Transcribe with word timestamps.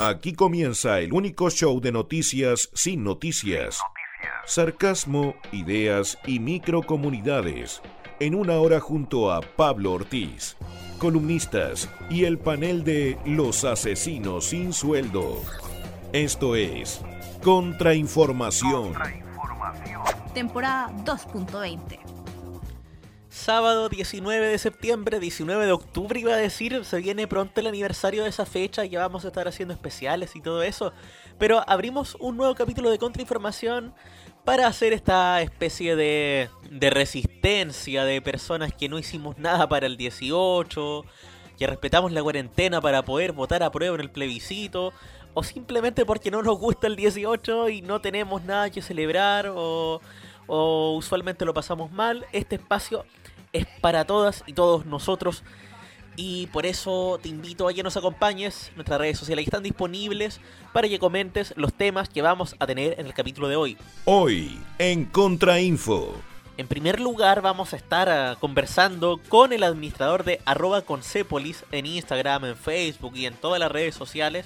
Aquí 0.00 0.32
comienza 0.32 1.00
el 1.00 1.12
único 1.12 1.50
show 1.50 1.80
de 1.80 1.90
noticias 1.90 2.70
sin 2.72 3.02
noticias. 3.02 3.80
Sarcasmo, 4.46 5.34
ideas 5.50 6.18
y 6.24 6.38
microcomunidades. 6.38 7.82
En 8.20 8.36
una 8.36 8.58
hora 8.58 8.78
junto 8.78 9.32
a 9.32 9.40
Pablo 9.40 9.94
Ortiz, 9.94 10.56
columnistas 10.98 11.88
y 12.10 12.26
el 12.26 12.38
panel 12.38 12.84
de 12.84 13.18
Los 13.26 13.64
Asesinos 13.64 14.44
sin 14.44 14.72
Sueldo. 14.72 15.42
Esto 16.12 16.54
es 16.54 17.00
Contrainformación. 17.42 18.94
Temporada 20.32 20.92
2.20. 21.04 22.17
Sábado 23.30 23.90
19 23.90 24.46
de 24.46 24.56
septiembre, 24.56 25.20
19 25.20 25.66
de 25.66 25.72
octubre 25.72 26.18
iba 26.18 26.32
a 26.32 26.38
decir, 26.38 26.82
se 26.86 26.98
viene 26.98 27.26
pronto 27.26 27.60
el 27.60 27.66
aniversario 27.66 28.22
de 28.22 28.30
esa 28.30 28.46
fecha 28.46 28.86
ya 28.86 29.00
vamos 29.00 29.24
a 29.24 29.28
estar 29.28 29.46
haciendo 29.46 29.74
especiales 29.74 30.34
y 30.34 30.40
todo 30.40 30.62
eso. 30.62 30.94
Pero 31.38 31.62
abrimos 31.68 32.16
un 32.20 32.38
nuevo 32.38 32.54
capítulo 32.54 32.90
de 32.90 32.98
Contrainformación 32.98 33.94
para 34.46 34.66
hacer 34.66 34.94
esta 34.94 35.42
especie 35.42 35.94
de, 35.94 36.48
de 36.70 36.88
resistencia 36.88 38.06
de 38.06 38.22
personas 38.22 38.72
que 38.72 38.88
no 38.88 38.98
hicimos 38.98 39.36
nada 39.36 39.68
para 39.68 39.84
el 39.84 39.98
18, 39.98 41.04
que 41.58 41.66
respetamos 41.66 42.12
la 42.12 42.22
cuarentena 42.22 42.80
para 42.80 43.04
poder 43.04 43.32
votar 43.32 43.62
a 43.62 43.70
prueba 43.70 43.96
en 43.96 44.00
el 44.00 44.10
plebiscito, 44.10 44.94
o 45.34 45.42
simplemente 45.42 46.06
porque 46.06 46.30
no 46.30 46.42
nos 46.42 46.58
gusta 46.58 46.86
el 46.86 46.96
18 46.96 47.68
y 47.68 47.82
no 47.82 48.00
tenemos 48.00 48.42
nada 48.44 48.70
que 48.70 48.80
celebrar 48.80 49.52
o, 49.54 50.00
o 50.46 50.94
usualmente 50.96 51.44
lo 51.44 51.52
pasamos 51.52 51.92
mal. 51.92 52.24
Este 52.32 52.56
espacio 52.56 53.04
es 53.52 53.66
para 53.80 54.04
todas 54.04 54.44
y 54.46 54.52
todos 54.52 54.86
nosotros. 54.86 55.42
Y 56.16 56.48
por 56.48 56.66
eso 56.66 57.20
te 57.22 57.28
invito 57.28 57.68
a 57.68 57.72
que 57.72 57.84
nos 57.84 57.96
acompañes. 57.96 58.72
Nuestras 58.74 58.98
redes 58.98 59.18
sociales 59.18 59.46
están 59.46 59.62
disponibles 59.62 60.40
para 60.72 60.88
que 60.88 60.98
comentes 60.98 61.54
los 61.56 61.72
temas 61.72 62.08
que 62.08 62.22
vamos 62.22 62.56
a 62.58 62.66
tener 62.66 62.98
en 62.98 63.06
el 63.06 63.14
capítulo 63.14 63.46
de 63.46 63.54
hoy. 63.54 63.76
Hoy, 64.04 64.58
en 64.78 65.04
Contrainfo. 65.04 66.14
En 66.56 66.66
primer 66.66 66.98
lugar, 66.98 67.40
vamos 67.40 67.72
a 67.72 67.76
estar 67.76 68.08
uh, 68.08 68.40
conversando 68.40 69.20
con 69.28 69.52
el 69.52 69.62
administrador 69.62 70.24
de 70.24 70.40
arroba 70.44 70.82
concepolis 70.82 71.64
en 71.70 71.86
Instagram, 71.86 72.46
en 72.46 72.56
Facebook 72.56 73.12
y 73.14 73.26
en 73.26 73.34
todas 73.34 73.60
las 73.60 73.70
redes 73.70 73.94
sociales 73.94 74.44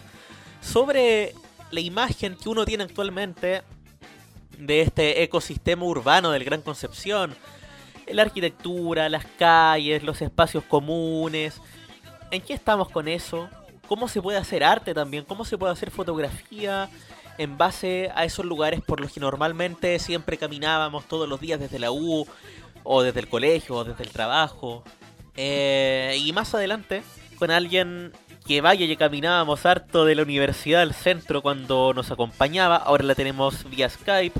sobre 0.61 1.33
la 1.71 1.81
imagen 1.81 2.37
que 2.37 2.51
uno 2.51 2.67
tiene 2.67 2.85
actualmente 2.85 3.63
de 4.59 4.83
este 4.83 5.23
ecosistema 5.23 5.85
urbano 5.85 6.31
del 6.33 6.45
Gran 6.45 6.61
Concepción 6.61 7.35
la 8.07 8.23
arquitectura, 8.23 9.09
las 9.09 9.25
calles, 9.39 10.03
los 10.03 10.23
espacios 10.23 10.65
comunes. 10.65 11.61
¿En 12.31 12.41
qué 12.41 12.55
estamos 12.55 12.89
con 12.89 13.09
eso? 13.09 13.49
¿Cómo 13.89 14.09
se 14.09 14.23
puede 14.23 14.39
hacer 14.39 14.65
arte 14.65 14.95
también? 14.95 15.25
¿Cómo 15.25 15.45
se 15.45 15.59
puede 15.59 15.73
hacer 15.73 15.91
fotografía 15.91 16.89
en 17.39 17.59
base 17.59 18.11
a 18.15 18.25
esos 18.25 18.45
lugares 18.45 18.81
por 18.81 19.01
los 19.01 19.13
que 19.13 19.21
normalmente 19.21 19.99
siempre 19.99 20.37
caminábamos 20.37 21.07
todos 21.07 21.29
los 21.29 21.41
días 21.41 21.61
desde 21.61 21.79
la 21.79 21.91
U 21.91 22.27
o 22.85 23.03
desde 23.03 23.21
el 23.21 23.29
colegio 23.29 23.77
o 23.77 23.85
desde 23.85 24.05
el 24.05 24.11
trabajo? 24.11 24.83
Eh, 25.37 26.17
y 26.19 26.33
más 26.33 26.55
adelante, 26.55 27.03
con 27.39 27.51
alguien 27.51 28.13
que 28.47 28.61
vaya 28.61 28.85
y 28.85 28.97
caminábamos 28.97 29.67
harto 29.67 30.05
de 30.05 30.15
la 30.15 30.23
universidad 30.23 30.83
al 30.83 30.95
centro 30.95 31.43
cuando 31.43 31.93
nos 31.95 32.11
acompañaba, 32.11 32.77
ahora 32.77 33.05
la 33.05 33.15
tenemos 33.15 33.69
vía 33.71 33.89
Skype 33.89 34.39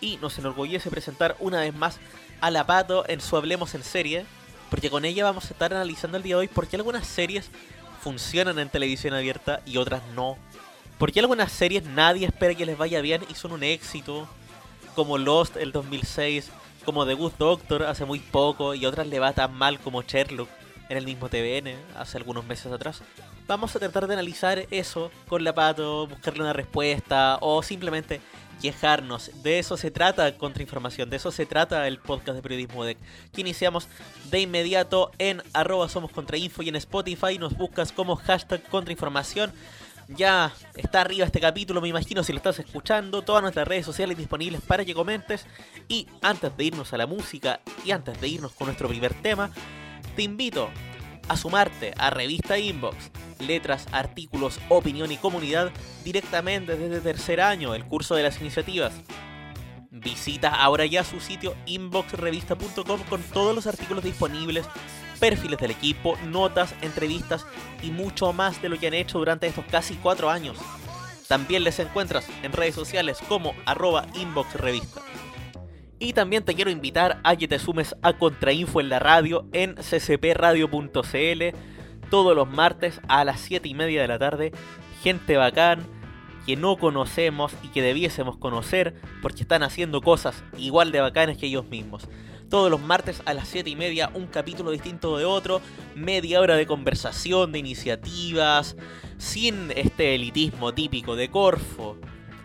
y 0.00 0.16
nos 0.18 0.38
enorgullece 0.38 0.90
presentar 0.90 1.36
una 1.40 1.60
vez 1.60 1.74
más 1.74 1.98
a 2.40 2.50
la 2.50 2.66
Pato 2.66 3.04
en 3.08 3.20
su 3.20 3.36
Hablemos 3.36 3.74
en 3.74 3.82
Serie, 3.82 4.26
porque 4.70 4.90
con 4.90 5.04
ella 5.04 5.24
vamos 5.24 5.46
a 5.46 5.52
estar 5.52 5.72
analizando 5.72 6.16
el 6.16 6.22
día 6.22 6.36
de 6.36 6.40
hoy 6.40 6.48
por 6.48 6.66
qué 6.66 6.76
algunas 6.76 7.06
series 7.06 7.50
funcionan 8.02 8.58
en 8.58 8.68
televisión 8.68 9.14
abierta 9.14 9.60
y 9.66 9.76
otras 9.76 10.02
no. 10.14 10.36
¿Por 10.98 11.12
qué 11.12 11.20
algunas 11.20 11.52
series 11.52 11.84
nadie 11.84 12.26
espera 12.26 12.54
que 12.54 12.66
les 12.66 12.76
vaya 12.76 13.00
bien 13.00 13.24
y 13.28 13.34
son 13.34 13.52
un 13.52 13.62
éxito? 13.62 14.28
Como 14.94 15.16
Lost 15.16 15.56
el 15.56 15.72
2006, 15.72 16.50
como 16.84 17.06
The 17.06 17.14
Good 17.14 17.34
Doctor 17.38 17.84
hace 17.84 18.04
muy 18.04 18.18
poco 18.18 18.74
y 18.74 18.86
otras 18.86 19.06
le 19.06 19.18
va 19.18 19.32
tan 19.32 19.54
mal 19.54 19.78
como 19.78 20.02
Sherlock 20.02 20.48
en 20.88 20.96
el 20.96 21.04
mismo 21.04 21.28
TVN 21.28 21.76
hace 21.96 22.16
algunos 22.16 22.44
meses 22.46 22.72
atrás. 22.72 23.02
Vamos 23.46 23.74
a 23.76 23.78
tratar 23.78 24.06
de 24.06 24.14
analizar 24.14 24.66
eso 24.70 25.10
con 25.28 25.44
la 25.44 25.54
Pato, 25.54 26.06
buscarle 26.06 26.42
una 26.42 26.52
respuesta 26.52 27.38
o 27.40 27.62
simplemente 27.62 28.20
quejarnos. 28.60 29.30
De 29.42 29.58
eso 29.58 29.76
se 29.76 29.90
trata 29.90 30.36
Contrainformación, 30.36 31.10
de 31.10 31.16
eso 31.16 31.30
se 31.30 31.46
trata 31.46 31.86
el 31.86 31.98
podcast 31.98 32.36
de 32.36 32.42
Periodismo 32.42 32.84
DEC, 32.84 32.98
que 33.32 33.40
iniciamos 33.40 33.88
de 34.30 34.40
inmediato 34.40 35.10
en 35.18 35.42
arroba 35.52 35.88
somos 35.88 36.10
contrainfo 36.10 36.62
y 36.62 36.68
en 36.68 36.76
Spotify 36.76 37.38
nos 37.38 37.56
buscas 37.56 37.92
como 37.92 38.16
hashtag 38.16 38.62
Contrainformación. 38.68 39.52
Ya 40.08 40.54
está 40.74 41.02
arriba 41.02 41.26
este 41.26 41.38
capítulo, 41.38 41.82
me 41.82 41.88
imagino 41.88 42.24
si 42.24 42.32
lo 42.32 42.38
estás 42.38 42.58
escuchando, 42.58 43.20
todas 43.22 43.42
nuestras 43.42 43.68
redes 43.68 43.84
sociales 43.84 44.16
disponibles 44.16 44.62
para 44.62 44.84
que 44.84 44.94
comentes. 44.94 45.44
Y 45.86 46.06
antes 46.22 46.56
de 46.56 46.64
irnos 46.64 46.92
a 46.94 46.96
la 46.96 47.06
música 47.06 47.60
y 47.84 47.90
antes 47.90 48.18
de 48.18 48.28
irnos 48.28 48.52
con 48.52 48.68
nuestro 48.68 48.88
primer 48.88 49.12
tema, 49.14 49.50
te 50.16 50.22
invito 50.22 50.70
a 51.28 51.36
sumarte 51.36 51.92
a 51.98 52.08
Revista 52.08 52.58
Inbox, 52.58 53.10
letras, 53.40 53.86
artículos, 53.92 54.60
opinión 54.68 55.12
y 55.12 55.16
comunidad 55.16 55.70
directamente 56.04 56.76
desde 56.76 57.00
tercer 57.00 57.40
año, 57.40 57.74
el 57.74 57.84
curso 57.84 58.14
de 58.14 58.22
las 58.22 58.40
iniciativas. 58.40 58.92
Visita 59.90 60.50
ahora 60.50 60.86
ya 60.86 61.02
su 61.02 61.18
sitio 61.18 61.56
inboxrevista.com 61.66 63.00
con 63.08 63.22
todos 63.22 63.54
los 63.54 63.66
artículos 63.66 64.04
disponibles, 64.04 64.66
perfiles 65.18 65.58
del 65.58 65.70
equipo, 65.70 66.16
notas, 66.26 66.74
entrevistas 66.82 67.46
y 67.82 67.90
mucho 67.90 68.32
más 68.32 68.60
de 68.60 68.68
lo 68.68 68.78
que 68.78 68.88
han 68.88 68.94
hecho 68.94 69.18
durante 69.18 69.46
estos 69.46 69.64
casi 69.64 69.94
cuatro 69.94 70.30
años. 70.30 70.58
También 71.26 71.64
les 71.64 71.78
encuentras 71.78 72.28
en 72.42 72.52
redes 72.52 72.74
sociales 72.74 73.18
como 73.28 73.54
arroba 73.66 74.06
inboxrevista. 74.14 75.02
Y 75.98 76.12
también 76.12 76.44
te 76.44 76.54
quiero 76.54 76.70
invitar 76.70 77.20
a 77.24 77.34
que 77.36 77.48
te 77.48 77.58
sumes 77.58 77.96
a 78.02 78.12
Contrainfo 78.12 78.80
en 78.80 78.88
la 78.88 78.98
radio 78.98 79.46
en 79.52 79.74
ccpradio.cl 79.74 81.56
todos 82.10 82.34
los 82.34 82.48
martes 82.48 83.00
a 83.08 83.24
las 83.24 83.40
7 83.40 83.68
y 83.68 83.74
media 83.74 84.02
de 84.02 84.08
la 84.08 84.18
tarde. 84.18 84.52
Gente 85.02 85.36
bacán 85.36 85.86
que 86.46 86.56
no 86.56 86.76
conocemos 86.76 87.52
y 87.62 87.68
que 87.68 87.82
debiésemos 87.82 88.36
conocer 88.36 88.94
porque 89.22 89.42
están 89.42 89.62
haciendo 89.62 90.00
cosas 90.00 90.42
igual 90.56 90.92
de 90.92 91.00
bacanas 91.00 91.36
que 91.36 91.46
ellos 91.46 91.66
mismos. 91.68 92.08
Todos 92.48 92.70
los 92.70 92.80
martes 92.80 93.22
a 93.26 93.34
las 93.34 93.48
7 93.48 93.68
y 93.68 93.76
media 93.76 94.10
un 94.14 94.26
capítulo 94.26 94.70
distinto 94.70 95.18
de 95.18 95.26
otro, 95.26 95.60
media 95.94 96.40
hora 96.40 96.56
de 96.56 96.66
conversación, 96.66 97.52
de 97.52 97.58
iniciativas, 97.58 98.76
sin 99.18 99.70
este 99.72 100.14
elitismo 100.14 100.72
típico 100.72 101.14
de 101.16 101.30
Corfo 101.30 101.98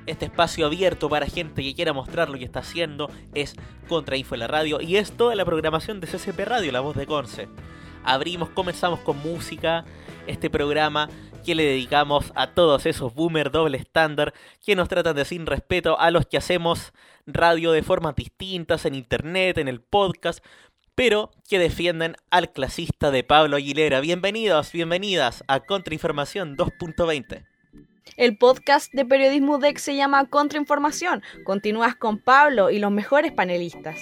este 0.05 0.25
espacio 0.25 0.65
abierto 0.65 1.09
para 1.09 1.27
gente 1.27 1.63
que 1.63 1.75
quiera 1.75 1.93
mostrar 1.93 2.29
lo 2.29 2.37
que 2.37 2.45
está 2.45 2.59
haciendo 2.59 3.09
es 3.33 3.55
Contrainfo 3.87 4.35
en 4.35 4.39
la 4.39 4.47
radio 4.47 4.81
y 4.81 4.97
es 4.97 5.13
toda 5.13 5.35
la 5.35 5.45
programación 5.45 5.99
de 5.99 6.07
CCP 6.07 6.39
Radio, 6.45 6.71
la 6.71 6.81
voz 6.81 6.95
de 6.95 7.05
Conce. 7.05 7.47
Abrimos, 8.03 8.49
comenzamos 8.49 8.99
con 8.99 9.17
música, 9.19 9.85
este 10.27 10.49
programa 10.49 11.09
que 11.43 11.55
le 11.55 11.63
dedicamos 11.63 12.31
a 12.35 12.47
todos 12.47 12.85
esos 12.85 13.13
boomer 13.13 13.51
doble 13.51 13.77
estándar 13.77 14.33
que 14.65 14.75
nos 14.75 14.87
tratan 14.87 15.15
de 15.15 15.25
sin 15.25 15.45
respeto 15.45 15.99
a 15.99 16.09
los 16.11 16.25
que 16.25 16.37
hacemos 16.37 16.93
radio 17.25 17.71
de 17.71 17.83
formas 17.83 18.15
distintas 18.15 18.85
en 18.85 18.95
internet, 18.95 19.57
en 19.57 19.67
el 19.67 19.81
podcast, 19.81 20.43
pero 20.95 21.31
que 21.49 21.59
defienden 21.59 22.15
al 22.29 22.51
clasista 22.51 23.11
de 23.11 23.23
Pablo 23.23 23.57
Aguilera. 23.57 23.99
Bienvenidos, 23.99 24.71
bienvenidas 24.71 25.43
a 25.47 25.59
Contrainformación 25.61 26.55
2.20. 26.55 27.45
El 28.17 28.37
podcast 28.37 28.93
de 28.93 29.05
Periodismo 29.05 29.57
DEC 29.57 29.77
se 29.77 29.95
llama 29.95 30.29
Contrainformación. 30.29 31.23
Continúas 31.43 31.95
con 31.95 32.19
Pablo 32.19 32.69
y 32.69 32.79
los 32.79 32.91
mejores 32.91 33.31
panelistas. 33.31 34.01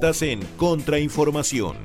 Estás 0.00 0.22
en 0.22 0.40
Contrainformación. 0.56 1.76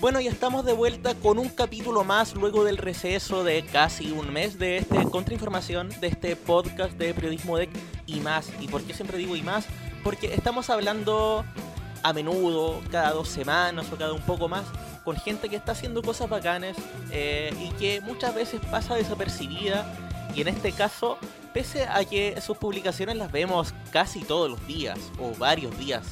Bueno, 0.00 0.22
ya 0.22 0.30
estamos 0.30 0.64
de 0.64 0.72
vuelta 0.72 1.14
con 1.14 1.38
un 1.38 1.50
capítulo 1.50 2.02
más 2.02 2.34
luego 2.34 2.64
del 2.64 2.78
receso 2.78 3.44
de 3.44 3.62
casi 3.62 4.10
un 4.10 4.32
mes 4.32 4.58
de 4.58 4.78
este 4.78 5.04
Contrainformación, 5.04 5.90
de 6.00 6.06
este 6.06 6.34
podcast 6.34 6.94
de 6.94 7.12
Periodismo 7.12 7.58
DEC 7.58 7.68
y 8.06 8.20
más. 8.20 8.50
¿Y 8.58 8.68
por 8.68 8.82
qué 8.84 8.94
siempre 8.94 9.18
digo 9.18 9.36
y 9.36 9.42
más? 9.42 9.66
Porque 10.02 10.32
estamos 10.32 10.70
hablando 10.70 11.44
a 12.02 12.14
menudo, 12.14 12.80
cada 12.90 13.10
dos 13.10 13.28
semanas 13.28 13.92
o 13.92 13.96
cada 13.98 14.14
un 14.14 14.22
poco 14.22 14.48
más, 14.48 14.64
con 15.04 15.16
gente 15.16 15.50
que 15.50 15.56
está 15.56 15.72
haciendo 15.72 16.00
cosas 16.00 16.30
bacanes 16.30 16.74
eh, 17.10 17.52
y 17.60 17.68
que 17.72 18.00
muchas 18.00 18.34
veces 18.34 18.62
pasa 18.70 18.94
desapercibida. 18.94 19.94
Y 20.34 20.40
en 20.40 20.48
este 20.48 20.72
caso, 20.72 21.18
pese 21.52 21.84
a 21.84 22.02
que 22.06 22.40
sus 22.40 22.56
publicaciones 22.56 23.16
las 23.16 23.30
vemos 23.30 23.74
casi 23.92 24.22
todos 24.24 24.50
los 24.50 24.66
días 24.66 24.98
o 25.18 25.34
varios 25.38 25.78
días 25.78 26.06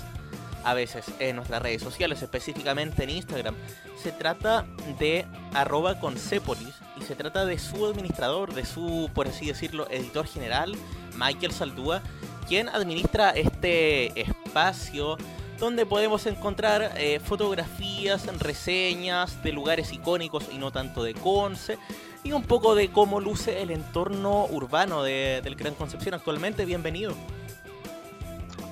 a 0.66 0.74
veces 0.74 1.04
en 1.20 1.36
nuestras 1.36 1.62
redes 1.62 1.80
sociales, 1.80 2.20
específicamente 2.22 3.04
en 3.04 3.10
Instagram. 3.10 3.54
Se 4.02 4.10
trata 4.10 4.66
de 4.98 5.24
arroba 5.54 6.00
concepolis 6.00 6.74
y 7.00 7.04
se 7.04 7.14
trata 7.14 7.46
de 7.46 7.56
su 7.56 7.86
administrador, 7.86 8.52
de 8.52 8.66
su, 8.66 9.08
por 9.14 9.28
así 9.28 9.46
decirlo, 9.46 9.86
editor 9.90 10.26
general, 10.26 10.74
Michael 11.16 11.52
Saldúa, 11.52 12.02
quien 12.48 12.68
administra 12.68 13.30
este 13.30 14.20
espacio 14.20 15.16
donde 15.60 15.86
podemos 15.86 16.26
encontrar 16.26 16.94
eh, 16.96 17.20
fotografías, 17.20 18.26
reseñas 18.40 19.40
de 19.44 19.52
lugares 19.52 19.92
icónicos 19.92 20.46
y 20.52 20.58
no 20.58 20.72
tanto 20.72 21.04
de 21.04 21.14
Conce, 21.14 21.78
y 22.24 22.32
un 22.32 22.42
poco 22.42 22.74
de 22.74 22.90
cómo 22.90 23.20
luce 23.20 23.62
el 23.62 23.70
entorno 23.70 24.46
urbano 24.46 25.04
de, 25.04 25.42
del 25.44 25.54
Gran 25.54 25.76
Concepción 25.76 26.14
actualmente. 26.14 26.64
Bienvenido. 26.64 27.14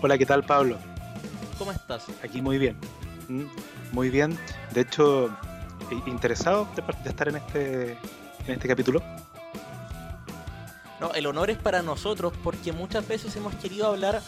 Hola, 0.02 0.18
¿qué 0.18 0.26
tal 0.26 0.42
Pablo? 0.42 0.76
¿Cómo 1.58 1.72
estás? 1.72 2.06
Aquí 2.22 2.42
muy 2.42 2.58
bien. 2.58 2.76
Mm, 3.28 3.44
muy 3.92 4.10
bien. 4.10 4.38
De 4.72 4.82
hecho, 4.82 5.30
interesado 6.06 6.68
de, 6.74 7.10
estar 7.10 7.28
en 7.28 7.36
este, 7.36 7.92
en 8.46 8.54
este 8.54 8.68
capítulo. 8.68 9.02
No, 11.00 11.12
el 11.12 11.26
honor 11.26 11.50
es 11.50 11.58
para 11.58 11.82
nosotros 11.82 12.32
porque 12.42 12.72
muchas 12.72 13.06
veces 13.06 13.34
hemos 13.36 13.54
querido 13.56 13.86
hablar 13.86 14.22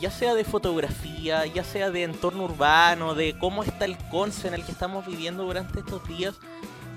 ya 0.00 0.10
sea 0.10 0.34
de 0.34 0.44
fotografía, 0.44 1.46
ya 1.46 1.64
sea 1.64 1.90
de 1.90 2.02
entorno 2.02 2.44
urbano, 2.44 3.14
de 3.14 3.36
cómo 3.38 3.62
está 3.62 3.84
el 3.84 3.96
conce 4.10 4.48
en 4.48 4.54
el 4.54 4.64
que 4.64 4.72
estamos 4.72 5.06
viviendo 5.06 5.44
durante 5.44 5.80
estos 5.80 6.06
días. 6.08 6.34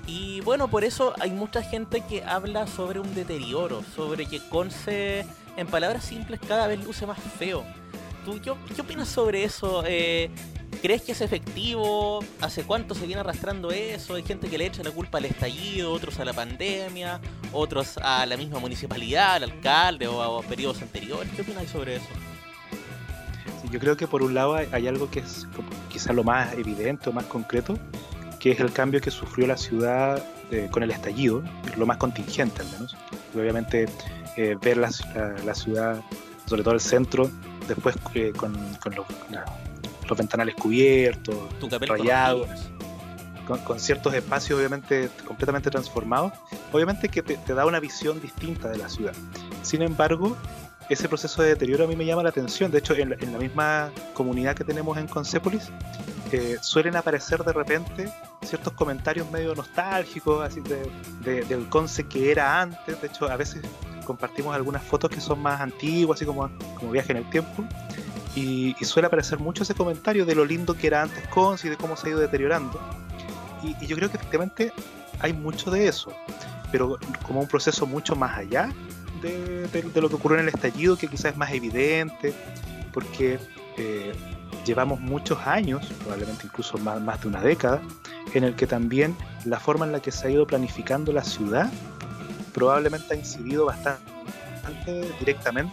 Y 0.06 0.40
bueno, 0.40 0.68
por 0.68 0.84
eso 0.84 1.14
hay 1.20 1.30
mucha 1.30 1.62
gente 1.62 2.00
que 2.00 2.24
habla 2.24 2.66
sobre 2.66 2.98
un 2.98 3.14
deterioro, 3.14 3.82
sobre 3.94 4.24
que 4.24 4.40
Conce, 4.48 5.26
en 5.56 5.66
palabras 5.66 6.04
simples, 6.04 6.40
cada 6.48 6.66
vez 6.66 6.82
luce 6.82 7.06
más 7.06 7.18
feo. 7.38 7.62
¿Qué, 8.42 8.80
opinas 8.80 9.08
sobre 9.08 9.44
eso? 9.44 9.82
Eh, 9.86 10.30
¿Crees 10.82 11.02
que 11.02 11.12
es 11.12 11.20
efectivo? 11.20 12.20
¿Hace 12.40 12.62
cuánto 12.62 12.94
se 12.94 13.06
viene 13.06 13.20
arrastrando 13.20 13.70
eso? 13.70 14.14
Hay 14.14 14.22
gente 14.22 14.48
que 14.48 14.58
le 14.58 14.66
echa 14.66 14.82
la 14.82 14.90
culpa 14.90 15.18
al 15.18 15.24
estallido, 15.24 15.90
otros 15.92 16.20
a 16.20 16.24
la 16.24 16.32
pandemia, 16.32 17.20
otros 17.52 17.98
a 17.98 18.24
la 18.26 18.36
misma 18.36 18.58
municipalidad, 18.60 19.34
al 19.34 19.44
alcalde 19.44 20.06
o 20.06 20.22
a, 20.22 20.42
periodos 20.42 20.80
anteriores. 20.82 21.32
¿Qué 21.34 21.42
opinas 21.42 21.68
sobre 21.68 21.96
eso? 21.96 22.08
yo 23.70 23.78
creo 23.78 23.98
que 23.98 24.06
por 24.06 24.22
un 24.22 24.32
lado 24.32 24.54
hay, 24.54 24.86
algo 24.86 25.10
que 25.10 25.20
es 25.20 25.46
quizás 25.90 26.14
lo 26.14 26.24
más 26.24 26.54
evidente 26.54 27.10
o 27.10 27.12
más 27.12 27.24
concreto, 27.26 27.78
que 28.40 28.52
es 28.52 28.60
el 28.60 28.72
cambio 28.72 29.00
que 29.00 29.10
sufrió 29.10 29.46
la 29.46 29.58
ciudad 29.58 30.24
eh, 30.50 30.68
con 30.70 30.82
el 30.82 30.90
estallido, 30.90 31.42
lo 31.76 31.84
más 31.84 31.98
contingente 31.98 32.62
al 32.62 32.70
menos. 32.72 32.96
obviamente 33.34 33.86
eh, 34.36 34.56
ver 34.62 34.76
la, 34.78 34.90
ciudad, 34.90 36.00
sobre 36.46 36.62
todo 36.62 36.74
el 36.74 36.80
centro, 36.80 37.30
después 37.68 37.96
eh, 38.14 38.32
con, 38.36 38.52
los, 38.96 39.06
ventanales 40.16 40.54
cubiertos, 40.54 41.36
rayados, 41.86 42.48
con, 43.46 43.78
ciertos 43.78 44.14
espacios 44.14 44.58
obviamente 44.58 45.10
completamente 45.26 45.70
transformados, 45.70 46.32
obviamente 46.72 47.08
que 47.08 47.22
te, 47.22 47.54
da 47.54 47.66
una 47.66 47.80
visión 47.80 48.20
distinta 48.20 48.68
de 48.68 48.78
la 48.78 48.88
ciudad. 48.88 49.14
Sin 49.62 49.82
embargo, 49.82 50.36
ese 50.88 51.08
proceso 51.08 51.42
de 51.42 51.50
deterioro 51.50 51.84
a 51.84 51.86
mí 51.86 51.96
me 51.96 52.06
llama 52.06 52.22
la 52.22 52.30
atención. 52.30 52.70
De 52.70 52.78
hecho, 52.78 52.94
en, 52.94 53.10
la 53.10 53.38
misma 53.38 53.90
comunidad 54.14 54.56
que 54.56 54.64
tenemos 54.64 54.96
en 54.96 55.06
Concepolis, 55.06 55.70
eh, 56.32 56.56
suelen 56.60 56.96
aparecer 56.96 57.42
de 57.42 57.52
repente 57.52 58.12
ciertos 58.42 58.72
comentarios 58.74 59.30
medio 59.30 59.54
nostálgicos, 59.54 60.42
así 60.42 60.60
de, 60.60 61.44
del 61.44 61.68
Conce 61.68 62.06
que 62.06 62.30
era 62.30 62.60
antes. 62.60 63.00
De 63.00 63.06
hecho, 63.06 63.30
a 63.30 63.36
veces 63.36 63.62
compartimos 64.08 64.56
algunas 64.56 64.82
fotos 64.82 65.10
que 65.10 65.20
son 65.20 65.40
más 65.40 65.60
antiguas, 65.60 66.16
así 66.16 66.24
como, 66.24 66.50
como 66.76 66.90
viaje 66.90 67.12
en 67.12 67.18
el 67.18 67.30
tiempo. 67.30 67.62
Y, 68.34 68.74
suele 68.82 69.06
aparecer 69.06 69.38
mucho 69.38 69.62
ese 69.64 69.74
comentario 69.74 70.24
de 70.24 70.34
lo 70.34 70.44
lindo 70.44 70.74
que 70.74 70.86
era 70.86 71.02
antes 71.02 71.26
Conce 71.28 71.66
y 71.66 71.70
de 71.70 71.76
cómo 71.76 71.94
se 71.96 72.06
ha 72.06 72.10
ido 72.10 72.20
deteriorando. 72.20 72.80
Y, 73.62 73.86
yo 73.86 73.96
creo 73.96 74.10
que 74.10 74.16
efectivamente 74.16 74.72
hay 75.20 75.34
mucho 75.34 75.70
de 75.70 75.88
eso, 75.88 76.12
pero 76.72 76.98
como 77.26 77.40
un 77.40 77.48
proceso 77.48 77.86
mucho 77.86 78.16
más 78.16 78.38
allá 78.38 78.70
de, 79.20 79.68
lo 80.00 80.08
que 80.08 80.14
ocurrió 80.14 80.38
en 80.38 80.48
el 80.48 80.54
estallido, 80.54 80.96
que 80.96 81.08
quizás 81.08 81.32
es 81.32 81.36
más 81.36 81.52
evidente, 81.52 82.32
porque 82.92 83.38
eh, 83.76 84.12
llevamos 84.64 85.00
muchos 85.00 85.38
años, 85.46 85.86
probablemente 86.00 86.46
incluso 86.46 86.78
más, 86.78 87.00
más 87.00 87.20
de 87.20 87.28
una 87.28 87.42
década, 87.42 87.82
en 88.32 88.44
el 88.44 88.54
que 88.54 88.66
también 88.66 89.16
la 89.44 89.60
forma 89.60 89.84
en 89.84 89.92
la 89.92 90.00
que 90.00 90.12
se 90.12 90.28
ha 90.28 90.30
ido 90.30 90.46
planificando 90.46 91.12
la 91.12 91.24
ciudad 91.24 91.70
probablemente 92.58 93.14
ha 93.14 93.16
incidido 93.16 93.66
bastante 93.66 94.02
directamente 95.20 95.72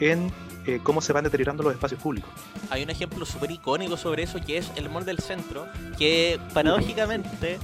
en 0.00 0.32
eh, 0.66 0.80
cómo 0.82 1.02
se 1.02 1.12
van 1.12 1.24
deteriorando 1.24 1.62
los 1.62 1.74
espacios 1.74 2.00
públicos. 2.00 2.30
Hay 2.70 2.82
un 2.82 2.88
ejemplo 2.88 3.26
súper 3.26 3.50
icónico 3.50 3.98
sobre 3.98 4.22
eso 4.22 4.40
que 4.40 4.56
es 4.56 4.72
el 4.76 4.88
Mall 4.88 5.04
del 5.04 5.18
Centro, 5.18 5.66
que 5.98 6.40
paradójicamente 6.54 7.58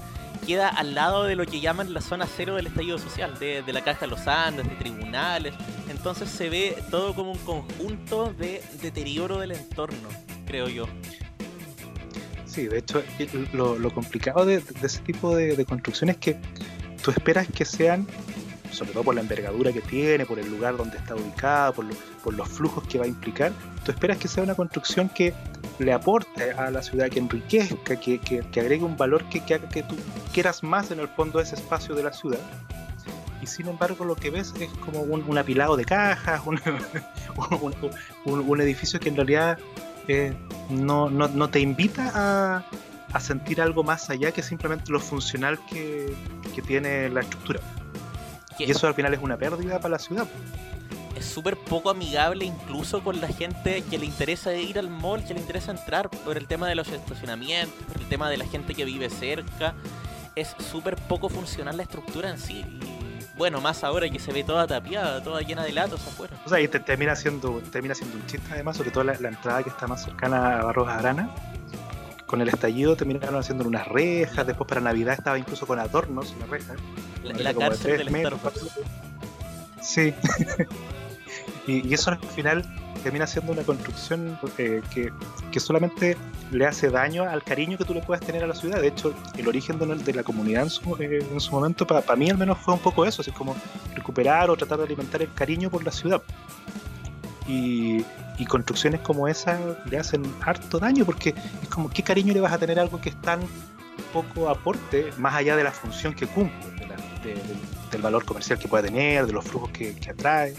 queda 0.47 0.69
al 0.69 0.95
lado 0.95 1.25
de 1.25 1.35
lo 1.35 1.47
que 1.47 1.61
llaman 1.61 1.95
la 1.95 2.03
zona 2.03 2.27
cero 2.27 2.57
del 2.57 2.67
estallido 2.67 2.99
social, 2.99 3.39
de, 3.39 3.65
la 3.73 3.83
Caja 3.83 4.01
de 4.01 4.09
los 4.09 4.27
Andes, 4.29 4.69
de 4.69 4.75
tribunales. 4.75 5.55
Entonces 5.89 6.29
se 6.29 6.51
ve 6.51 6.77
todo 6.91 7.15
como 7.15 7.33
un 7.33 7.39
conjunto 7.39 8.35
de 8.35 8.63
deterioro 8.83 9.39
del 9.39 9.53
entorno, 9.53 10.09
creo 10.47 10.69
yo. 10.69 10.87
Sí, 12.45 12.67
de 12.67 12.81
hecho, 12.81 13.03
lo, 13.55 13.95
complicado 13.95 14.45
de, 14.45 14.63
ese 14.83 15.01
tipo 15.01 15.35
de, 15.35 15.57
de 15.57 15.65
construcciones 15.65 16.17
es 16.17 16.21
que 16.21 16.39
tú 17.03 17.11
esperas 17.11 17.49
que 17.49 17.65
sean 17.65 18.07
sobre 18.73 18.93
todo 18.93 19.05
por 19.05 19.15
la 19.15 19.21
envergadura 19.21 19.73
que 19.73 19.81
tiene, 19.81 20.25
por 20.27 20.39
el 20.39 20.51
lugar 20.51 20.77
donde 20.77 20.97
está 20.97 21.15
ubicada, 21.15 21.73
por, 21.73 21.85
los 21.85 22.49
flujos 22.49 22.87
que 22.89 22.99
va 22.99 23.05
a 23.05 23.09
implicar, 23.09 23.53
tú 23.85 23.93
esperas 23.93 24.17
que 24.17 24.29
sea 24.29 24.43
una 24.43 24.55
construcción 24.55 25.09
que 25.09 25.35
le 25.79 25.93
aporte 25.93 26.53
a 26.53 26.71
la 26.71 26.83
ciudad, 26.83 27.09
que 27.09 27.19
enriquezca, 27.19 27.97
que, 27.97 28.43
agregue 28.57 28.85
un 28.85 28.97
valor 28.97 29.25
que, 29.25 29.41
haga 29.55 29.69
que 29.69 29.83
tú 29.83 29.97
quieras 30.33 30.63
más 30.63 30.91
en 30.91 31.01
el 31.01 31.09
fondo 31.09 31.41
ese 31.41 31.55
espacio 31.55 31.95
de 31.95 32.03
la 32.03 32.13
ciudad. 32.13 32.41
Y 33.43 33.47
sin 33.47 33.67
embargo 33.67 34.05
lo 34.05 34.15
que 34.15 34.31
ves 34.31 34.55
es 34.61 34.71
como 34.85 35.01
un, 35.01 35.37
apilado 35.37 35.77
de 35.77 35.85
cajas, 35.85 36.43
un, 38.25 38.61
edificio 38.61 39.01
que 39.01 39.09
en 39.09 39.17
realidad 39.17 39.59
eh, 40.07 40.33
no, 40.71 41.51
te 41.51 41.61
invita 41.61 42.13
a, 42.15 42.65
a, 43.13 43.21
sentir 43.21 43.61
algo 43.61 43.83
más 43.83 44.11
allá 44.11 44.31
que 44.31 44.43
simplemente 44.43 44.93
lo 44.93 45.01
funcional 45.01 45.59
que, 45.67 46.15
que 46.55 46.63
tiene 46.63 47.09
la 47.09 47.21
estructura. 47.21 47.61
Y 48.59 48.71
eso 48.71 48.87
al 48.87 48.95
final 48.95 49.15
es 49.15 49.21
una 49.21 49.37
pérdida 49.37 49.79
para 49.79 49.93
la 49.93 49.99
ciudad. 49.99 50.27
Es 51.17 51.27
súper 51.27 51.57
poco 51.57 51.91
amigable 51.91 52.45
incluso 52.45 53.05
con 53.05 53.21
la 53.21 53.29
gente 53.29 53.83
que 53.83 53.99
le 53.99 54.07
interesa 54.07 54.55
ir 54.55 54.79
al 54.79 54.91
mall, 54.91 55.25
que 55.25 55.35
le 55.35 55.41
interesa 55.41 55.71
entrar 55.71 56.09
por 56.11 56.37
el 56.37 56.47
tema 56.47 56.69
de 56.69 56.75
los 56.75 56.89
estacionamientos, 56.89 57.75
por 57.87 58.01
el 58.01 58.09
tema 58.09 58.29
de 58.31 58.39
la 58.39 58.47
gente 58.47 58.75
que 58.75 58.85
vive 58.85 59.11
cerca. 59.11 59.75
Es 60.35 60.57
súper 60.71 60.97
poco 60.97 61.29
funcional 61.29 61.77
la 61.77 61.83
estructura 61.83 62.31
en 62.31 62.39
sí. 62.39 62.65
Y 62.81 63.37
bueno, 63.37 63.61
más 63.61 63.85
ahora 63.85 64.09
que 64.09 64.19
se 64.19 64.33
ve 64.33 64.43
toda 64.43 64.67
tapiada, 64.67 65.23
toda 65.23 65.43
llena 65.43 65.63
de 65.65 65.73
latos 65.73 66.07
afuera. 66.07 66.37
O 66.45 66.49
sea, 66.49 66.61
y 66.61 66.69
te, 66.69 66.81
termina, 66.81 67.15
siendo, 67.15 67.61
termina 67.71 67.95
siendo 67.95 68.17
un 68.17 68.27
chiste 68.27 68.47
además, 68.53 68.77
sobre 68.77 68.91
todo 68.91 69.05
la, 69.05 69.13
entrada 69.15 69.63
que 69.63 69.71
está 69.71 69.87
más 69.87 70.05
cercana 70.05 70.61
a 70.61 70.65
Barros 70.65 70.89
Arana 70.89 71.31
con 72.33 72.41
el 72.41 72.49
estallido 72.49 72.97
terminaron 72.97 73.37
haciendo 73.37 73.69
unas 73.69 73.87
rejas, 73.87 74.47
después 74.47 74.67
para 74.67 74.81
Navidad 74.81 75.13
estaba 75.13 75.39
incluso 75.39 75.67
con 75.67 75.79
adornos 75.79 76.35
la 76.41 76.47
reja. 76.47 76.75
La, 77.23 77.55
cárcel 77.55 77.99
del 77.99 78.39
Sí. 79.81 80.15
y, 81.67 81.93
eso 81.93 82.11
al 82.11 82.19
final 82.19 82.65
termina 83.03 83.27
siendo 83.27 83.53
una 83.53 83.63
construcción 83.63 84.39
eh, 84.59 84.81
que, 84.91 85.61
solamente 85.61 86.17
le 86.51 86.67
hace 86.67 86.89
daño 86.89 87.25
al 87.25 87.43
cariño 87.43 87.77
que 87.77 87.85
tú 87.85 87.95
le 87.95 88.01
puedas 88.01 88.25
tener 88.25 88.45
a 88.45 88.47
la 88.47 88.55
ciudad. 88.55 88.81
De 88.81 88.89
hecho, 88.89 89.15
el 89.37 89.49
origen 89.49 89.79
de, 89.79 90.13
la 90.13 90.23
comunidad 90.23 90.65
en 90.65 90.71
su, 90.71 90.97
eh, 91.01 91.27
en 91.31 91.41
su 91.41 91.53
momento, 91.53 91.87
para 91.87 92.17
mí 92.17 92.31
al 92.31 92.39
menos, 92.39 92.59
fue 92.59 92.75
un 92.75 92.81
poco 92.81 93.05
eso, 93.05 93.23
así 93.23 93.33
como 93.33 93.57
recuperar 93.95 94.51
o 94.51 94.57
tratar 94.57 94.79
de 94.79 94.85
alimentar 94.85 95.23
el 95.23 95.33
cariño 95.33 95.71
por 95.71 95.85
la 95.85 95.91
ciudad. 95.91 96.23
Y, 97.49 98.05
y 98.39 98.47
construcciones 98.47 99.01
como 99.01 99.29
esa 99.29 99.59
le 99.91 99.99
hacen 99.99 100.23
harto 100.41 100.79
daño 100.79 101.05
porque 101.05 101.35
es 101.63 101.69
como 101.69 101.91
qué 101.91 102.03
cariño 102.03 102.33
le 102.33 102.41
vas 102.41 102.53
a 102.53 102.59
tener 102.59 102.79
a 102.79 102.83
algo 102.83 103.01
que 103.01 103.11
es 103.11 103.21
tan 103.21 103.41
poco 104.13 104.49
aporte 104.49 105.11
más 105.19 105.35
allá 105.35 105.57
de 105.57 105.65
la 105.65 105.73
función 105.73 106.15
que 106.15 106.27
cumple, 106.27 106.87
del 107.23 108.03
valor 108.03 108.25
comercial 108.25 108.59
que 108.59 108.69
puede 108.69 108.89
tener, 108.89 109.27
de 109.27 109.33
los 109.33 109.45
flujos 109.45 109.71
que, 109.71 109.97
atrae. 110.09 110.55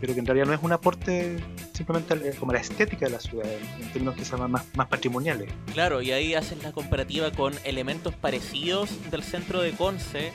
pero 0.00 0.14
que 0.14 0.20
en 0.20 0.26
realidad 0.26 0.46
no 0.46 0.54
es 0.54 0.62
un 0.62 0.72
aporte 0.72 1.38
simplemente 1.72 2.34
como 2.36 2.52
la 2.52 2.60
estética 2.60 3.06
de 3.06 3.12
la 3.12 3.20
ciudad, 3.20 3.46
en 3.80 3.92
términos 3.92 4.14
quizás 4.14 4.38
más, 4.40 4.64
más 4.74 4.88
patrimoniales. 4.88 5.50
Claro, 5.72 6.02
y 6.02 6.12
ahí 6.12 6.34
haces 6.34 6.62
la 6.62 6.72
comparativa 6.72 7.30
con 7.30 7.54
elementos 7.64 8.14
parecidos 8.14 8.90
del 9.10 9.22
centro 9.22 9.62
de 9.62 9.72
Conce 9.72 10.32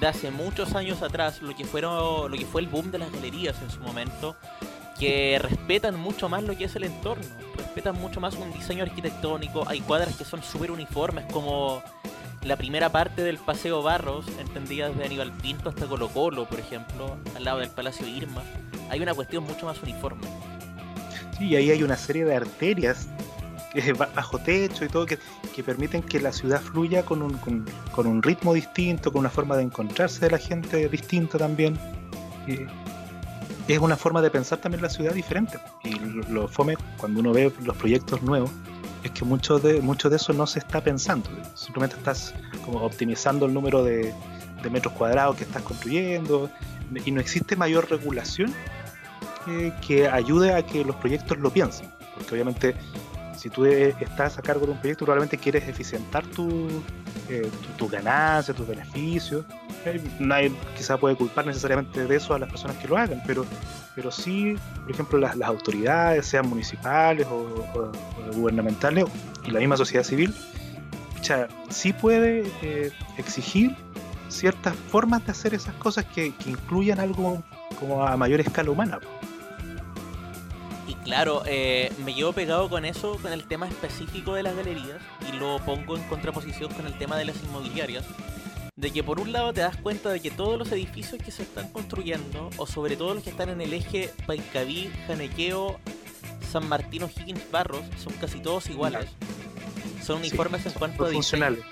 de 0.00 0.06
hace 0.06 0.30
muchos 0.30 0.74
años 0.74 1.02
atrás, 1.02 1.42
lo 1.42 1.54
que, 1.56 1.64
fueron, 1.64 2.30
lo 2.30 2.36
que 2.36 2.46
fue 2.46 2.60
el 2.60 2.68
boom 2.68 2.90
de 2.90 2.98
las 2.98 3.12
galerías 3.12 3.60
en 3.62 3.70
su 3.70 3.80
momento, 3.80 4.36
que 4.98 5.38
respetan 5.40 5.98
mucho 5.98 6.28
más 6.28 6.42
lo 6.42 6.56
que 6.56 6.64
es 6.64 6.76
el 6.76 6.84
entorno, 6.84 7.24
respetan 7.56 7.96
mucho 7.96 8.20
más 8.20 8.34
un 8.34 8.52
diseño 8.52 8.84
arquitectónico, 8.84 9.64
hay 9.68 9.80
cuadras 9.80 10.16
que 10.16 10.24
son 10.24 10.42
súper 10.42 10.70
uniformes 10.70 11.24
como 11.32 11.82
la 12.42 12.56
primera 12.56 12.90
parte 12.90 13.22
del 13.22 13.38
Paseo 13.38 13.82
Barros, 13.82 14.26
entendida 14.38 14.88
desde 14.88 15.04
Aníbal 15.04 15.32
Pinto 15.32 15.68
hasta 15.68 15.86
Colo 15.86 16.08
Colo, 16.08 16.46
por 16.46 16.60
ejemplo, 16.60 17.16
al 17.36 17.44
lado 17.44 17.58
del 17.58 17.70
Palacio 17.70 18.06
Irma, 18.06 18.42
hay 18.90 19.00
una 19.00 19.14
cuestión 19.14 19.44
mucho 19.44 19.66
más 19.66 19.82
uniforme. 19.82 20.22
Sí, 21.36 21.48
y 21.48 21.56
ahí 21.56 21.70
hay 21.70 21.82
una 21.82 21.96
serie 21.96 22.24
de 22.24 22.34
arterias 22.34 23.08
bajo 24.14 24.38
techo 24.38 24.84
y 24.84 24.88
todo 24.88 25.06
que, 25.06 25.18
que 25.54 25.62
permiten 25.62 26.02
que 26.02 26.20
la 26.20 26.32
ciudad 26.32 26.60
fluya 26.60 27.04
con 27.04 27.22
un, 27.22 27.34
con, 27.92 28.06
un 28.06 28.22
ritmo 28.22 28.54
distinto, 28.54 29.12
con 29.12 29.20
una 29.20 29.30
forma 29.30 29.56
de 29.56 29.64
encontrarse 29.64 30.20
de 30.20 30.30
la 30.30 30.38
gente 30.38 30.88
distinta 30.88 31.38
también. 31.38 31.78
Es 33.68 33.78
una 33.78 33.96
forma 33.96 34.22
de 34.22 34.30
pensar 34.30 34.58
también 34.58 34.82
la 34.82 34.88
ciudad 34.88 35.12
diferente. 35.12 35.58
Y 35.84 35.98
lo, 35.98 36.22
lo 36.28 36.48
fome 36.48 36.76
cuando 36.96 37.20
uno 37.20 37.32
ve 37.32 37.52
los 37.62 37.76
proyectos 37.76 38.22
nuevos 38.22 38.50
es 39.02 39.10
que 39.12 39.24
mucho 39.24 39.58
de, 39.58 39.80
mucho 39.80 40.10
de 40.10 40.16
eso 40.16 40.32
no 40.32 40.46
se 40.46 40.58
está 40.58 40.82
pensando. 40.82 41.28
Simplemente 41.54 41.96
estás 41.96 42.34
como 42.64 42.80
optimizando 42.82 43.46
el 43.46 43.54
número 43.54 43.82
de, 43.84 44.14
de 44.62 44.70
metros 44.70 44.94
cuadrados 44.94 45.36
que 45.36 45.44
estás 45.44 45.62
construyendo 45.62 46.50
y 47.04 47.10
no 47.10 47.20
existe 47.20 47.56
mayor 47.56 47.90
regulación 47.90 48.54
eh, 49.46 49.72
que 49.86 50.08
ayude 50.08 50.54
a 50.54 50.64
que 50.64 50.84
los 50.84 50.96
proyectos 50.96 51.38
lo 51.38 51.50
piensen. 51.50 51.88
Porque 52.14 52.34
obviamente 52.34 52.74
si 53.38 53.50
tú 53.50 53.64
estás 53.64 54.36
a 54.36 54.42
cargo 54.42 54.66
de 54.66 54.72
un 54.72 54.78
proyecto 54.78 55.04
probablemente 55.04 55.38
quieres 55.38 55.66
eficientar 55.68 56.26
tu, 56.26 56.68
eh, 57.28 57.48
tu, 57.76 57.88
ganancia, 57.88 58.52
tus 58.52 58.66
beneficios. 58.66 59.44
Nadie 60.18 60.52
quizá 60.76 60.96
puede 60.96 61.14
culpar 61.14 61.46
necesariamente 61.46 62.04
de 62.04 62.16
eso 62.16 62.34
a 62.34 62.38
las 62.38 62.50
personas 62.50 62.76
que 62.78 62.88
lo 62.88 62.96
hagan, 62.96 63.22
pero, 63.26 63.46
pero 63.94 64.10
sí, 64.10 64.56
por 64.82 64.90
ejemplo, 64.90 65.18
las, 65.18 65.36
las 65.36 65.48
autoridades, 65.48 66.26
sean 66.26 66.48
municipales 66.48 67.26
o, 67.30 67.92
gubernamentales, 68.34 69.04
y 69.46 69.52
la 69.52 69.60
misma 69.60 69.76
sociedad 69.76 70.02
civil, 70.02 70.34
ya, 71.22 71.46
sí 71.68 71.92
puede 71.92 72.44
eh, 72.62 72.90
exigir 73.18 73.76
ciertas 74.28 74.74
formas 74.74 75.24
de 75.24 75.32
hacer 75.32 75.54
esas 75.54 75.74
cosas 75.74 76.04
que, 76.06 76.34
que, 76.34 76.50
incluyan 76.50 76.98
algo 76.98 77.42
como 77.78 78.04
a 78.04 78.16
mayor 78.16 78.40
escala 78.40 78.70
humana. 78.70 78.98
Claro, 81.08 81.42
eh, 81.46 81.90
me 82.04 82.12
llevo 82.12 82.34
pegado 82.34 82.68
con 82.68 82.84
eso, 82.84 83.16
con 83.22 83.32
el 83.32 83.48
tema 83.48 83.66
específico 83.66 84.34
de 84.34 84.42
las 84.42 84.54
galerías, 84.54 85.00
y 85.26 85.36
lo 85.36 85.58
pongo 85.64 85.96
en 85.96 86.02
contraposición 86.02 86.70
con 86.74 86.86
el 86.86 86.98
tema 86.98 87.16
de 87.16 87.24
las 87.24 87.42
inmobiliarias, 87.42 88.04
de 88.76 88.90
que 88.90 89.02
por 89.02 89.18
un 89.18 89.32
lado 89.32 89.54
te 89.54 89.62
das 89.62 89.78
cuenta 89.78 90.10
de 90.10 90.20
que 90.20 90.30
todos 90.30 90.58
los 90.58 90.70
edificios 90.70 91.22
que 91.22 91.30
se 91.30 91.44
están 91.44 91.70
construyendo, 91.70 92.50
o 92.58 92.66
sobre 92.66 92.94
todo 92.96 93.14
los 93.14 93.24
que 93.24 93.30
están 93.30 93.48
en 93.48 93.62
el 93.62 93.72
eje 93.72 94.12
Paincaví, 94.26 94.92
Janequeo, 95.06 95.80
San 96.52 96.68
Martín 96.68 97.04
Higgins 97.04 97.50
Barros, 97.50 97.84
son 97.96 98.12
casi 98.20 98.40
todos 98.40 98.68
iguales. 98.68 99.08
Son 100.04 100.18
uniformes 100.18 100.60
sí, 100.60 100.68
en 100.68 100.74
cuanto 100.74 101.06
a 101.06 101.10
funcionales. 101.10 101.64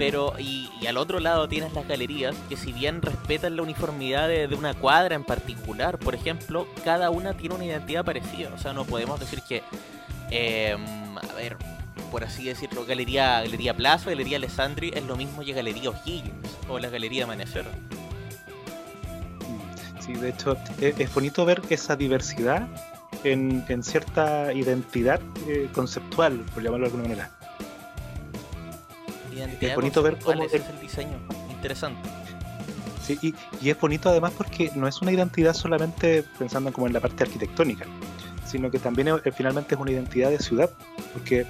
Pero, 0.00 0.32
y, 0.38 0.70
y, 0.80 0.86
al 0.86 0.96
otro 0.96 1.20
lado 1.20 1.46
tienes 1.46 1.74
las 1.74 1.86
galerías, 1.86 2.34
que 2.48 2.56
si 2.56 2.72
bien 2.72 3.02
respetan 3.02 3.54
la 3.54 3.62
uniformidad 3.62 4.28
de, 4.28 4.48
de, 4.48 4.54
una 4.54 4.72
cuadra 4.72 5.14
en 5.14 5.24
particular, 5.24 5.98
por 5.98 6.14
ejemplo, 6.14 6.66
cada 6.86 7.10
una 7.10 7.34
tiene 7.34 7.56
una 7.56 7.66
identidad 7.66 8.02
parecida. 8.02 8.50
O 8.54 8.56
sea, 8.56 8.72
no 8.72 8.86
podemos 8.86 9.20
decir 9.20 9.42
que, 9.46 9.62
eh, 10.30 10.74
a 10.74 11.34
ver, 11.34 11.58
por 12.10 12.24
así 12.24 12.44
decirlo, 12.44 12.86
Galería, 12.86 13.42
Galería 13.42 13.76
Plaza, 13.76 14.08
Galería 14.08 14.38
Alessandri 14.38 14.90
es 14.94 15.04
lo 15.04 15.16
mismo 15.16 15.44
que 15.44 15.52
Galería 15.52 15.90
O'Higgins 15.90 16.56
o 16.66 16.78
la 16.78 16.88
Galería 16.88 17.24
Amanecer. 17.24 17.66
Sí, 19.98 20.14
de 20.14 20.30
hecho, 20.30 20.56
es, 20.80 20.98
es 20.98 21.12
bonito 21.12 21.44
ver 21.44 21.60
esa 21.68 21.94
diversidad 21.94 22.66
en, 23.22 23.66
en 23.68 23.82
cierta 23.82 24.50
identidad 24.54 25.20
eh, 25.46 25.68
conceptual, 25.74 26.38
por 26.54 26.62
llamarlo 26.62 26.86
de 26.86 26.92
alguna 26.94 27.02
manera. 27.02 27.39
Es 29.60 29.74
bonito 29.74 30.02
ver 30.02 30.18
cómo 30.18 30.42
es 30.42 30.54
el 30.54 30.80
diseño, 30.80 31.18
interesante. 31.50 32.08
Sí, 33.02 33.18
y, 33.22 33.34
y, 33.60 33.70
es 33.70 33.80
bonito 33.80 34.08
además 34.08 34.32
porque 34.36 34.70
no 34.74 34.86
es 34.86 35.00
una 35.00 35.12
identidad 35.12 35.54
solamente 35.54 36.22
pensando 36.38 36.72
como 36.72 36.86
en 36.86 36.92
la 36.92 37.00
parte 37.00 37.24
arquitectónica, 37.24 37.86
sino 38.46 38.70
que 38.70 38.78
también 38.78 39.08
es, 39.08 39.34
finalmente 39.34 39.74
es 39.74 39.80
una 39.80 39.90
identidad 39.90 40.30
de 40.30 40.38
ciudad, 40.38 40.70
porque 41.12 41.46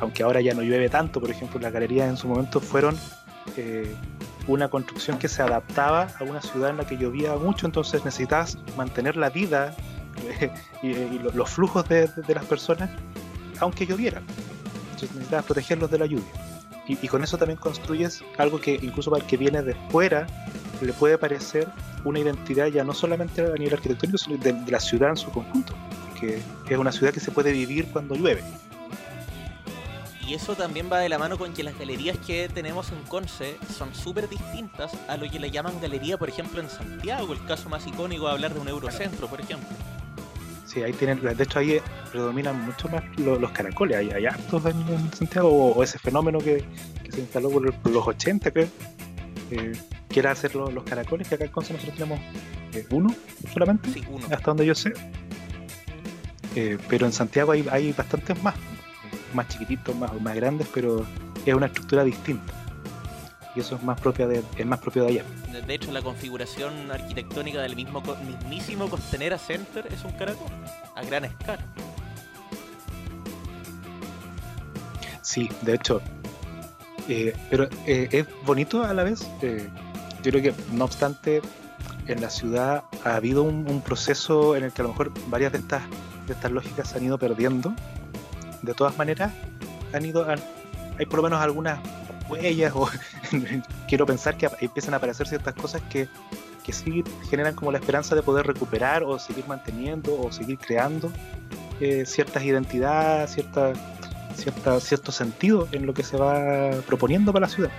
aunque 0.00 0.22
ahora 0.22 0.40
ya 0.40 0.54
no 0.54 0.62
llueve 0.62 0.88
tanto, 0.88 1.20
por 1.20 1.30
ejemplo, 1.30 1.60
las 1.60 1.72
galerías 1.72 2.08
en 2.08 2.16
su 2.16 2.28
momento 2.28 2.60
fueron 2.60 2.96
eh, 3.56 3.94
una 4.46 4.68
construcción 4.68 5.18
que 5.18 5.28
se 5.28 5.42
adaptaba 5.42 6.08
a 6.18 6.24
una 6.24 6.40
ciudad 6.40 6.70
en 6.70 6.78
la 6.78 6.86
que 6.86 6.96
llovía 6.96 7.34
mucho, 7.36 7.66
entonces 7.66 8.04
necesitas 8.04 8.58
mantener 8.76 9.16
la 9.16 9.30
vida 9.30 9.74
eh, 10.40 10.50
y, 10.82 10.88
y, 10.88 11.20
los 11.34 11.50
flujos 11.50 11.88
de, 11.88 12.08
de, 12.08 12.22
de, 12.22 12.34
las 12.34 12.44
personas, 12.44 12.90
aunque 13.60 13.86
lloviera. 13.86 14.22
Entonces 14.92 15.12
necesitas 15.12 15.44
protegerlos 15.44 15.90
de 15.90 15.98
la 15.98 16.06
lluvia. 16.06 16.53
Y, 16.86 17.08
con 17.08 17.24
eso 17.24 17.38
también 17.38 17.58
construyes 17.58 18.22
algo 18.36 18.60
que 18.60 18.74
incluso 18.74 19.10
para 19.10 19.22
el 19.22 19.28
que 19.28 19.36
viene 19.36 19.62
de 19.62 19.74
fuera 19.90 20.26
le 20.80 20.92
puede 20.92 21.16
parecer 21.16 21.66
una 22.04 22.18
identidad 22.18 22.66
ya 22.66 22.84
no 22.84 22.92
solamente 22.92 23.40
a 23.40 23.54
nivel 23.54 23.74
arquitectónico, 23.74 24.18
sino 24.18 24.36
de, 24.36 24.52
de 24.52 24.70
la 24.70 24.80
ciudad 24.80 25.10
en 25.10 25.16
su 25.16 25.30
conjunto, 25.30 25.74
porque 26.10 26.42
es 26.68 26.78
una 26.78 26.92
ciudad 26.92 27.12
que 27.12 27.20
se 27.20 27.30
puede 27.30 27.52
vivir 27.52 27.86
cuando 27.86 28.14
llueve. 28.14 28.42
Y 30.26 30.34
eso 30.34 30.54
también 30.54 30.90
va 30.90 30.98
de 31.00 31.08
la 31.10 31.18
mano 31.18 31.36
con 31.36 31.52
que 31.52 31.62
las 31.62 31.78
galerías 31.78 32.16
que 32.16 32.48
tenemos 32.48 32.90
en 32.92 33.02
Conce 33.02 33.58
son 33.76 33.94
súper 33.94 34.28
distintas 34.28 34.92
a 35.06 35.18
lo 35.18 35.30
que 35.30 35.38
le 35.38 35.50
llaman 35.50 35.80
galería, 35.80 36.16
por 36.16 36.30
ejemplo, 36.30 36.60
en 36.60 36.70
Santiago. 36.70 37.34
El 37.34 37.44
caso 37.44 37.68
más 37.68 37.86
icónico 37.86 38.26
de 38.26 38.32
hablar 38.32 38.54
de 38.54 38.60
un 38.60 38.68
Eurocentro, 38.68 39.26
por 39.28 39.40
ejemplo. 39.40 39.68
Sí, 40.74 40.82
ahí 40.82 40.92
tienen, 40.92 41.20
de 41.20 41.40
hecho 41.40 41.60
ahí 41.60 41.80
predominan 42.10 42.60
mucho 42.66 42.88
más 42.88 43.04
los, 43.16 43.40
los 43.40 43.52
caracoles, 43.52 43.96
hay, 43.96 44.10
hay 44.10 44.26
hartos 44.26 44.66
en, 44.66 45.12
Santiago, 45.12 45.48
o, 45.48 45.72
o, 45.72 45.84
ese 45.84 46.00
fenómeno 46.00 46.38
que, 46.38 46.64
que 47.04 47.12
se 47.12 47.20
instaló 47.20 47.48
por, 47.48 47.72
por, 47.74 47.92
los 47.92 48.04
80, 48.04 48.50
creo, 48.50 48.66
eh, 49.52 49.72
que 50.08 50.20
era 50.20 50.32
hacer 50.32 50.56
los, 50.56 50.74
los, 50.74 50.82
caracoles, 50.82 51.28
que 51.28 51.36
acá 51.36 51.44
en 51.44 51.52
Conce 51.52 51.74
nosotros 51.74 51.96
tenemos 51.96 52.18
eh, 52.72 52.84
uno 52.90 53.14
solamente, 53.52 53.88
sí, 53.90 54.02
uno. 54.10 54.26
hasta 54.30 54.50
donde 54.50 54.66
yo 54.66 54.74
sé. 54.74 54.92
Eh, 56.56 56.76
pero 56.88 57.06
en 57.06 57.12
Santiago 57.12 57.52
hay, 57.52 57.64
hay 57.70 57.92
bastantes 57.92 58.40
más, 58.42 58.54
más 59.32 59.46
chiquititos, 59.46 59.94
más, 59.94 60.12
más 60.20 60.34
grandes, 60.34 60.66
pero 60.74 61.06
es 61.46 61.54
una 61.54 61.66
estructura 61.66 62.02
distinta. 62.02 62.63
Y 63.54 63.60
eso 63.60 63.76
es 63.76 63.82
más 63.82 64.00
propia 64.00 64.26
de, 64.26 64.42
es 64.56 64.66
más 64.66 64.80
propio 64.80 65.04
de 65.04 65.10
allá. 65.10 65.24
De 65.66 65.74
hecho, 65.74 65.92
la 65.92 66.02
configuración 66.02 66.90
arquitectónica 66.90 67.62
del 67.62 67.76
mismo 67.76 68.02
mismísimo 68.26 68.88
Costanera 68.88 69.38
Center 69.38 69.86
es 69.92 70.04
un 70.04 70.12
caracol 70.12 70.50
a 70.94 71.02
gran 71.04 71.24
escala. 71.24 71.64
Sí, 75.22 75.48
de 75.62 75.74
hecho. 75.74 76.02
Eh, 77.08 77.34
pero 77.50 77.68
eh, 77.86 78.08
es 78.10 78.26
bonito 78.44 78.82
a 78.82 78.92
la 78.92 79.04
vez. 79.04 79.26
Eh, 79.42 79.68
yo 80.22 80.30
creo 80.32 80.42
que, 80.42 80.54
no 80.72 80.84
obstante, 80.84 81.40
en 82.08 82.20
la 82.20 82.30
ciudad 82.30 82.84
ha 83.04 83.16
habido 83.16 83.42
un, 83.42 83.68
un, 83.68 83.80
proceso 83.82 84.56
en 84.56 84.64
el 84.64 84.72
que 84.72 84.82
a 84.82 84.84
lo 84.84 84.90
mejor 84.90 85.12
varias 85.28 85.52
de 85.52 85.58
estas, 85.58 85.82
de 86.26 86.32
estas 86.32 86.50
lógicas 86.50 86.88
se 86.88 86.98
han 86.98 87.04
ido 87.04 87.18
perdiendo. 87.18 87.72
De 88.62 88.74
todas 88.74 88.96
maneras, 88.98 89.32
han 89.92 90.04
ido. 90.04 90.28
Han, 90.28 90.40
hay 90.98 91.06
por 91.06 91.16
lo 91.16 91.24
menos 91.24 91.40
algunas 91.40 91.78
huellas 92.28 92.72
o 92.74 92.88
quiero 93.88 94.06
pensar 94.06 94.36
que 94.36 94.48
empiezan 94.60 94.94
a 94.94 94.98
aparecer 94.98 95.26
ciertas 95.26 95.54
cosas 95.54 95.82
que, 95.90 96.08
que 96.64 96.72
sí 96.72 97.04
generan 97.28 97.54
como 97.54 97.72
la 97.72 97.78
esperanza 97.78 98.14
de 98.14 98.22
poder 98.22 98.46
recuperar 98.46 99.02
o 99.02 99.18
seguir 99.18 99.46
manteniendo 99.46 100.20
o 100.20 100.32
seguir 100.32 100.58
creando 100.58 101.12
eh, 101.80 102.04
ciertas 102.06 102.42
identidades, 102.44 103.32
cierta, 103.32 103.72
cierta, 104.36 104.80
cierto 104.80 105.12
sentido 105.12 105.68
en 105.72 105.86
lo 105.86 105.94
que 105.94 106.02
se 106.02 106.16
va 106.16 106.70
proponiendo 106.86 107.32
para 107.32 107.46
la 107.46 107.52
ciudad. 107.52 107.70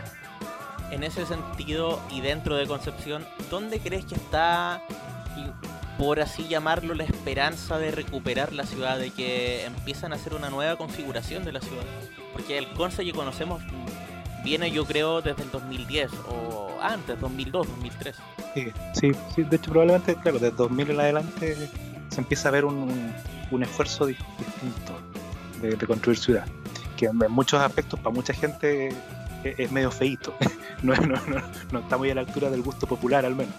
En 0.91 1.04
ese 1.04 1.26
sentido 1.26 2.02
y 2.12 2.22
dentro 2.22 2.56
de 2.56 2.67
Concepción, 2.67 3.26
¿dónde 3.50 3.80
crees 3.80 4.06
que 4.06 4.15
está, 4.15 4.82
por 5.98 6.20
así 6.20 6.48
llamarlo, 6.48 6.93
la 6.93 7.04
esperanza 7.04 7.78
de 7.80 7.91
recuperar 7.91 8.54
la 8.54 8.65
ciudad, 8.65 9.00
de 9.00 9.12
que 9.12 9.65
empiezan 9.65 10.13
a 10.13 10.15
hacer 10.15 10.34
una 10.34 10.50
nueva 10.50 10.78
configuración 10.78 11.43
de 11.43 11.54
la 11.54 11.62
ciudad? 11.62 11.84
Porque 12.34 12.58
el 12.58 12.67
Conce 12.74 13.04
que 13.04 13.13
conocemos 13.13 13.63
viene 14.46 14.72
yo 14.72 14.86
creo 14.86 15.22
desde 15.22 15.44
el 15.44 15.52
2010 15.52 16.12
o 16.30 16.78
antes, 16.82 17.20
2002, 17.20 17.68
2003. 17.68 18.16
Sí, 18.54 18.72
sí, 18.94 19.12
sí, 19.36 19.44
de 19.44 19.56
hecho 19.58 19.72
probablemente, 19.72 20.16
claro, 20.16 20.40
desde 20.40 20.56
2000 20.56 20.92
en 20.92 21.00
adelante 21.00 21.70
se 22.10 22.22
empieza 22.22 22.50
a 22.50 22.52
ver 22.52 22.64
un, 22.64 23.12
un, 23.52 23.64
esfuerzo 23.64 24.06
distinto 24.06 24.94
de, 25.62 25.76
de, 25.76 25.88
construir 25.88 26.18
ciudad, 26.18 26.46
que 26.96 27.08
en 27.08 27.18
muchos 27.30 27.60
aspectos 27.60 28.00
para 28.00 28.16
mucha 28.16 28.34
gente 28.34 28.90
es, 29.44 29.60
es 29.60 29.72
medio 29.72 29.92
feito, 29.92 30.34
no, 30.84 30.96
no, 30.96 31.16
no, 31.28 31.42
no, 31.72 31.80
está 31.80 31.98
muy 31.98 32.12
a 32.12 32.16
la 32.16 32.22
altura 32.22 32.50
del 32.50 32.62
gusto 32.62 32.88
popular 32.88 33.26
al 33.26 33.36
menos, 33.36 33.56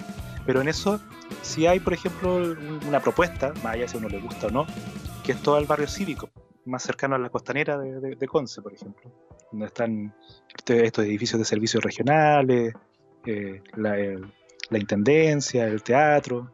pero 0.46 0.60
en 0.60 0.68
eso 0.68 1.00
si 1.42 1.66
hay, 1.66 1.80
por 1.80 1.92
ejemplo, 1.92 2.54
una 2.86 3.00
propuesta, 3.00 3.52
más 3.62 3.74
allá 3.74 3.88
si 3.88 3.96
a 3.96 3.98
uno 3.98 4.08
le 4.08 4.20
gusta 4.20 4.46
o 4.46 4.50
no, 4.50 4.66
que 5.24 5.32
es 5.32 5.42
todo 5.42 5.58
el 5.58 5.66
barrio 5.66 5.88
cívico, 5.88 6.30
más 6.64 6.82
cercano 6.82 7.16
a 7.16 7.18
la 7.18 7.30
costanera 7.30 7.78
de, 7.78 8.28
Conce, 8.28 8.62
por 8.62 8.72
ejemplo, 8.72 9.10
donde 9.56 9.66
están 9.66 10.14
este, 10.54 10.84
estos 10.84 11.04
edificios 11.06 11.38
de 11.38 11.46
servicios 11.46 11.82
regionales, 11.82 12.74
eh, 13.24 13.62
la, 13.74 14.78
intendencia, 14.78 15.66
el 15.66 15.82
teatro, 15.82 16.52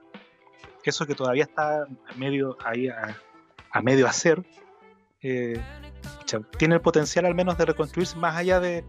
eso 0.84 1.04
que 1.06 1.14
todavía 1.14 1.44
está 1.44 1.86
medio 2.16 2.56
ahí 2.64 2.88
a, 2.88 3.82
medio 3.82 4.06
hacer, 4.06 4.44
eh, 5.20 5.60
tiene 6.58 6.76
el 6.76 6.80
potencial 6.80 7.26
al 7.26 7.34
menos 7.34 7.58
de 7.58 7.64
reconstruirse 7.64 8.16
más 8.16 8.36
allá 8.36 8.60
de, 8.60 8.84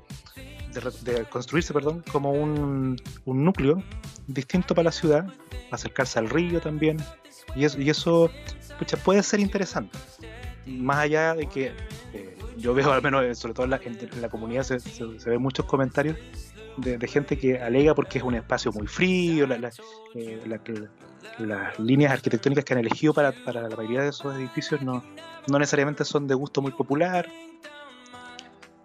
de, 1.01 1.25
construirse, 1.25 1.73
perdón, 1.73 2.03
como 2.11 2.31
un, 2.31 2.95
núcleo 3.25 3.81
distinto 4.27 4.75
para 4.75 4.85
la 4.85 4.91
ciudad, 4.91 5.25
acercarse 5.71 6.19
al 6.19 6.29
río 6.29 6.61
también, 6.61 6.97
y 7.55 7.65
eso, 7.65 7.81
y 7.81 7.89
eso 7.89 8.29
puede 9.03 9.23
ser 9.23 9.39
interesante. 9.39 9.97
Más 10.65 10.97
allá 10.97 11.33
de 11.33 11.47
que 11.47 11.73
yo 12.57 12.73
veo, 12.73 12.91
al 12.91 13.01
menos, 13.01 13.23
eh, 13.23 13.35
sobre 13.35 13.53
todo 13.53 13.65
en 13.65 13.71
la, 13.71 13.79
en 13.83 14.21
la 14.21 14.29
comunidad, 14.29 14.63
se, 14.63 14.79
se, 14.79 15.29
ven 15.29 15.41
muchos 15.41 15.65
comentarios 15.65 16.17
de, 16.77 17.07
gente 17.07 17.37
que 17.37 17.59
alega 17.59 17.93
porque 17.93 18.17
es 18.17 18.23
un 18.23 18.35
espacio 18.35 18.71
muy 18.71 18.87
frío, 18.87 19.47
eh, 20.15 20.49
las 21.39 21.79
líneas 21.79 22.11
arquitectónicas 22.11 22.65
que 22.65 22.73
han 22.73 22.79
elegido 22.79 23.13
para, 23.13 23.31
para, 23.31 23.67
la 23.67 23.75
mayoría 23.75 24.01
de 24.01 24.09
esos 24.09 24.35
edificios 24.35 24.81
no, 24.81 25.03
no 25.47 25.59
necesariamente 25.59 26.05
son 26.05 26.27
de 26.27 26.35
gusto 26.35 26.61
muy 26.61 26.71
popular, 26.71 27.27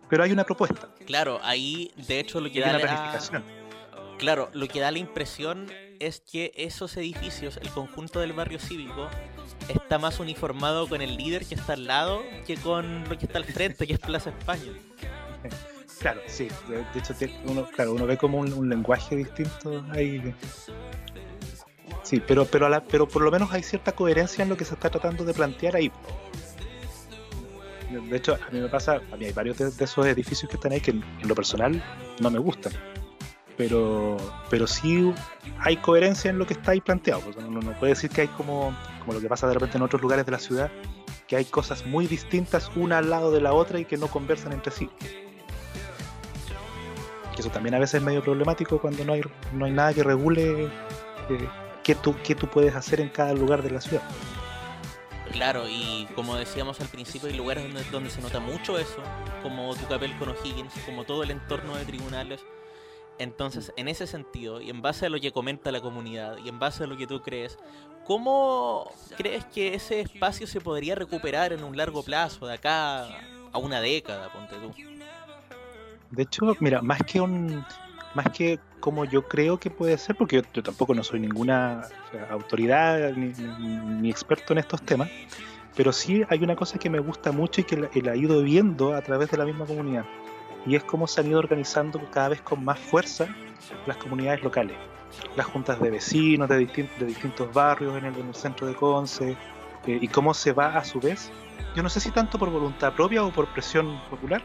pero 0.09 0.22
hay 0.22 0.33
una 0.33 0.44
propuesta. 0.44 0.88
Claro, 1.07 1.40
ahí 1.42 1.92
de 1.96 2.20
hecho 2.20 2.40
lo 2.40 2.50
que 2.50 2.61
da 2.61 2.72
la, 2.72 3.20
Claro, 4.18 4.50
lo 4.52 4.66
que 4.66 4.81
da 4.81 4.90
la 4.90 4.98
impresión 4.98 5.66
es 6.00 6.20
que 6.20 6.52
esos 6.54 6.96
edificios, 6.96 7.58
el 7.58 7.70
conjunto 7.70 8.20
del 8.20 8.32
barrio 8.32 8.58
cívico, 8.58 9.08
está 9.68 9.98
más 9.98 10.20
uniformado 10.20 10.88
con 10.88 11.02
el 11.02 11.16
líder 11.16 11.44
que 11.44 11.54
está 11.54 11.74
al 11.74 11.87
lado 11.87 12.22
que 12.46 12.56
con 12.56 13.08
lo 13.08 13.18
que 13.18 13.26
está 13.26 13.38
al 13.38 13.44
frente, 13.44 13.87
que 13.87 13.94
es 13.94 13.98
Plaza 13.98 14.30
España. 14.30 14.72
Claro, 16.00 16.20
sí. 16.26 16.46
De, 16.68 16.84
hecho, 16.94 17.12
uno, 17.46 17.68
claro, 17.74 17.92
uno 17.92 18.06
ve 18.06 18.16
como 18.16 18.38
un, 18.38 18.68
lenguaje 18.68 19.16
distinto 19.16 19.84
ahí. 19.90 20.32
Sí, 22.04 22.22
pero, 22.24 22.44
pero, 22.44 22.68
pero 22.88 23.08
por 23.08 23.22
lo 23.22 23.32
menos 23.32 23.52
hay 23.52 23.64
cierta 23.64 23.90
coherencia 23.90 24.42
en 24.42 24.48
lo 24.48 24.56
que 24.56 24.64
se 24.64 24.74
está 24.74 24.90
tratando 24.90 25.24
de 25.24 25.34
plantear 25.34 25.74
ahí. 25.74 25.90
De 27.90 28.16
hecho, 28.16 28.34
a 28.34 28.50
mí 28.50 28.61
me 28.61 28.68
pasa, 28.68 29.00
a 29.12 29.16
mí 29.16 29.24
hay 29.24 29.32
varios 29.32 29.58
de, 29.58 29.84
esos 29.84 30.06
edificios 30.06 30.48
que 30.48 30.56
están 30.56 30.72
ahí 30.72 30.80
que 30.80 30.90
en, 30.92 31.02
lo 31.24 31.34
personal 31.34 31.82
no 32.20 32.30
me 32.30 32.38
gustan. 32.38 32.72
Pero, 33.59 34.16
pero 34.49 34.66
sí 34.66 35.12
hay 35.59 35.77
coherencia 35.77 36.31
en 36.31 36.38
lo 36.38 36.47
que 36.47 36.55
está 36.55 36.71
ahí 36.71 36.81
planteado. 36.81 37.23
uno 37.37 37.61
no 37.61 37.79
puede 37.79 37.92
decir 37.92 38.09
que 38.09 38.23
hay 38.23 38.29
como, 38.29 38.75
como 39.01 39.12
lo 39.12 39.21
que 39.21 39.29
pasa 39.29 39.47
de 39.49 39.55
repente 39.55 39.77
en 39.77 39.83
otros 39.83 40.01
lugares 40.01 40.25
de 40.25 40.33
la 40.33 40.38
ciudad, 40.38 40.71
que 41.27 41.37
hay 41.37 41.44
cosas 41.44 41.85
muy 41.85 42.07
distintas 42.07 42.71
una 42.77 42.99
al 42.99 43.11
lado 43.11 43.33
de 43.33 43.40
la 43.40 43.53
otra 43.53 43.81
y 43.81 43.85
que 43.85 43.97
no 43.97 44.07
conversan 44.07 44.53
entre 44.53 44.73
sí. 44.73 44.88
eso 47.37 47.51
también 47.51 47.75
a 47.75 47.79
veces 47.79 47.97
es 47.97 48.03
medio 48.03 48.23
problemático 48.23 48.81
cuando 48.81 49.05
no 49.05 49.12
hay, 49.12 49.23
no 49.53 49.64
hay 49.64 49.73
nada 49.73 49.92
que 49.92 50.03
regule 50.03 50.66
eh, 51.29 51.49
qué, 51.83 51.94
tú, 51.97 52.14
qué 52.25 52.35
tú 52.35 52.49
puedes 52.49 52.75
hacer 52.75 53.01
en 53.01 53.09
cada 53.09 53.35
lugar 53.35 53.62
de 53.62 53.71
la 53.73 53.81
ciudad. 53.81 54.03
Claro, 55.33 55.68
y 55.68 56.09
como 56.14 56.37
decíamos 56.37 56.81
al 56.81 56.88
principio, 56.88 57.29
hay 57.29 57.37
lugares 57.37 57.64
donde, 57.64 57.85
donde 57.90 58.11
se 58.11 58.23
nota 58.23 58.40
mucho 58.40 58.79
eso, 58.79 59.03
como 59.42 59.75
Tucapel 59.75 60.16
con 60.16 60.31
O'Higgins, 60.31 60.73
como 60.87 61.05
todo 61.05 61.23
el 61.23 61.31
entorno 61.31 61.77
de 61.77 61.85
tribunales. 61.85 62.40
Entonces, 63.18 63.72
en 63.76 63.88
ese 63.88 64.07
sentido, 64.07 64.61
y 64.61 64.70
en 64.70 64.81
base 64.81 65.07
a 65.07 65.09
lo 65.11 65.20
que 65.20 65.33
comenta 65.33 65.72
la 65.72 65.81
comunidad, 65.81 66.37
y 66.44 66.48
en 66.48 66.59
base 66.59 66.85
a 66.85 66.87
lo 66.87 66.96
que 66.96 67.07
tú 67.07 67.20
crees, 67.20 67.59
¿cómo 68.04 68.90
crees 69.16 69.44
que 69.46 69.74
ese 69.74 70.00
espacio 70.00 70.46
se 70.46 70.61
podría 70.61 70.94
recuperar 70.94 71.52
en 71.52 71.64
un 71.64 71.76
largo 71.76 72.02
plazo, 72.02 72.46
de 72.46 72.54
acá 72.54 73.07
a 73.52 73.59
una 73.59 73.81
década, 73.81 74.33
ponte 74.33 74.54
tú? 74.57 74.72
De 76.11 76.22
hecho, 76.22 76.57
mira, 76.61 76.81
más 76.81 77.02
que 77.02 77.20
un, 77.20 77.64
más 78.14 78.31
que 78.31 78.59
como 78.81 79.04
yo 79.04 79.26
creo 79.26 79.59
que 79.59 79.70
puede 79.70 79.98
ser, 79.98 80.16
porque 80.16 80.42
yo, 80.52 80.62
tampoco 80.62 80.94
no 80.94 81.02
soy 81.02 81.20
ninguna 81.20 81.83
autoridad 82.31 83.12
ni, 83.12 84.11
experto 84.11 84.52
en 84.52 84.61
estos 84.61 84.83
temas, 84.83 85.11
pero 85.76 85.92
sí 85.92 86.22
hay 86.28 86.42
una 86.42 86.57
cosa 86.57 86.78
que 86.78 86.88
me 86.88 86.98
gusta 86.98 87.33
mucho 87.33 87.61
y 87.61 87.64
que 87.64 87.76
la, 87.76 88.14
he 88.14 88.18
ido 88.18 88.42
viendo 88.42 88.94
a 88.94 89.02
través 89.02 89.31
de 89.31 89.37
la 89.37 89.44
misma 89.44 89.66
comunidad, 89.66 90.04
y 90.68 90.76
es 90.76 90.85
cómo 90.85 91.07
se 91.07 91.22
han 91.22 91.28
ido 91.28 91.38
organizando 91.38 91.98
cada 92.11 92.28
vez 92.28 92.42
con 92.42 92.62
más 92.62 92.78
fuerza 92.78 93.26
las 93.87 93.96
comunidades 93.96 94.42
locales, 94.42 94.76
las 95.35 95.46
juntas 95.46 95.81
de 95.81 95.90
vecinos 95.90 96.48
de, 96.48 96.57
de 96.57 97.07
distintos 97.07 97.52
barrios 97.52 97.96
en 97.96 98.04
el, 98.04 98.35
centro 98.35 98.66
de 98.66 98.74
Conce, 98.74 99.37
eh, 99.87 99.98
y 100.00 100.09
cómo 100.09 100.35
se 100.35 100.52
va 100.52 100.76
a 100.76 100.85
su 100.85 101.00
vez, 101.00 101.31
yo 101.74 101.83
no 101.83 101.88
sé 101.88 102.00
si 102.00 102.11
tanto 102.11 102.38
por 102.38 102.50
voluntad 102.50 102.92
propia 102.92 103.24
o 103.24 103.33
por 103.33 103.48
presión 103.48 103.98
popular, 104.11 104.42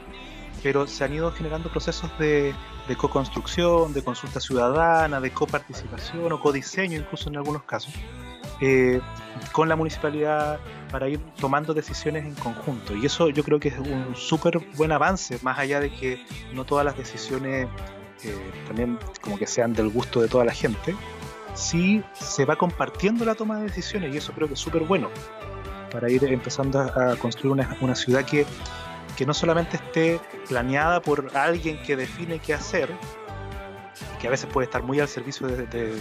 pero 0.61 0.87
se 0.87 1.03
han 1.03 1.13
ido 1.13 1.29
generando 1.31 1.69
procesos 1.69 2.09
de, 2.17 2.55
de 2.87 2.95
co-construcción, 2.95 3.93
de 3.93 4.01
consulta 4.01 4.39
ciudadana, 4.39 5.19
de 5.19 5.31
coparticipación 5.31 6.31
o 6.31 6.39
codiseño 6.39 6.99
incluso 6.99 7.29
en 7.29 7.37
algunos 7.37 7.63
casos, 7.63 7.93
eh, 8.61 9.01
con 9.51 9.67
la 9.67 9.75
municipalidad 9.75 10.59
para 10.93 11.09
ir 11.09 11.19
tomando 11.41 11.73
decisiones 11.73 12.23
en 12.23 12.35
conjunto. 12.35 12.95
Y 12.95 13.07
eso 13.07 13.29
yo 13.29 13.43
creo 13.43 13.59
que 13.59 13.69
es 13.69 13.79
un 13.79 14.15
súper 14.15 14.59
buen 14.77 14.91
avance, 14.91 15.39
más 15.41 15.57
allá 15.57 15.79
de 15.79 15.89
que 15.89 16.23
no 16.53 16.65
todas 16.65 16.85
las 16.85 16.95
decisiones 16.95 17.67
eh, 18.23 18.51
también 18.67 18.99
como 19.19 19.39
que 19.39 19.47
sean 19.47 19.73
del 19.73 19.89
gusto 19.89 20.21
de 20.21 20.27
toda 20.27 20.45
la 20.45 20.53
gente, 20.53 20.95
sí 21.55 22.03
se 22.13 22.45
va 22.45 22.55
compartiendo 22.55 23.25
la 23.25 23.33
toma 23.33 23.57
de 23.57 23.63
decisiones 23.63 24.13
y 24.13 24.17
eso 24.17 24.33
creo 24.33 24.47
que 24.47 24.53
es 24.53 24.59
súper 24.59 24.83
bueno 24.83 25.09
para 25.91 26.11
ir 26.11 26.23
empezando 26.25 26.79
a, 26.79 27.15
construir 27.15 27.65
una, 27.81 27.95
ciudad 27.95 28.23
que 28.23 28.45
que 29.17 29.25
no 29.25 29.33
solamente 29.33 29.77
esté 29.77 30.19
planeada 30.47 31.01
por 31.01 31.35
alguien 31.35 31.81
que 31.83 31.95
define 31.95 32.39
qué 32.39 32.53
hacer, 32.53 32.89
que 34.19 34.27
a 34.27 34.31
veces 34.31 34.49
puede 34.51 34.65
estar 34.65 34.83
muy 34.83 34.99
al 34.99 35.07
servicio 35.07 35.47
de, 35.47 35.93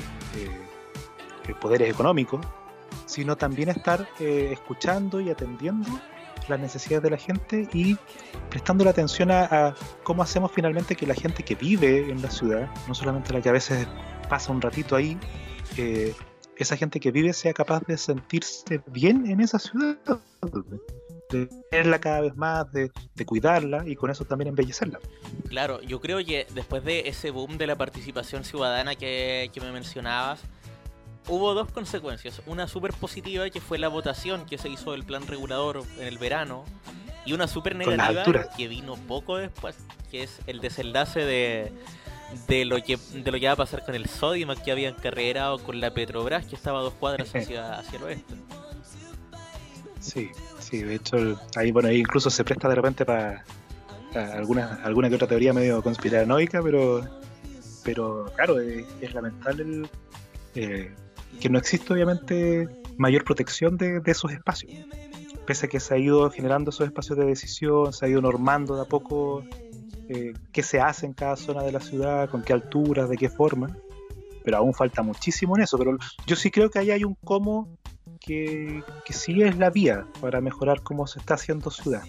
poderes 1.60 1.90
económicos, 1.90 2.40
sino 3.06 3.36
también 3.36 3.68
estar 3.68 4.08
eh, 4.20 4.50
escuchando 4.52 5.20
y 5.20 5.30
atendiendo 5.30 5.88
las 6.48 6.58
necesidades 6.58 7.02
de 7.04 7.10
la 7.10 7.16
gente 7.16 7.68
y 7.72 7.96
prestando 8.50 8.84
la 8.84 8.90
atención 8.90 9.30
a, 9.30 9.74
cómo 10.02 10.22
hacemos 10.22 10.50
finalmente 10.52 10.96
que 10.96 11.06
la 11.06 11.14
gente 11.14 11.42
que 11.42 11.54
vive 11.54 12.10
en 12.10 12.20
la 12.20 12.30
ciudad, 12.30 12.68
no 12.88 12.94
solamente 12.94 13.32
la 13.32 13.40
que 13.40 13.48
a 13.48 13.52
veces 13.52 13.86
pasa 14.28 14.50
un 14.50 14.60
ratito 14.60 14.96
ahí, 14.96 15.16
eh, 15.76 16.14
esa 16.56 16.76
gente 16.76 17.00
que 17.00 17.10
vive 17.10 17.32
sea 17.32 17.52
capaz 17.52 17.82
de 17.86 17.96
sentirse 17.96 18.82
bien 18.86 19.26
en 19.26 19.40
esa 19.40 19.58
ciudad 19.58 19.96
de 21.32 21.48
verla 21.70 21.98
cada 21.98 22.20
vez 22.20 22.36
más, 22.36 22.70
de, 22.72 22.90
cuidarla 23.24 23.84
y 23.86 23.96
con 23.96 24.10
eso 24.10 24.24
también 24.24 24.48
embellecerla. 24.48 25.00
Claro, 25.48 25.80
yo 25.82 26.00
creo 26.00 26.18
que 26.24 26.46
después 26.54 26.84
de 26.84 27.08
ese 27.08 27.30
boom 27.30 27.56
de 27.56 27.66
la 27.66 27.76
participación 27.76 28.44
ciudadana 28.44 28.94
que, 28.94 29.50
me 29.60 29.72
mencionabas, 29.72 30.42
hubo 31.28 31.54
dos 31.54 31.70
consecuencias. 31.70 32.42
Una 32.46 32.66
súper 32.68 32.92
positiva 32.92 33.48
que 33.50 33.60
fue 33.60 33.78
la 33.78 33.88
votación 33.88 34.46
que 34.46 34.58
se 34.58 34.68
hizo 34.68 34.92
del 34.92 35.04
plan 35.04 35.26
regulador 35.26 35.82
en 35.98 36.06
el 36.06 36.18
verano 36.18 36.64
y 37.24 37.32
una 37.32 37.46
súper 37.46 37.76
negativa 37.76 38.24
que 38.56 38.68
vino 38.68 38.96
poco 38.96 39.36
después, 39.36 39.76
que 40.10 40.24
es 40.24 40.40
el 40.46 40.60
desenlace 40.60 41.20
de, 41.20 41.72
de 42.48 42.64
lo 42.64 42.82
que 42.82 42.98
de 43.14 43.30
lo 43.30 43.38
que 43.38 43.46
va 43.46 43.52
a 43.52 43.56
pasar 43.56 43.84
con 43.84 43.94
el 43.94 44.06
Sodimac 44.06 44.62
que 44.62 44.72
habían 44.72 44.94
carrerado 44.94 45.58
con 45.58 45.80
la 45.80 45.94
Petrobras 45.94 46.46
que 46.46 46.56
estaba 46.56 46.80
a 46.80 46.82
dos 46.82 46.94
cuadras 46.94 47.34
hacia, 47.34 47.78
hacia 47.78 47.98
el 47.98 48.04
oeste. 48.04 48.34
Sí, 50.00 50.30
Sí, 50.62 50.82
de 50.82 50.94
hecho, 50.94 51.38
ahí, 51.56 51.70
bueno, 51.70 51.88
ahí 51.88 51.98
incluso 51.98 52.30
se 52.30 52.44
presta 52.44 52.66
de 52.66 52.76
repente 52.76 53.04
para 53.04 53.44
alguna, 54.14 54.80
alguna 54.84 55.10
que 55.10 55.16
otra 55.16 55.26
teoría 55.26 55.52
medio 55.52 55.82
conspiranoica, 55.82 56.62
pero, 56.62 57.06
pero 57.84 58.32
claro, 58.36 58.58
es, 58.58 59.12
lamentable 59.12 59.88
eh, 60.54 60.94
que 61.40 61.48
no 61.48 61.58
existe 61.58 61.92
obviamente 61.92 62.68
mayor 62.96 63.24
protección 63.24 63.76
de, 63.76 64.00
esos 64.06 64.32
espacios. 64.32 64.72
Pese 65.46 65.66
a 65.66 65.68
que 65.68 65.80
se 65.80 65.94
ha 65.94 65.98
ido 65.98 66.30
generando 66.30 66.70
esos 66.70 66.86
espacios 66.86 67.18
de 67.18 67.24
decisión, 67.24 67.92
se 67.92 68.06
ha 68.06 68.08
ido 68.08 68.20
normando 68.20 68.76
de 68.76 68.82
a 68.82 68.84
poco 68.84 69.44
eh, 70.08 70.34
qué 70.52 70.62
se 70.62 70.80
hace 70.80 71.06
en 71.06 71.14
cada 71.14 71.36
zona 71.36 71.62
de 71.62 71.72
la 71.72 71.80
ciudad, 71.80 72.30
con 72.30 72.42
qué 72.42 72.52
alturas, 72.52 73.08
de 73.08 73.16
qué 73.16 73.28
forma, 73.28 73.76
pero 74.44 74.58
aún 74.58 74.74
falta 74.74 75.02
muchísimo 75.02 75.56
en 75.56 75.64
eso. 75.64 75.78
Pero 75.78 75.98
yo 76.26 76.36
sí 76.36 76.50
creo 76.50 76.70
que 76.70 76.78
ahí 76.78 76.90
hay 76.90 77.04
un 77.04 77.16
cómo 77.24 77.68
que, 78.24 78.82
sí 79.10 79.42
es 79.42 79.56
la 79.56 79.70
vía 79.70 80.06
para 80.20 80.40
mejorar 80.40 80.82
cómo 80.82 81.06
se 81.06 81.18
está 81.18 81.34
haciendo 81.34 81.70
ciudad. 81.70 82.02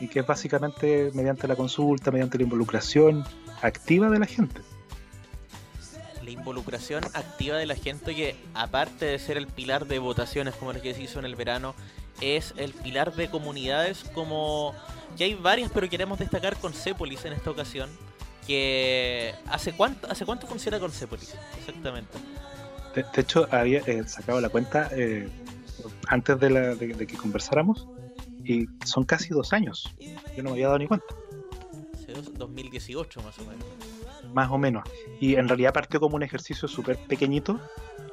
Y 0.00 0.08
que 0.08 0.20
es 0.20 0.26
básicamente 0.26 1.10
mediante 1.14 1.46
la 1.46 1.56
consulta, 1.56 2.10
mediante 2.10 2.38
la 2.38 2.44
involucración 2.44 3.24
activa 3.62 4.08
de 4.08 4.18
la 4.18 4.26
gente. 4.26 4.60
La 6.30 6.34
involucración 6.34 7.02
activa 7.14 7.56
de 7.56 7.66
la 7.66 7.74
gente 7.74 8.14
que, 8.14 8.36
aparte 8.54 9.04
de 9.04 9.18
ser 9.18 9.36
el 9.36 9.48
pilar 9.48 9.88
de 9.88 9.98
votaciones 9.98 10.54
como 10.54 10.70
el 10.70 10.80
que 10.80 10.94
se 10.94 11.02
hizo 11.02 11.18
en 11.18 11.24
el 11.24 11.34
verano, 11.34 11.74
es 12.20 12.54
el 12.56 12.72
pilar 12.72 13.16
de 13.16 13.28
comunidades 13.28 14.04
como... 14.14 14.72
que 15.18 15.24
hay 15.24 15.34
varias, 15.34 15.72
pero 15.74 15.88
queremos 15.88 16.20
destacar 16.20 16.56
con 16.56 16.72
Cepolis 16.72 17.24
en 17.24 17.32
esta 17.32 17.50
ocasión. 17.50 17.90
Que... 18.46 19.34
¿Hace 19.46 19.72
cuánto, 19.72 20.08
¿Hace 20.08 20.24
cuánto 20.24 20.46
funciona 20.46 20.78
con 20.78 20.92
Cepolis? 20.92 21.34
Exactamente. 21.58 22.16
De, 22.94 23.04
hecho, 23.20 23.48
había 23.50 23.80
eh, 23.80 24.04
sacado 24.06 24.40
la 24.40 24.50
cuenta 24.50 24.88
eh, 24.92 25.28
antes 26.06 26.38
de, 26.38 26.50
la, 26.50 26.76
de, 26.76 27.06
que 27.08 27.16
conversáramos 27.16 27.88
y 28.44 28.66
son 28.84 29.02
casi 29.02 29.30
dos 29.30 29.52
años. 29.52 29.92
Yo 30.36 30.44
no 30.44 30.50
me 30.50 30.50
había 30.50 30.66
dado 30.66 30.78
ni 30.78 30.86
cuenta. 30.86 31.12
2018 32.38 33.20
más 33.20 33.36
o 33.40 33.42
menos. 33.42 33.64
Más 34.32 34.50
o 34.50 34.58
menos. 34.58 34.84
Y 35.20 35.36
en 35.36 35.48
realidad 35.48 35.72
partió 35.72 36.00
como 36.00 36.16
un 36.16 36.22
ejercicio 36.22 36.68
súper 36.68 36.96
pequeñito. 37.08 37.60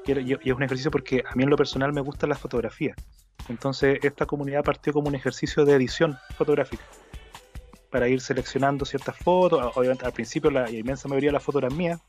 Y, 0.05 0.33
es 0.33 0.55
un 0.55 0.63
ejercicio 0.63 0.89
porque 0.89 1.23
a 1.29 1.35
mí 1.35 1.43
en 1.43 1.49
lo 1.49 1.57
personal 1.57 1.91
me 1.93 2.01
gusta 2.01 2.27
la 2.27 2.35
fotografía. 2.35 2.95
Entonces 3.49 3.99
esta 4.03 4.25
comunidad 4.25 4.63
partió 4.63 4.93
como 4.93 5.07
un 5.07 5.15
ejercicio 5.15 5.65
de 5.65 5.73
edición 5.73 6.17
fotográfica 6.37 6.83
para 7.89 8.07
ir 8.07 8.21
seleccionando 8.21 8.85
ciertas 8.85 9.17
fotos. 9.17 9.71
Obviamente 9.75 10.05
al 10.05 10.13
principio 10.13 10.51
la 10.51 10.69
inmensa 10.69 11.07
mayoría 11.07 11.29
de 11.29 11.33
las 11.33 11.43
fotos 11.43 11.63
eran 11.63 11.77
mías, 11.77 11.99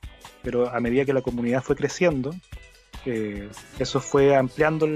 pero 0.43 0.69
a 0.69 0.81
medida 0.81 1.05
que 1.05 1.13
la 1.13 1.23
comunidad 1.23 1.63
fue 1.63 1.77
creciendo, 1.77 2.35
eh, 3.05 3.49
eso 3.79 4.01
fue 4.01 4.37
ampliando 4.37 4.87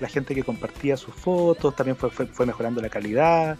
la 0.00 0.08
gente 0.08 0.34
que 0.34 0.42
compartía 0.42 0.96
sus 0.96 1.14
fotos, 1.14 1.74
también 1.74 1.96
fue, 1.96 2.10
fue, 2.10 2.46
mejorando 2.46 2.80
la 2.80 2.88
calidad 2.88 3.58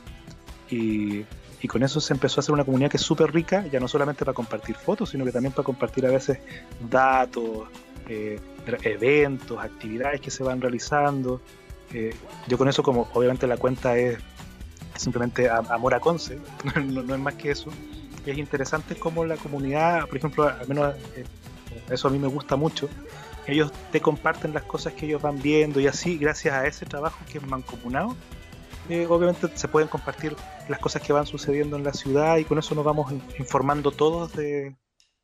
y, 0.70 1.24
con 1.66 1.82
eso 1.82 2.00
se 2.00 2.12
empezó 2.12 2.38
a 2.38 2.40
hacer 2.42 2.52
una 2.52 2.64
comunidad 2.64 2.90
que 2.90 2.98
es 2.98 3.02
súper 3.02 3.32
rica, 3.32 3.66
ya 3.66 3.80
no 3.80 3.88
solamente 3.88 4.24
para 4.24 4.34
compartir 4.34 4.76
fotos, 4.76 5.10
sino 5.10 5.24
que 5.24 5.32
también 5.32 5.52
para 5.52 5.64
compartir 5.64 6.06
a 6.06 6.10
veces 6.10 6.38
datos, 6.88 7.66
eh, 8.08 8.38
eventos, 8.82 9.58
actividades 9.58 10.20
que 10.20 10.30
se 10.30 10.44
van 10.44 10.60
realizando. 10.60 11.40
Eh, 11.92 12.14
yo 12.46 12.58
con 12.58 12.68
eso, 12.68 12.82
como 12.82 13.08
obviamente 13.14 13.46
la 13.46 13.56
cuenta 13.56 13.96
es 13.96 14.18
simplemente 14.94 15.48
amor 15.50 15.94
a 15.94 16.00
Conce, 16.00 16.38
no, 16.84 17.14
es 17.14 17.20
más 17.20 17.34
que 17.34 17.50
eso. 17.50 17.70
Es 18.24 18.38
interesante 18.38 18.94
como 18.94 19.24
la 19.24 19.36
comunidad, 19.36 20.06
por 20.06 20.18
ejemplo, 20.18 20.48
al 20.48 20.68
menos 20.68 20.94
eh, 21.16 21.24
eso 21.90 22.08
a 22.08 22.10
mí 22.10 22.18
me 22.18 22.28
gusta 22.28 22.56
mucho, 22.56 22.88
ellos 23.46 23.72
te 23.90 24.00
comparten 24.00 24.52
las 24.52 24.64
cosas 24.64 24.92
que 24.92 25.06
ellos 25.06 25.22
van 25.22 25.40
viendo 25.40 25.80
y 25.80 25.86
así, 25.86 26.18
gracias 26.18 26.54
a 26.54 26.66
ese 26.66 26.84
trabajo 26.84 27.18
que 27.30 27.38
es 27.38 27.46
mancomunado, 27.46 28.14
eh, 28.88 29.06
obviamente 29.08 29.48
se 29.54 29.68
pueden 29.68 29.88
compartir 29.88 30.34
las 30.68 30.78
cosas 30.78 31.02
que 31.02 31.12
van 31.12 31.26
sucediendo 31.26 31.76
en 31.76 31.84
la 31.84 31.92
ciudad 31.92 32.36
y 32.38 32.44
con 32.44 32.58
eso 32.58 32.74
nos 32.74 32.84
vamos 32.84 33.12
informando 33.38 33.90
todos 33.90 34.32
de, 34.34 34.76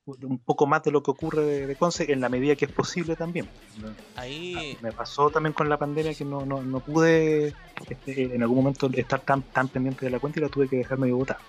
un 0.07 0.39
poco 0.39 0.67
más 0.67 0.83
de 0.83 0.91
lo 0.91 1.03
que 1.03 1.11
ocurre 1.11 1.67
de, 1.67 1.77
Conce 1.77 2.13
en 2.13 2.21
la 2.21 2.29
medida 2.29 2.57
que 2.57 2.67
es 2.67 2.73
posible 2.73 3.17
también. 3.17 3.49
Ahí... 4.17 4.77
Me 4.83 4.93
pasó 4.93 5.31
también 5.31 5.53
con 5.53 5.69
la 5.69 5.79
pandemia 5.79 6.15
que 6.15 6.25
no, 6.25 6.45
no, 6.45 6.63
no 6.63 6.81
pude 6.81 7.55
este, 7.89 8.35
en 8.35 8.43
algún 8.43 8.59
momento 8.59 8.91
estar 8.93 9.21
tan, 9.21 9.43
tan 9.43 9.69
pendiente 9.69 10.05
de 10.05 10.11
la 10.11 10.19
cuenta 10.19 10.41
y 10.41 10.43
la 10.43 10.49
tuve 10.49 10.69
que 10.69 10.77
dejar 10.77 10.99
medio 10.99 11.17
botada. 11.17 11.41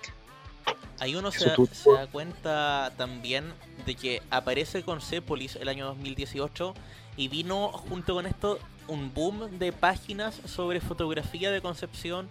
Ahí 0.99 1.15
uno 1.15 1.31
se, 1.31 1.49
da 1.49 2.07
cuenta 2.09 2.93
también 2.95 3.53
de 3.85 3.95
que 3.95 4.21
aparece 4.29 4.83
Concepolis 4.83 5.57
el 5.57 5.67
año 5.67 5.85
2018 5.87 6.73
y 7.17 7.27
vino 7.27 7.69
junto 7.69 8.15
con 8.15 8.25
esto 8.25 8.59
un 8.87 9.13
boom 9.13 9.57
de 9.57 9.71
páginas 9.71 10.39
sobre 10.45 10.79
fotografía 10.79 11.51
de 11.51 11.61
concepción, 11.61 12.27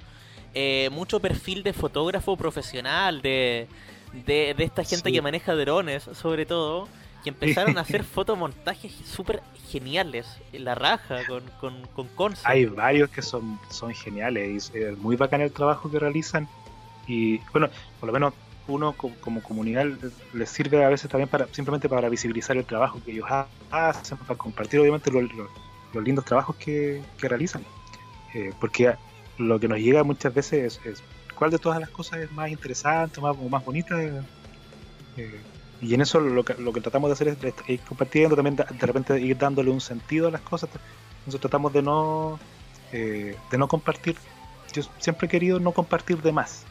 eh, 0.55 0.89
mucho 0.93 1.21
perfil 1.21 1.63
de 1.63 1.73
fotógrafo 1.73 2.37
profesional, 2.37 3.23
de, 3.23 3.67
de, 4.27 4.55
esta 4.59 4.85
gente 4.85 5.11
que 5.11 5.21
maneja 5.21 5.55
drones, 5.55 6.05
sobre 6.15 6.47
todo, 6.47 6.89
que 7.23 7.31
empezaron 7.31 7.77
a 7.79 7.81
hacer 7.81 8.05
fotomontajes 8.05 8.93
súper 8.93 9.43
geniales, 9.69 10.27
en 10.53 10.65
la 10.65 10.75
raja, 10.75 11.27
con, 11.27 11.43
con, 11.61 12.09
con 12.15 12.35
Hay 12.45 12.67
varios 12.67 13.11
que 13.11 13.23
son, 13.23 13.59
son 13.71 13.93
geniales 13.95 14.71
y 14.75 14.79
es 14.79 14.99
muy 14.99 15.17
bacán 15.17 15.41
el 15.41 15.51
trabajo 15.51 15.91
que 15.91 15.99
realizan. 15.99 16.49
Y 17.07 17.39
bueno, 17.53 17.69
por 18.01 18.07
lo 18.07 18.13
menos 18.13 18.35
uno 18.67 18.95
como, 18.95 19.43
comunidad 19.43 19.87
les 20.33 20.49
sirve 20.49 20.85
a 20.85 20.89
veces 20.89 21.11
también 21.11 21.29
para 21.29 21.47
simplemente 21.53 21.89
para 21.89 22.09
visibilizar 22.09 22.57
el 22.57 22.65
trabajo 22.65 23.01
que 23.05 23.13
ellos 23.13 23.27
hacen, 23.71 24.19
para 24.19 24.37
compartir 24.37 24.81
obviamente 24.81 25.11
los 25.11 26.05
lindos 26.05 26.25
trabajos 26.25 26.57
que, 26.57 27.03
realizan. 27.19 27.65
Eh, 28.35 28.53
porque 28.59 28.95
lo 29.39 29.61
que 29.61 29.69
nos 29.69 29.79
llega 29.79 30.03
muchas 30.03 30.35
veces 30.35 30.81
es 30.85 31.03
cuál 31.35 31.51
de 31.51 31.59
todas 31.59 31.81
las 31.81 31.91
cosas 31.91 32.21
es 32.21 32.33
más 32.33 32.51
interesante 32.51 33.21
más, 33.21 33.37
o 33.39 33.49
más 33.49 33.65
bonita. 33.65 33.97
Eh, 35.17 35.41
y 35.81 35.95
en 35.95 36.01
eso 36.01 36.21
lo 36.21 36.45
que, 36.45 36.55
lo 36.55 36.73
que 36.73 36.81
tratamos 36.81 37.09
de 37.09 37.13
hacer 37.13 37.29
es, 37.29 37.55
ir 37.69 37.81
compartiendo, 37.81 38.37
también 38.37 38.57
de, 38.57 38.65
repente 38.87 39.21
ir 39.21 39.37
dándole 39.37 39.71
un 39.71 39.81
sentido 39.81 40.29
a 40.29 40.31
las 40.31 40.41
cosas. 40.41 40.71
Entonces 41.19 41.41
tratamos 41.41 41.73
de 41.73 41.83
no, 41.83 42.39
eh, 42.93 43.37
de 43.51 43.59
no 43.59 43.69
compartir. 43.69 44.17
Yo 44.73 44.83
siempre 44.99 45.27
he 45.27 45.31
querido 45.31 45.61
no 45.61 45.73
compartir 45.73 46.21
de 46.23 46.33
más. 46.33 46.65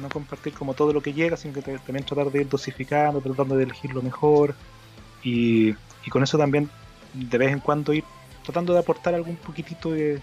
No 0.00 0.08
compartir 0.08 0.52
como 0.52 0.74
todo 0.74 0.92
lo 0.92 1.02
que 1.02 1.12
llega, 1.12 1.36
sino 1.36 1.54
que 1.54 1.62
también 1.62 2.04
tratar 2.04 2.30
de 2.30 2.40
ir 2.40 2.48
dosificando, 2.48 3.20
tratando 3.20 3.56
de 3.56 3.64
elegir 3.64 3.92
lo 3.92 4.02
mejor. 4.02 4.54
Y, 5.22 5.74
con 6.10 6.22
eso 6.22 6.38
también 6.38 6.68
de 7.12 7.38
vez 7.38 7.52
en 7.52 7.60
cuando 7.60 7.92
ir 7.92 8.04
tratando 8.42 8.72
de 8.72 8.80
aportar 8.80 9.14
algún 9.14 9.36
poquitito 9.36 9.92
de, 9.92 10.20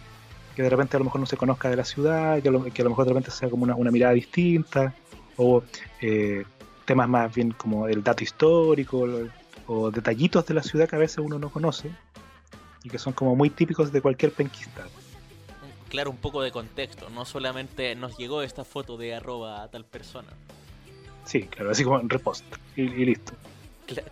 que 0.56 0.64
de 0.64 0.70
repente 0.70 0.98
a 0.98 1.00
lo 1.00 1.06
mejor 1.06 1.22
no 1.22 1.28
se 1.28 1.38
conozca 1.38 1.70
de 1.70 1.76
la 1.76 1.86
ciudad, 1.86 2.42
que 2.42 2.50
a 2.50 2.52
lo, 2.52 2.64
que 2.64 2.82
a 2.82 2.84
lo 2.84 2.90
mejor 2.90 3.06
de 3.06 3.12
repente 3.12 3.32
sea 3.32 3.50
como 3.50 3.64
una, 3.64 3.92
mirada 3.92 4.14
distinta, 4.14 4.94
o 5.36 5.64
eh, 6.02 6.44
temas 6.86 7.08
más 7.08 7.34
bien 7.34 7.52
como 7.52 7.88
el 7.88 8.04
dato 8.04 8.24
histórico, 8.24 9.08
o, 9.68 9.92
detallitos 9.92 10.46
de 10.48 10.56
la 10.56 10.64
ciudad 10.64 10.90
que 10.90 10.96
a 10.96 11.00
veces 11.00 11.20
uno 11.20 11.38
no 11.38 11.50
conoce, 11.50 11.92
y 12.84 12.90
que 12.90 12.98
son 12.98 13.14
como 13.14 13.36
muy 13.36 13.52
típicos 13.52 13.92
de 13.92 14.02
cualquier 14.02 14.32
penquista. 14.32 14.86
Claro, 15.90 16.12
un 16.12 16.18
poco 16.18 16.42
de 16.42 16.52
contexto, 16.52 17.10
no 17.10 17.26
solamente 17.26 17.96
nos 17.96 18.18
llegó 18.18 18.42
esta 18.42 18.66
foto 18.66 18.98
de 18.98 19.16
arroba 19.16 19.64
a 19.64 19.70
tal 19.70 19.86
persona. 19.86 20.30
Sí, 21.26 21.44
claro, 21.44 21.72
así 21.72 21.84
como 21.84 22.00
en 22.00 22.10
repost, 22.10 22.46
y, 22.76 22.82
y 22.82 23.06
listo. 23.06 23.34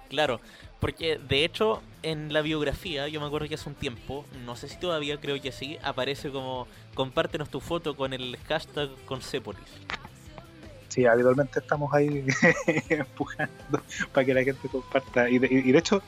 claro, 0.10 0.40
porque 0.80 1.18
de 1.18 1.46
hecho 1.46 1.82
en 2.06 2.32
la 2.32 2.42
biografía, 2.42 3.08
yo 3.08 3.20
me 3.20 3.26
acuerdo 3.26 3.48
que 3.48 3.56
hace 3.56 3.68
un 3.68 3.74
tiempo, 3.76 4.26
no 4.46 4.56
sé 4.56 4.68
si 4.68 4.78
todavía 4.78 5.20
creo 5.20 5.42
que 5.42 5.52
sí, 5.52 5.78
aparece 5.82 6.30
como 6.30 6.68
compártenos 6.94 7.50
tu 7.50 7.60
foto 7.60 7.96
con 7.96 8.14
el 8.14 8.38
hashtag 8.48 8.90
Concepolis. 9.06 9.64
Sí, 10.90 11.06
habitualmente 11.06 11.60
estamos 11.60 11.92
ahí 11.94 12.24
empujando 12.90 13.82
para 14.14 14.26
que 14.26 14.34
la 14.34 14.44
gente 14.44 14.70
comparta. 14.70 15.28
Y 15.30 15.40
de, 15.40 15.78
hecho, 15.78 16.02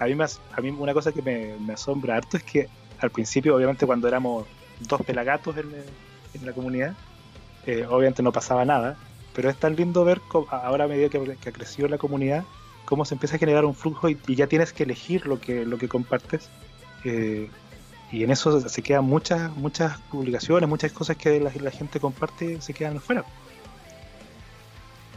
a 0.00 0.06
mí, 0.06 0.14
más, 0.14 0.40
a 0.56 0.60
mí 0.62 0.70
una 0.70 0.94
cosa 0.94 1.12
que 1.12 1.20
me, 1.20 1.72
asombra 1.72 2.16
harto 2.16 2.38
es 2.38 2.42
que 2.42 2.68
al 3.00 3.10
principio, 3.10 3.54
obviamente 3.54 3.84
cuando 3.84 4.08
éramos 4.08 4.46
dos 4.80 5.02
pelagatos 5.02 5.56
en, 5.56 5.72
la 6.44 6.52
comunidad, 6.52 6.94
eh, 7.66 7.86
obviamente 7.88 8.22
no 8.22 8.32
pasaba 8.32 8.64
nada, 8.64 8.96
pero 9.34 9.48
es 9.48 9.56
tan 9.56 9.76
lindo 9.76 10.04
ver 10.04 10.20
ahora 10.50 10.84
a 10.84 10.88
medida 10.88 11.08
que, 11.08 11.36
que 11.40 11.48
ha 11.48 11.52
crecido 11.52 11.88
la 11.88 11.98
comunidad, 11.98 12.44
cómo 12.84 13.04
se 13.04 13.14
empieza 13.14 13.36
a 13.36 13.38
generar 13.38 13.64
un 13.64 13.74
flujo 13.74 14.08
y, 14.08 14.18
ya 14.28 14.46
tienes 14.46 14.72
que 14.72 14.84
elegir 14.84 15.26
lo 15.26 15.40
que, 15.40 15.64
lo 15.64 15.78
que 15.78 15.88
compartes. 15.88 16.48
Eh, 17.04 17.50
y 18.12 18.22
en 18.22 18.30
eso 18.30 18.68
se 18.68 18.82
quedan 18.82 19.04
muchas, 19.04 19.54
muchas 19.56 19.98
publicaciones, 20.10 20.68
muchas 20.68 20.92
cosas 20.92 21.16
que 21.16 21.40
la, 21.40 21.70
gente 21.70 21.98
comparte 21.98 22.60
se 22.60 22.72
quedan 22.72 23.00
fuera. 23.00 23.24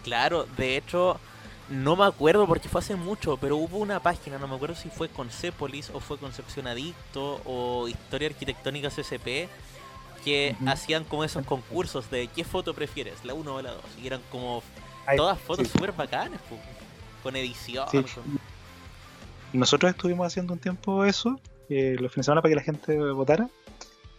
Claro, 0.04 0.48
de 0.58 0.78
hecho, 0.78 1.20
no 1.70 1.96
me 1.96 2.06
acuerdo 2.06 2.48
porque 2.48 2.70
fue 2.70 2.80
hace 2.80 2.96
mucho, 2.96 3.38
pero 3.38 3.58
hubo 3.58 3.78
una 3.78 4.00
página, 4.02 4.38
no 4.38 4.48
me 4.48 4.56
acuerdo 4.56 4.76
si 4.76 4.90
fue 4.90 5.10
Concepolis 5.10 5.90
o 5.94 6.00
fue 6.00 6.18
Concepción 6.18 6.68
Adicto 6.68 7.42
o 7.46 7.88
Historia 7.88 8.30
Arquitectónica 8.30 8.90
CCP, 8.90 9.50
que 10.24 10.56
hacían 10.66 11.04
como 11.04 11.24
esos 11.24 11.46
concursos 11.46 12.10
de 12.10 12.28
qué 12.28 12.44
foto 12.44 12.74
prefieres, 12.74 13.24
la 13.24 13.34
1 13.34 13.56
o 13.56 13.62
la 13.62 13.72
2. 13.72 13.82
Y 14.04 14.08
eran 14.08 14.22
como 14.32 14.64
todas 15.16 15.40
fotos 15.40 15.68
súper 15.70 15.92
bacanas. 15.94 16.42
Pues 16.50 16.60
con 17.28 17.36
edición. 17.36 17.88
Nosotros 19.52 19.92
estuvimos 19.92 20.28
haciendo 20.28 20.54
un 20.54 20.60
tiempo 20.60 21.04
eso, 21.04 21.40
eh, 21.70 21.98
los 22.00 22.12
fines 22.12 22.16
de 22.16 22.24
semana 22.24 22.42
para 22.42 22.52
que 22.52 22.56
la 22.56 22.62
gente 22.62 22.98
votara. 23.12 23.50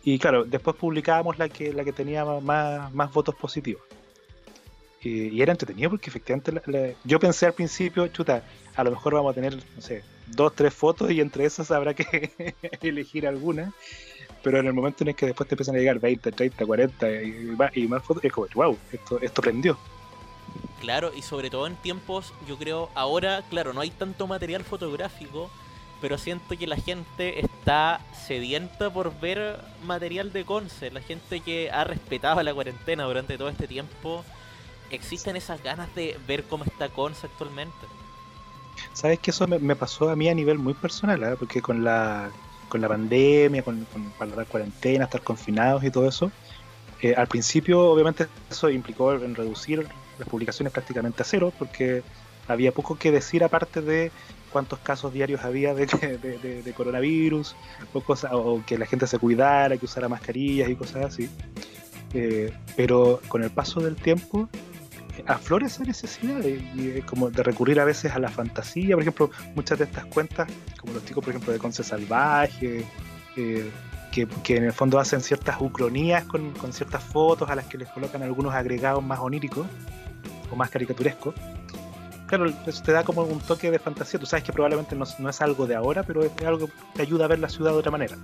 Y 0.05 0.19
claro, 0.19 0.45
después 0.45 0.77
publicábamos 0.77 1.39
la 1.39 1.49
que, 1.49 1.73
la 1.73 1.85
que 1.85 1.93
tenía 1.93 2.25
más, 2.25 2.93
más 2.93 3.13
votos 3.13 3.35
positivos. 3.35 3.83
Y, 5.03 5.41
era 5.41 5.53
entretenido 5.53 5.91
porque 5.91 6.11
efectivamente 6.11 6.97
yo 7.05 7.21
pensé 7.21 7.47
al 7.47 7.53
principio, 7.53 8.07
chuta, 8.09 8.43
a 8.75 8.85
lo 8.85 8.91
mejor 8.91 9.15
vamos 9.15 9.33
a 9.33 9.35
tener, 9.35 9.55
no 9.55 9.81
sé, 9.81 10.03
dos, 10.27 10.55
tres 10.55 10.75
fotos 10.75 11.11
y 11.11 11.21
entre 11.21 11.45
esas 11.45 11.71
habrá 11.71 11.95
que 11.95 12.33
elegir 12.83 13.27
alguna. 13.27 13.73
Pero 14.43 14.61
en 14.61 14.67
el 14.67 14.73
momento 14.73 15.03
en 15.03 15.09
el 15.09 15.15
que 15.17 15.27
después 15.27 15.49
te 15.49 15.55
empiezan 15.55 15.75
a 15.75 15.79
llegar 15.79 15.99
20, 15.99 16.31
30, 16.31 16.65
40 16.65 17.13
y, 17.23 17.57
y 17.75 17.89
más 17.89 18.05
fotos, 18.05 18.25
es 18.25 18.33
como, 18.33 18.47
wow, 18.55 18.79
esto, 18.93 19.21
esto 19.21 19.43
prendió. 19.43 19.77
Claro, 20.81 21.13
y 21.15 21.23
sobre 21.23 21.51
todo 21.51 21.67
en 21.67 21.75
tiempos, 21.77 22.33
yo 22.47 22.57
creo, 22.57 22.89
ahora, 22.95 23.43
claro, 23.51 23.73
no 23.73 23.81
hay 23.81 23.91
tanto 23.91 24.29
material 24.29 24.63
fotográfico, 24.63 25.51
pero 26.01 26.19
siento 26.19 26.57
que 26.57 26.67
la 26.67 26.77
gente 26.77 27.41
está 27.41 28.01
sedienta 28.27 28.91
por 28.91 29.19
ver 29.19 29.59
material 29.85 30.33
de 30.33 30.45
Conce. 30.45 30.91
La 30.91 31.01
gente 31.01 31.41
que 31.41 31.71
ha 31.71 31.83
respetado 31.85 32.43
la 32.43 32.55
cuarentena 32.55 33.05
durante 33.05 33.37
todo 33.37 33.49
este 33.49 33.67
tiempo, 33.67 34.25
existen 34.91 35.37
esas 35.37 35.63
ganas 35.63 35.95
de 35.95 36.19
ver 36.27 36.45
cómo 36.45 36.65
está 36.65 36.89
Conce 36.89 37.27
actualmente. 37.27 37.87
Sabes 38.93 39.19
que 39.19 39.31
eso 39.31 39.47
me, 39.47 39.77
pasó 39.77 40.11
a 40.11 40.17
mí 40.17 40.29
a 40.29 40.35
nivel 40.35 40.59
muy 40.59 40.75
personal, 40.75 41.23
¿eh? 41.23 41.37
porque 41.39 41.61
con 41.61 41.83
la, 41.83 42.31
con 42.69 42.81
la 42.81 42.89
pandemia, 42.89 43.63
con, 43.63 43.87
con, 44.17 44.37
la 44.37 44.45
cuarentena, 44.45 45.05
estar 45.05 45.23
confinados 45.23 45.83
y 45.85 45.91
todo 45.91 46.09
eso, 46.09 46.31
eh, 47.03 47.15
al 47.17 47.27
principio 47.27 47.91
obviamente 47.91 48.27
eso 48.51 48.71
implicó 48.71 49.15
en 49.15 49.35
reducir 49.35 49.87
las 50.19 50.29
publicaciones 50.29 50.73
prácticamente 50.73 51.23
a 51.23 51.25
cero, 51.25 51.53
porque 51.59 52.03
había 52.47 52.73
poco 52.73 52.97
que 52.97 53.11
decir 53.13 53.45
aparte 53.45 53.83
de 53.83 54.11
cuántos 54.53 54.79
casos 54.79 55.13
diarios 55.13 55.45
había 55.45 55.75
de, 55.75 55.87
de, 55.87 56.63
de, 56.63 56.73
coronavirus 56.73 57.55
o, 57.93 58.03
o 58.33 58.65
que 58.65 58.79
la 58.79 58.87
gente 58.87 59.07
se 59.07 59.19
cuidara, 59.19 59.77
que 59.77 59.85
usara 59.85 60.09
mascarillas 60.09 60.71
y 60.71 60.77
cosas 60.77 61.05
así. 61.05 61.29
Eh, 62.15 62.53
pero 62.75 63.21
con 63.29 63.43
el 63.45 63.51
paso 63.51 63.81
del 63.81 63.97
tiempo 63.97 64.49
aflora 65.27 65.67
esa 65.67 65.85
necesidad 65.85 66.41
de, 66.41 67.03
como 67.07 67.31
de 67.31 67.43
recurrir 67.43 67.81
a 67.81 67.85
veces 67.85 68.13
a 68.13 68.19
la 68.19 68.29
fantasía. 68.29 68.95
Por 68.95 69.03
ejemplo, 69.03 69.31
muchas 69.55 69.79
de 69.79 69.85
estas 69.85 70.07
cuentas, 70.07 70.49
como 70.81 70.95
los 70.95 71.05
chicos, 71.05 71.25
por 71.25 71.33
ejemplo, 71.33 71.53
de 71.53 71.59
Conce 71.59 71.83
Salvaje, 71.83 72.85
eh, 73.37 73.71
que, 74.13 74.27
que, 74.43 74.57
en 74.57 74.65
el 74.65 74.73
fondo 74.73 74.99
hacen 74.99 75.21
ciertas 75.21 75.61
ucronías 75.61 76.25
con, 76.25 76.53
con, 76.53 76.73
ciertas 76.73 77.03
fotos 77.03 77.51
a 77.51 77.55
las 77.55 77.67
que 77.67 77.79
les 77.79 77.89
colocan 77.89 78.23
algunos 78.23 78.55
agregados 78.55 79.05
más 79.05 79.19
oníricos 79.21 79.67
o 80.51 80.57
más 80.57 80.71
caricaturescos 80.71 81.35
claro, 82.29 82.53
eso 82.67 82.83
te 82.83 82.93
da 82.93 83.03
como 83.03 83.23
un 83.23 83.41
toque 83.41 83.71
de 83.73 83.81
fantasía. 83.81 84.21
Tú 84.21 84.27
sabes 84.27 84.45
que 84.45 84.53
probablemente 84.53 84.95
no, 84.95 85.05
no, 85.19 85.29
es 85.29 85.41
algo 85.41 85.67
de 85.67 85.75
ahora, 85.75 86.05
pero 86.05 86.23
es 86.23 86.31
algo 86.47 86.69
que 86.69 86.73
te 86.95 87.03
ayuda 87.03 87.25
a 87.25 87.29
ver 87.29 87.41
la 87.41 87.49
ciudad 87.49 87.73
de 87.73 87.79
otra 87.79 87.91
manera. 87.91 88.17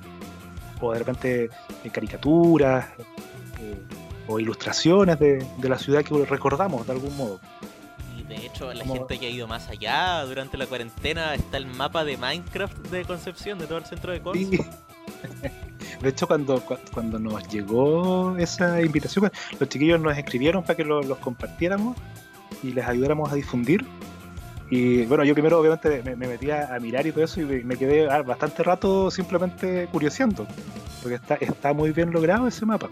O 0.80 0.92
de 0.92 0.98
repente 0.98 1.50
eh, 1.82 1.90
caricaturas 1.90 2.86
eh, 3.60 3.82
o 4.26 4.40
ilustraciones 4.40 5.18
de, 5.18 5.44
de, 5.58 5.68
la 5.68 5.78
ciudad 5.78 6.02
que 6.02 6.24
recordamos 6.24 6.86
de 6.86 6.92
algún 6.92 7.16
modo. 7.16 7.40
Y 8.18 8.22
de 8.22 8.36
hecho, 8.46 8.72
la 8.72 8.80
como... 8.80 8.94
gente 8.94 9.18
que 9.18 9.26
ha 9.26 9.30
ido 9.30 9.46
más 9.46 9.68
allá 9.68 10.24
durante 10.24 10.56
la 10.56 10.66
cuarentena 10.66 11.34
está 11.34 11.56
el 11.56 11.66
mapa 11.66 12.04
de 12.04 12.16
Minecraft 12.16 12.76
de 12.88 13.04
Concepción, 13.04 13.58
de 13.58 13.66
todo 13.66 13.78
el 13.78 13.84
centro 13.84 14.12
de 14.12 14.20
Conce. 14.20 14.56
Sí. 14.56 14.58
De 16.00 16.10
hecho, 16.10 16.26
cuando, 16.26 16.62
cuando 16.92 17.18
nos 17.18 17.48
llegó 17.48 18.36
esa 18.36 18.82
invitación, 18.82 19.30
los 19.58 19.68
chiquillos 19.68 20.00
nos 20.00 20.16
escribieron 20.18 20.62
para 20.62 20.74
que 20.74 20.84
lo, 20.84 21.02
los 21.02 21.18
compartiéramos 21.18 21.96
y 22.62 22.72
les 22.72 22.86
ayudáramos 22.86 23.32
a 23.32 23.34
difundir. 23.34 23.84
Y 24.70 25.04
bueno, 25.06 25.24
yo 25.24 25.34
primero 25.34 25.58
obviamente 25.58 26.02
me, 26.02 26.16
me 26.16 26.26
metía 26.26 26.74
a 26.74 26.78
mirar 26.78 27.06
y 27.06 27.12
todo 27.12 27.24
eso 27.24 27.40
y 27.40 27.44
me 27.64 27.76
quedé 27.76 28.06
bastante 28.22 28.62
rato 28.62 29.10
simplemente 29.10 29.86
curioseando, 29.92 30.46
porque 31.02 31.16
está, 31.16 31.34
está 31.36 31.72
muy 31.72 31.92
bien 31.92 32.10
logrado 32.10 32.48
ese 32.48 32.66
mapa. 32.66 32.88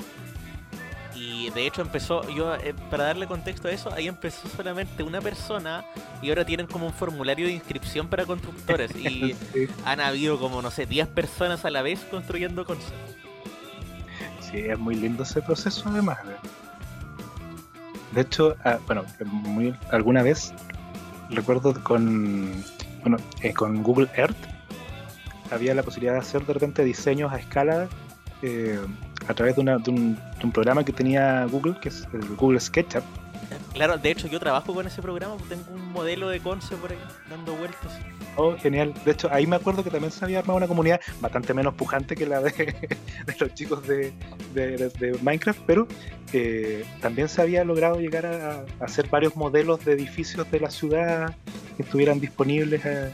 Y 1.42 1.50
de 1.50 1.66
hecho 1.66 1.82
empezó, 1.82 2.28
yo 2.30 2.54
eh, 2.54 2.72
para 2.88 3.04
darle 3.04 3.26
contexto 3.26 3.66
a 3.66 3.72
eso, 3.72 3.92
ahí 3.92 4.06
empezó 4.06 4.48
solamente 4.48 5.02
una 5.02 5.20
persona 5.20 5.84
y 6.20 6.28
ahora 6.28 6.44
tienen 6.44 6.68
como 6.68 6.86
un 6.86 6.92
formulario 6.92 7.46
de 7.46 7.52
inscripción 7.52 8.06
para 8.06 8.24
constructores 8.24 8.94
y 8.96 9.34
sí. 9.52 9.66
han 9.84 10.00
habido 10.00 10.38
como, 10.38 10.62
no 10.62 10.70
sé, 10.70 10.86
10 10.86 11.08
personas 11.08 11.64
a 11.64 11.70
la 11.70 11.82
vez 11.82 12.00
construyendo 12.10 12.64
conceptos. 12.64 13.16
Sí, 14.38 14.58
es 14.58 14.78
muy 14.78 14.94
lindo 14.94 15.24
ese 15.24 15.42
proceso 15.42 15.82
además. 15.88 16.18
¿eh? 16.20 16.36
De 18.14 18.20
hecho, 18.20 18.54
ah, 18.64 18.78
bueno, 18.86 19.04
muy, 19.24 19.74
alguna 19.90 20.22
vez 20.22 20.54
recuerdo 21.28 21.74
con, 21.82 22.64
bueno, 23.00 23.16
eh, 23.40 23.52
con 23.52 23.82
Google 23.82 24.08
Earth 24.14 24.36
había 25.50 25.74
la 25.74 25.82
posibilidad 25.82 26.12
de 26.12 26.20
hacer 26.20 26.46
de 26.46 26.52
repente 26.52 26.84
diseños 26.84 27.32
a 27.32 27.38
escala 27.38 27.88
eh, 28.42 28.78
a 29.28 29.34
través 29.34 29.56
de, 29.56 29.62
una, 29.62 29.78
de, 29.78 29.90
un, 29.90 30.14
de, 30.14 30.44
un, 30.44 30.52
programa 30.52 30.84
que 30.84 30.92
tenía 30.92 31.44
Google, 31.46 31.76
que 31.80 31.88
es 31.88 32.06
el 32.12 32.36
Google 32.36 32.60
SketchUp. 32.60 33.04
Claro, 33.74 33.96
de 33.96 34.10
hecho 34.10 34.28
yo 34.28 34.38
trabajo 34.38 34.74
con 34.74 34.86
ese 34.86 35.00
programa, 35.00 35.36
tengo 35.48 35.64
un 35.72 35.92
modelo 35.92 36.28
de 36.28 36.40
Conce 36.40 36.76
por 36.76 36.92
ahí 36.92 36.98
dando 37.28 37.54
vueltas. 37.54 37.98
Oh, 38.36 38.56
genial. 38.56 38.94
De 39.04 39.12
hecho, 39.12 39.28
ahí 39.30 39.46
me 39.46 39.56
acuerdo 39.56 39.84
que 39.84 39.90
también 39.90 40.10
se 40.10 40.24
había 40.24 40.38
armado 40.38 40.56
una 40.56 40.66
comunidad 40.66 41.00
bastante 41.20 41.52
menos 41.52 41.74
pujante 41.74 42.14
que 42.14 42.26
la 42.26 42.40
de, 42.40 42.50
de 43.26 43.36
los 43.38 43.54
chicos 43.54 43.86
de, 43.86 44.12
de, 44.54 45.18
Minecraft, 45.22 45.60
pero 45.66 45.86
eh, 46.32 46.84
también 47.00 47.28
se 47.28 47.42
había 47.42 47.64
logrado 47.64 48.00
llegar 48.00 48.26
a, 48.26 48.64
a, 48.80 48.84
hacer 48.84 49.08
varios 49.08 49.36
modelos 49.36 49.84
de 49.84 49.92
edificios 49.92 50.50
de 50.50 50.60
la 50.60 50.70
ciudad 50.70 51.34
que 51.76 51.82
estuvieran 51.82 52.20
disponibles 52.20 52.84
a, 52.86 53.10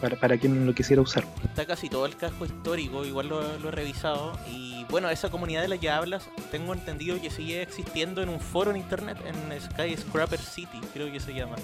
para, 0.00 0.16
para, 0.16 0.38
quien 0.38 0.66
lo 0.66 0.74
quisiera 0.74 1.02
usar. 1.02 1.24
Está 1.44 1.66
casi 1.66 1.88
todo 1.88 2.06
el 2.06 2.16
casco 2.16 2.44
histórico, 2.46 3.04
igual 3.04 3.28
lo, 3.28 3.58
lo, 3.58 3.68
he 3.68 3.72
revisado. 3.72 4.32
Y 4.50 4.84
bueno, 4.90 5.10
esa 5.10 5.30
comunidad 5.30 5.62
de 5.62 5.68
la 5.68 5.78
que 5.78 5.90
hablas, 5.90 6.28
tengo 6.50 6.72
entendido 6.72 7.20
que 7.20 7.30
sigue 7.30 7.62
existiendo 7.62 8.22
en 8.22 8.28
un 8.28 8.40
foro 8.40 8.70
en 8.70 8.76
internet, 8.76 9.18
en 9.26 9.60
Skyscraper 9.60 10.40
City, 10.40 10.80
creo 10.92 11.10
que 11.12 11.20
se 11.20 11.34
llama. 11.34 11.56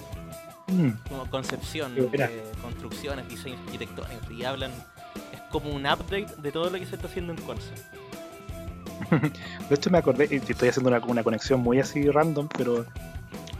Mm. 0.67 0.91
Como 1.09 1.31
concepción 1.31 1.95
de 1.95 2.43
construcciones, 2.63 3.29
diseños 3.29 3.61
arquitectónicos. 3.67 4.31
Y 4.31 4.45
hablan, 4.45 4.71
es 5.33 5.41
como 5.51 5.71
un 5.71 5.83
update 5.83 6.29
de 6.39 6.53
todo 6.53 6.71
lo 6.71 6.79
que 6.79 6.87
se 6.87 6.97
está 6.97 7.07
haciendo 7.07 7.33
en 7.33 7.41
Conce. 7.43 7.73
De 9.69 9.75
hecho, 9.75 9.91
me 9.91 9.99
acordé, 9.99 10.29
y 10.31 10.37
estoy 10.37 10.69
haciendo 10.69 10.89
una, 10.89 10.99
una 11.05 11.23
conexión 11.23 11.61
muy 11.61 11.81
así 11.81 12.09
random, 12.09 12.49
pero 12.57 12.87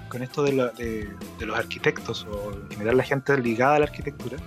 con 0.09 0.23
esto 0.23 0.43
de, 0.43 0.53
la, 0.53 0.69
de, 0.69 1.11
de, 1.39 1.47
los 1.47 1.59
arquitectos 1.59 2.25
o 2.31 2.53
en 2.53 2.71
general 2.71 2.97
la 2.97 3.03
gente 3.03 3.37
ligada 3.37 3.77
a 3.77 3.79
la 3.81 3.87
arquitectura, 3.87 4.39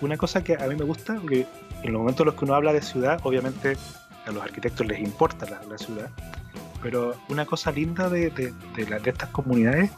una 0.00 0.16
cosa 0.16 0.42
que 0.44 0.54
a 0.54 0.66
mí 0.66 0.74
me 0.74 0.84
gusta, 0.84 1.14
porque 1.14 1.46
en 1.82 1.92
los 1.92 2.00
momentos 2.00 2.20
en 2.20 2.26
los 2.26 2.34
que 2.34 2.44
uno 2.44 2.54
habla 2.54 2.72
de 2.72 2.82
ciudad, 2.82 3.20
obviamente 3.22 3.76
a 4.26 4.32
los 4.32 4.42
arquitectos 4.42 4.86
les 4.86 4.98
importa 5.00 5.46
la, 5.46 5.78
ciudad, 5.78 6.10
pero 6.82 7.14
una 7.28 7.46
cosa 7.46 7.70
linda 7.70 8.08
de, 8.08 8.30
de, 8.30 8.52
estas 9.04 9.30
comunidades 9.30 9.90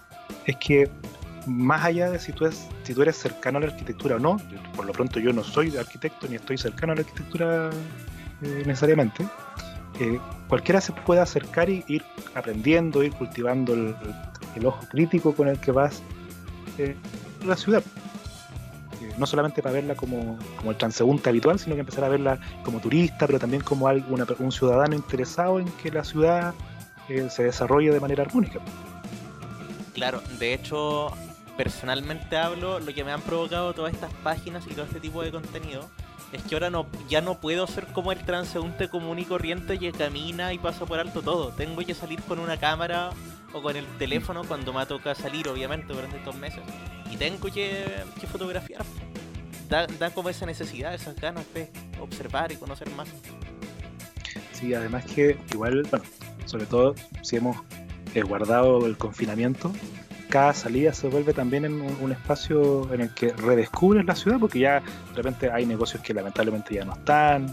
es 0.46 0.56
que 0.56 0.90
más 1.46 1.84
allá 1.84 2.10
de 2.10 2.18
si 2.18 2.32
tú, 2.32 2.44
es, 2.44 2.68
si 2.82 2.92
tú 2.94 3.02
eres 3.02 3.16
cercano 3.16 3.58
a 3.58 3.62
la 3.62 3.68
arquitectura 3.68 4.16
o 4.16 4.18
no, 4.18 4.36
por 4.76 4.84
lo 4.84 4.92
pronto 4.92 5.18
yo 5.18 5.32
no 5.32 5.42
soy 5.42 5.74
arquitecto 5.76 6.28
ni 6.28 6.36
estoy 6.36 6.58
cercano 6.58 6.92
a 6.92 6.96
la 6.96 7.00
arquitectura 7.00 7.70
eh, 8.42 8.62
necesariamente, 8.66 9.26
eh, 10.00 10.18
cualquiera 10.46 10.80
se 10.80 10.92
puede 10.92 11.20
acercar 11.20 11.68
y 11.70 11.84
ir 11.88 12.04
aprendiendo, 12.34 13.02
ir 13.02 13.12
cultivando 13.12 13.74
el, 13.74 13.96
ojo 14.64 14.86
crítico 14.88 15.34
con 15.34 15.48
el 15.48 15.58
que 15.58 15.70
vas 15.72 16.02
eh, 16.78 16.96
a 17.42 17.46
la 17.46 17.56
ciudad. 17.56 17.82
No 19.18 19.26
solamente 19.26 19.62
para 19.62 19.74
verla 19.74 19.94
como, 19.94 20.38
como, 20.56 20.70
el 20.70 20.76
transeúnte 20.76 21.30
habitual, 21.30 21.58
sino 21.58 21.74
que 21.74 21.80
empezar 21.80 22.04
a 22.04 22.08
verla 22.08 22.38
como 22.64 22.80
turista, 22.80 23.26
pero 23.26 23.38
también 23.38 23.62
como 23.62 23.88
algo, 23.88 24.14
una, 24.14 24.26
un 24.38 24.52
ciudadano 24.52 24.94
interesado 24.94 25.60
en 25.60 25.68
que 25.72 25.90
la 25.90 26.04
ciudad 26.04 26.54
eh, 27.08 27.28
se 27.30 27.44
desarrolle 27.44 27.90
de 27.90 28.00
manera 28.00 28.22
armónica. 28.22 28.60
Claro, 29.94 30.22
de 30.38 30.54
hecho, 30.54 31.10
personalmente 31.56 32.36
hablo, 32.36 32.78
lo 32.78 32.94
que 32.94 33.02
me 33.02 33.12
han 33.12 33.20
provocado 33.20 33.74
todas 33.74 33.92
estas 33.92 34.12
páginas 34.22 34.64
y 34.66 34.74
todo 34.74 34.84
este 34.84 35.00
tipo 35.00 35.22
de 35.22 35.32
contenido 35.32 35.88
es 36.32 36.42
que 36.42 36.54
ahora 36.54 36.70
no, 36.70 36.86
ya 37.08 37.20
no 37.20 37.40
puedo 37.40 37.66
ser 37.66 37.86
como 37.86 38.12
el 38.12 38.24
transeúnte 38.24 38.88
común 38.88 39.18
y 39.18 39.24
corriente 39.24 39.78
que 39.78 39.92
camina 39.92 40.52
y 40.52 40.58
pasa 40.58 40.84
por 40.84 40.98
alto 40.98 41.22
todo. 41.22 41.50
Tengo 41.50 41.80
que 41.84 41.94
salir 41.94 42.20
con 42.22 42.38
una 42.38 42.58
cámara 42.58 43.10
o 43.52 43.62
con 43.62 43.76
el 43.76 43.86
teléfono 43.98 44.44
cuando 44.44 44.72
me 44.72 44.84
toca 44.86 45.14
salir, 45.14 45.48
obviamente, 45.48 45.92
durante 45.92 46.18
estos 46.18 46.36
meses. 46.36 46.60
Y 47.10 47.16
tengo 47.16 47.48
que, 47.50 48.02
que 48.20 48.26
fotografiar. 48.26 48.84
Da, 49.68 49.86
da, 49.86 50.10
como 50.10 50.30
esa 50.30 50.46
necesidad, 50.46 50.94
esas 50.94 51.16
ganas 51.16 51.44
de 51.52 51.70
observar 52.00 52.52
y 52.52 52.56
conocer 52.56 52.88
más. 52.90 53.08
Sí, 54.52 54.74
además 54.74 55.04
que 55.04 55.38
igual, 55.52 55.86
bueno, 55.90 56.04
sobre 56.46 56.66
todo 56.66 56.94
si 57.22 57.36
hemos 57.36 57.56
eh, 58.14 58.22
guardado 58.22 58.86
el 58.86 58.96
confinamiento, 58.96 59.72
cada 60.30 60.54
salida 60.54 60.92
se 60.92 61.08
vuelve 61.08 61.34
también 61.34 61.64
en 61.64 61.80
un, 61.80 61.96
un, 62.00 62.12
espacio 62.12 62.92
en 62.92 63.02
el 63.02 63.14
que 63.14 63.32
redescubres 63.32 64.04
la 64.04 64.14
ciudad, 64.14 64.38
porque 64.38 64.60
ya 64.60 64.80
de 64.80 65.16
repente 65.16 65.50
hay 65.50 65.66
negocios 65.66 66.02
que 66.02 66.14
lamentablemente 66.14 66.74
ya 66.74 66.84
no 66.84 66.94
están, 66.94 67.48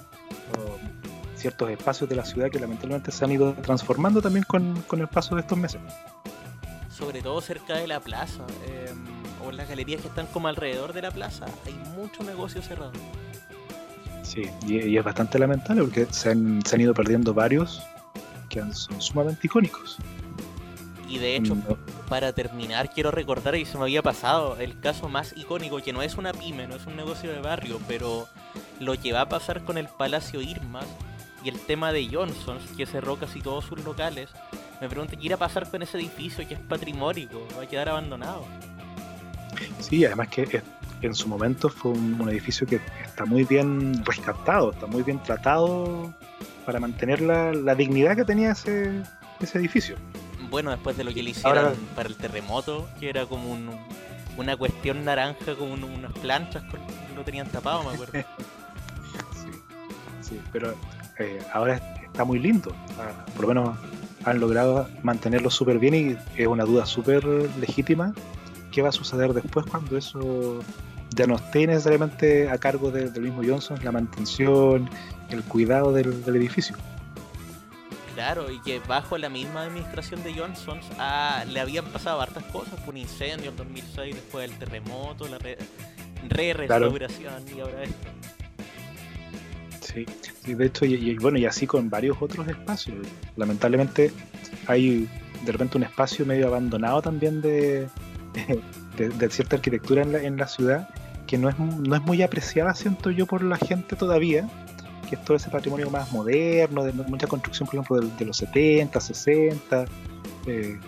o 0.58 0.78
ciertos 1.36 1.70
espacios 1.70 2.10
de 2.10 2.16
la 2.16 2.26
ciudad 2.26 2.50
que 2.50 2.60
lamentablemente 2.60 3.12
se 3.12 3.24
han 3.24 3.32
ido 3.32 3.54
transformando 3.54 4.22
también 4.22 4.46
con, 4.48 4.82
con 4.88 5.00
el 5.00 5.08
paso 5.08 5.36
de 5.36 5.42
estos 5.42 5.58
meses. 5.58 5.80
Sobre 6.90 7.22
todo 7.22 7.40
cerca 7.42 7.76
de 7.76 7.88
la 7.88 8.00
plaza, 8.00 8.46
eh, 8.68 8.92
o 9.46 9.52
las 9.52 9.70
galerías 9.70 10.02
que 10.02 10.08
están 10.08 10.28
como 10.28 10.48
alrededor 10.48 10.94
de 10.94 11.02
la 11.02 11.12
plaza, 11.12 11.46
hay 11.66 11.74
muchos 11.96 12.26
negocios 12.26 12.68
cerrados. 12.68 12.98
Sí, 14.24 14.50
y, 14.68 14.80
y, 14.80 14.98
es 14.98 15.04
bastante 15.04 15.38
lamentable 15.38 15.84
porque 15.84 16.08
se 16.10 16.32
han, 16.32 16.66
se 16.66 16.76
han 16.76 16.82
ido 16.82 16.94
perdiendo 16.94 17.34
varios 17.34 17.82
que 18.50 18.62
son 18.74 19.02
sumamente 19.02 19.42
icónicos. 19.44 19.98
Y 21.08 21.20
de 21.20 21.36
hecho, 21.36 21.56
no. 21.56 21.78
para 22.10 22.34
terminar, 22.34 22.90
quiero 22.90 23.12
recordar 23.12 23.56
y 23.56 23.66
se 23.66 23.78
me 23.78 23.84
había 23.84 24.02
pasado 24.02 24.58
el 24.60 24.80
caso 24.80 25.08
más 25.08 25.34
icónico, 25.38 25.78
que 25.78 25.94
no 25.94 26.02
es 26.02 26.16
una 26.16 26.34
pyme, 26.34 26.68
no 26.68 26.76
es 26.76 26.86
un 26.88 26.96
negocio 26.96 27.32
de 27.32 27.40
barrio, 27.40 27.80
pero 27.88 28.28
lo 28.80 29.00
que 29.00 29.14
va 29.14 29.22
a 29.22 29.30
pasar 29.30 29.64
con 29.64 29.78
el 29.78 29.88
Palacio 29.88 30.42
Irmas 30.42 30.86
y 31.44 31.50
el 31.50 31.60
tema 31.60 31.92
de 31.92 32.08
Johnson, 32.12 32.58
que 32.76 32.86
cerró 32.86 33.18
casi 33.18 33.42
todos 33.42 33.66
sus 33.66 33.84
locales. 33.84 34.30
Me 34.82 34.90
pregunto 34.90 35.16
qué 35.18 35.28
irá 35.28 35.36
a 35.36 35.40
pasar 35.40 35.70
con 35.70 35.84
ese 35.84 35.98
edificio 35.98 36.48
que 36.48 36.56
es 36.56 36.60
patrimonio, 36.60 37.30
va 37.58 37.64
a 37.64 37.68
quedar 37.68 37.88
abandonado. 37.88 38.44
Sí, 39.80 40.06
además 40.06 40.30
que 40.30 40.62
en 41.02 41.14
su 41.14 41.28
momento 41.28 41.70
fue 41.70 41.92
un, 41.92 42.20
un 42.20 42.30
edificio 42.30 42.66
que 42.66 42.80
está 43.06 43.26
muy 43.26 43.44
bien 43.44 44.04
rescatado, 44.06 44.72
está 44.72 44.88
muy 44.88 45.04
bien 45.04 45.22
tratado 45.22 46.14
para 46.66 46.80
mantener 46.80 47.22
la, 47.22 47.54
la 47.54 47.76
dignidad 47.76 48.16
que 48.16 48.26
tenía 48.26 48.52
ese, 48.52 49.04
ese 49.40 49.58
edificio 49.60 49.98
bueno 50.50 50.72
después 50.72 50.96
de 50.96 51.04
lo 51.04 51.14
que 51.14 51.22
le 51.22 51.32
hicieron 51.32 51.58
Ahora... 51.58 51.76
para 51.96 52.10
el 52.10 52.16
terremoto, 52.16 52.88
que 53.00 53.10
era 53.10 53.26
como 53.26 53.52
un, 53.52 53.70
una 54.38 54.56
cuestión 54.56 55.04
naranja 55.04 55.56
con 55.56 55.84
unas 55.84 56.14
planchas 56.14 56.64
que 56.64 56.78
lo 57.16 57.24
tenían 57.24 57.48
tapado, 57.48 57.84
me 57.84 57.94
acuerdo. 57.94 58.14
sí, 59.34 59.50
sí, 60.22 60.42
pero 60.52 60.74
eh, 61.20 61.42
ahora 61.54 61.76
está 62.04 62.24
muy 62.24 62.40
lindo. 62.40 62.74
Ah, 63.00 63.26
por 63.34 63.42
lo 63.42 63.48
menos 63.50 63.78
han 64.24 64.40
logrado 64.40 64.88
mantenerlo 65.04 65.50
súper 65.50 65.78
bien 65.78 65.94
y 65.94 66.42
es 66.42 66.48
una 66.48 66.64
duda 66.64 66.86
súper 66.86 67.26
legítima. 67.60 68.14
¿Qué 68.76 68.82
va 68.82 68.90
a 68.90 68.92
suceder 68.92 69.32
después 69.32 69.66
cuando 69.66 69.98
eso 69.98 70.60
ya 71.16 71.26
no 71.28 71.36
esté 71.36 71.66
necesariamente 71.66 72.50
a 72.50 72.58
cargo 72.58 72.92
del 72.92 73.22
mismo 73.22 73.42
Johnson 73.42 73.80
la 73.82 73.94
mantención, 73.94 74.90
el 75.30 75.44
cuidado 75.44 75.94
del, 75.94 76.36
edificio. 76.36 76.76
Claro, 78.16 78.52
y 78.52 78.60
que 78.60 78.82
bajo 78.86 79.18
la 79.18 79.30
misma 79.30 79.62
administración 79.62 80.22
de 80.24 80.34
Johnson 80.34 80.82
ah, 81.00 81.46
le 81.50 81.62
habían 81.62 81.86
pasado 81.86 82.20
hartas 82.20 82.44
cosas, 82.52 82.78
un 82.86 82.98
incendio 82.98 83.52
en 83.52 83.56
2006, 83.56 84.14
después 84.14 84.50
del 84.50 84.60
terremoto, 84.60 85.26
la 85.30 85.38
re-restauración 86.28 87.46
y 87.56 87.62
ahora 87.62 87.82
esto. 87.84 88.10
Sí, 89.80 90.06
de 90.54 90.66
hecho, 90.66 90.84
y, 90.84 91.18
bueno, 91.18 91.38
y 91.38 91.46
así 91.46 91.66
con 91.66 91.90
varios 91.90 92.18
otros 92.20 92.46
espacios. 92.50 93.08
Lamentablemente 93.38 94.12
hay 94.68 95.08
de 95.46 95.52
repente 95.54 95.78
un 95.78 95.84
espacio 95.84 96.26
medio 96.26 96.48
abandonado 96.48 97.02
también 97.02 97.42
de, 97.42 97.88
de, 98.98 99.30
cierta 99.30 99.58
arquitectura 99.58 100.02
en 100.02 100.12
la, 100.12 100.22
en 100.22 100.38
la 100.38 100.48
ciudad 100.48 100.90
que 101.26 101.38
no 101.38 101.50
es, 101.50 101.58
no 101.60 101.96
es 101.96 102.02
muy 102.04 102.22
apreciada, 102.22 102.74
siento 102.76 103.12
yo, 103.12 103.26
por 103.26 103.44
la 103.44 103.58
gente 103.58 103.96
todavía, 103.96 104.48
que 105.10 105.16
es 105.16 105.24
todo 105.24 105.38
ese 105.38 105.50
patrimonio 105.50 105.90
más 105.90 106.12
moderno, 106.12 106.84
de 106.84 106.94
mucha 106.94 107.28
construcción, 107.28 107.68
por 107.68 107.76
ejemplo, 107.76 108.18
de, 108.18 108.26
los 108.26 108.38
70, 108.38 109.00
60, 109.00 109.86
eh, 110.48 110.80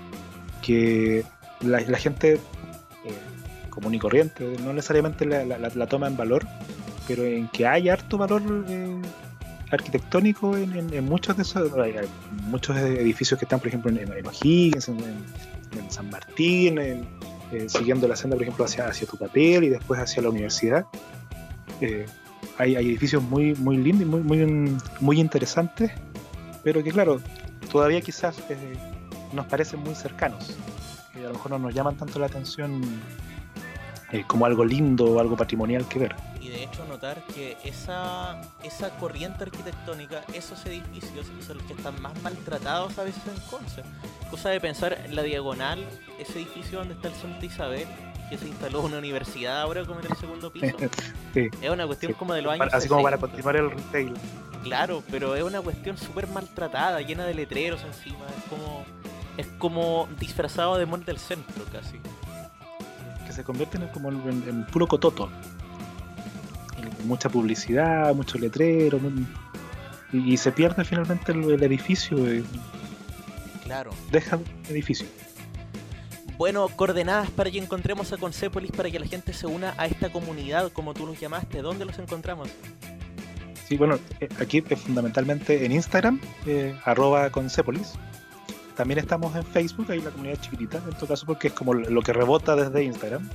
que 0.62 1.24
la, 1.62 1.80
gente 1.98 2.34
eh, 2.34 2.40
común 3.70 3.96
y 3.96 4.00
corriente 4.00 4.46
no 4.64 4.74
necesariamente 4.74 5.26
la, 5.26 5.88
toma 5.88 6.08
en 6.08 6.18
valor, 6.18 6.46
pero 7.08 7.26
en 7.26 7.48
que 7.50 7.66
hay 7.66 7.90
harto 7.90 8.18
valor 8.18 8.42
eh, 8.68 9.02
arquitectónico 9.72 10.56
en, 10.56 11.06
muchos 11.06 11.36
de 11.36 11.44
esos 11.44 11.72
muchos 12.44 12.78
edificios 12.78 13.40
que 13.40 13.46
están, 13.46 13.60
por 13.60 13.70
ejemplo, 13.70 13.92
en, 13.92 14.00
en 14.00 14.28
O'Higgins, 14.28 14.90
en, 14.90 15.26
San 15.90 16.10
Martín, 16.10 16.80
en, 16.80 17.08
eh, 17.52 17.68
siguiendo 17.70 18.08
la 18.08 18.16
senda, 18.16 18.36
por 18.36 18.44
ejemplo, 18.44 18.66
hacia, 18.66 18.88
hacia 18.88 19.08
tu 19.08 19.18
papel 19.18 19.64
y 19.64 19.70
después 19.70 20.00
hacia 20.00 20.22
la 20.22 20.30
universidad. 20.30 20.86
Eh, 21.82 22.06
hay, 22.58 22.76
edificios 22.76 23.24
muy, 23.24 23.54
muy 23.56 23.78
lindos 23.78 24.02
y 24.02 24.06
muy, 24.06 24.22
muy, 24.22 24.78
muy 25.00 25.20
interesantes, 25.20 25.92
pero 26.64 26.84
que, 26.84 26.92
claro, 26.92 27.22
todavía 27.72 28.02
quizás 28.02 28.38
eh, 28.50 28.58
nos 29.34 29.46
parecen 29.46 29.80
muy 29.82 29.96
cercanos, 29.96 30.58
a 31.16 31.20
lo 31.20 31.34
mejor 31.34 31.52
no 31.52 31.60
nos 31.60 31.74
llaman 31.74 31.96
tanto 31.98 32.20
la 32.20 32.26
atención 32.26 32.82
como 34.28 34.46
algo 34.46 34.64
lindo 34.64 35.06
o 35.06 35.20
algo 35.20 35.36
patrimonial 35.36 35.88
que 35.88 36.00
ver 36.00 36.16
y 36.48 36.50
de 36.50 36.64
hecho 36.64 36.86
notar 36.86 37.22
que 37.36 37.58
esa, 37.66 38.40
esa 38.64 38.90
corriente 38.98 39.44
arquitectónica, 39.44 40.24
esos 40.34 40.66
edificios 40.66 41.28
son 41.46 41.58
los 41.58 41.66
que 41.66 41.74
están 41.74 42.02
más 42.02 42.20
maltratados 42.22 42.98
a 42.98 43.04
veces 43.04 43.22
en 43.28 43.40
Conce. 43.50 43.84
Cosa 44.32 44.50
de 44.50 44.62
pensar 44.62 44.98
en 45.06 45.16
la 45.16 45.24
diagonal, 45.24 45.86
ese 46.20 46.40
edificio 46.40 46.80
donde 46.80 46.94
está 46.94 47.10
el 47.10 47.16
Santa 47.16 47.46
Isabel, 47.46 47.86
que 48.30 48.38
se 48.38 48.48
instaló 48.48 48.82
una 48.82 48.98
universidad 48.98 49.62
ahora 49.62 49.84
como 49.84 50.00
en 50.00 50.06
el 50.06 50.18
segundo 50.18 50.52
piso. 50.52 50.78
es 51.36 51.70
una 51.70 51.86
cuestión 51.86 52.14
como 52.14 52.34
de 52.34 52.42
los 52.42 52.54
años. 52.54 52.74
Así 52.74 52.88
como 52.88 53.04
para 53.04 53.18
continuar 53.18 53.58
el 53.58 53.72
retail. 53.72 54.14
Claro, 54.64 55.04
pero 55.12 55.36
es 55.36 55.44
una 55.44 55.62
cuestión 55.62 55.98
súper 55.98 56.28
maltratada, 56.28 57.02
llena 57.02 57.26
de 57.26 57.34
letreros 57.34 57.84
encima. 57.84 58.26
Es 58.38 58.44
como, 58.50 58.86
es 59.38 59.48
como 59.60 60.08
disfrazado 60.18 60.78
de 60.78 60.86
monte 60.86 61.12
del 61.12 61.20
centro 61.20 61.66
casi. 61.74 62.00
Se 63.38 63.44
convierten 63.44 63.84
en 63.84 63.88
como 63.90 64.10
en 64.10 64.66
puro 64.66 64.88
cototo 64.88 65.30
mucha 67.08 67.30
publicidad, 67.30 68.14
muchos 68.14 68.40
letreros, 68.40 69.02
y, 70.14 70.38
se 70.38 70.52
pierde 70.52 70.86
finalmente 70.86 71.32
el, 71.32 71.64
edificio. 71.64 72.30
Eh, 72.30 72.44
claro. 73.64 73.92
Deja 74.12 74.38
el 74.66 74.72
edificio. 74.72 75.08
Bueno, 76.38 76.68
coordenadas 76.70 77.32
para 77.32 77.50
que 77.50 77.58
encontremos 77.58 78.14
a 78.14 78.18
Concepolis, 78.18 78.72
para 78.72 78.92
que 78.92 79.00
la 79.00 79.08
gente 79.08 79.34
se 79.34 79.48
una 79.48 79.74
a 79.78 79.88
esta 79.88 80.12
comunidad, 80.12 80.72
como 80.72 80.94
tú 80.94 81.08
los 81.08 81.20
llamaste. 81.20 81.62
¿Dónde 81.62 81.84
los 81.84 81.98
encontramos? 81.98 82.50
Sí, 83.68 83.76
bueno, 83.76 84.00
eh, 84.20 84.30
aquí 84.40 84.62
fundamentalmente 84.62 85.66
en 85.66 85.72
Instagram, 85.72 86.22
eh, 86.46 86.78
arroba 86.86 87.30
Concepolis. 87.32 87.94
También 88.78 89.00
estamos 89.00 89.36
en 89.36 89.44
Facebook, 89.44 89.88
ahí 89.90 90.00
la 90.00 90.12
comunidad 90.12 90.40
chiquitita, 90.40 90.78
en 90.88 90.96
todo 90.96 91.08
caso, 91.08 91.26
porque 91.26 91.48
es 91.48 91.54
como 91.54 91.74
lo 91.74 92.02
que 92.02 92.14
rebota 92.14 92.56
desde 92.56 92.84
Instagram. 92.84 93.28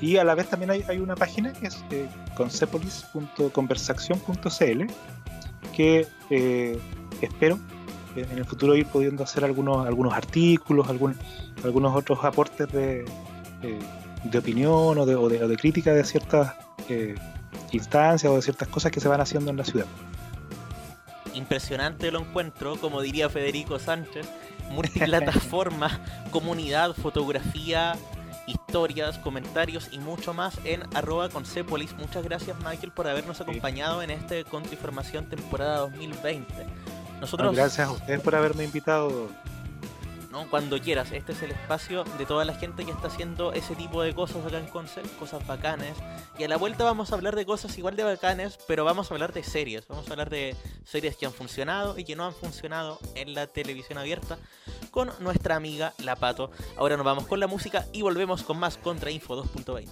Y 0.00 0.18
a 0.18 0.24
la 0.24 0.34
vez 0.34 0.48
también 0.48 0.70
hay, 0.70 0.84
hay 0.88 0.98
una 0.98 1.16
página 1.16 1.52
que 1.54 1.68
es 1.68 1.82
eh, 1.90 2.06
que 5.74 6.06
eh, 6.30 6.78
espero 7.22 7.58
en 8.16 8.38
el 8.38 8.44
futuro 8.44 8.74
ir 8.76 8.86
pudiendo 8.86 9.24
hacer 9.24 9.44
algunos, 9.44 9.86
algunos 9.86 10.14
artículos, 10.14 10.88
algún, 10.88 11.16
algunos 11.64 11.94
otros 11.94 12.24
aportes 12.24 12.70
de, 12.72 13.04
eh, 13.62 13.78
de 14.24 14.38
opinión 14.38 14.98
o 14.98 15.06
de, 15.06 15.14
o, 15.14 15.28
de, 15.28 15.56
crítica 15.56 15.92
de 15.92 16.04
ciertas 16.04 16.54
eh, 16.88 17.14
instancias 17.72 18.30
o 18.30 18.36
de 18.36 18.42
ciertas 18.42 18.68
cosas 18.68 18.92
que 18.92 19.00
se 19.00 19.08
van 19.08 19.20
haciendo 19.20 19.50
en 19.50 19.56
la 19.56 19.64
ciudad. 19.64 19.86
Impresionante 21.34 22.10
lo 22.10 22.20
encuentro, 22.20 22.76
como 22.76 23.02
diría 23.02 23.28
Federico 23.28 23.78
Sánchez, 23.78 24.26
multiplataforma, 24.70 26.00
comunidad, 26.30 26.94
fotografía, 26.94 27.94
historias, 28.46 29.18
comentarios 29.18 29.88
y 29.92 29.98
mucho 29.98 30.34
más 30.34 30.58
en 30.64 30.82
arroba 30.94 31.28
concepolis. 31.28 31.94
Muchas 31.94 32.24
gracias 32.24 32.56
Michael 32.64 32.92
por 32.92 33.08
habernos 33.08 33.40
acompañado 33.40 34.02
en 34.02 34.10
este 34.10 34.44
Contrainformación 34.44 35.28
temporada 35.28 35.78
2020. 35.80 36.54
Nosotros... 37.20 37.56
gracias 37.56 37.88
a 37.88 37.92
ustedes 37.92 38.20
por 38.20 38.34
haberme 38.34 38.64
invitado. 38.64 39.28
Cuando 40.44 40.78
quieras, 40.78 41.12
este 41.12 41.32
es 41.32 41.42
el 41.42 41.52
espacio 41.52 42.04
de 42.18 42.26
toda 42.26 42.44
la 42.44 42.54
gente 42.54 42.84
que 42.84 42.90
está 42.90 43.08
haciendo 43.08 43.52
ese 43.52 43.74
tipo 43.74 44.02
de 44.02 44.14
cosas 44.14 44.44
acá 44.44 44.58
en 44.58 44.66
Concept, 44.66 45.18
cosas 45.18 45.46
bacanes. 45.46 45.96
Y 46.38 46.44
a 46.44 46.48
la 46.48 46.58
vuelta 46.58 46.84
vamos 46.84 47.10
a 47.10 47.14
hablar 47.14 47.34
de 47.34 47.46
cosas 47.46 47.76
igual 47.78 47.96
de 47.96 48.04
bacanes, 48.04 48.58
pero 48.68 48.84
vamos 48.84 49.10
a 49.10 49.14
hablar 49.14 49.32
de 49.32 49.42
series. 49.42 49.88
Vamos 49.88 50.06
a 50.08 50.10
hablar 50.10 50.28
de 50.28 50.54
series 50.84 51.16
que 51.16 51.24
han 51.24 51.32
funcionado 51.32 51.98
y 51.98 52.04
que 52.04 52.16
no 52.16 52.26
han 52.26 52.34
funcionado 52.34 52.98
en 53.14 53.34
la 53.34 53.46
televisión 53.46 53.98
abierta 53.98 54.38
con 54.90 55.10
nuestra 55.20 55.56
amiga 55.56 55.94
La 55.98 56.16
Pato. 56.16 56.50
Ahora 56.76 56.96
nos 56.96 57.06
vamos 57.06 57.26
con 57.26 57.40
la 57.40 57.46
música 57.46 57.86
y 57.92 58.02
volvemos 58.02 58.42
con 58.42 58.58
más 58.58 58.76
Contrainfo 58.76 59.42
2.20. 59.42 59.88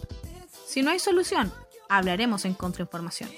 Si 0.67 0.83
no 0.83 0.91
hay 0.91 0.99
solución, 0.99 1.53
hablaremos 1.89 2.45
en 2.45 2.55
Contrainformación. 2.55 3.31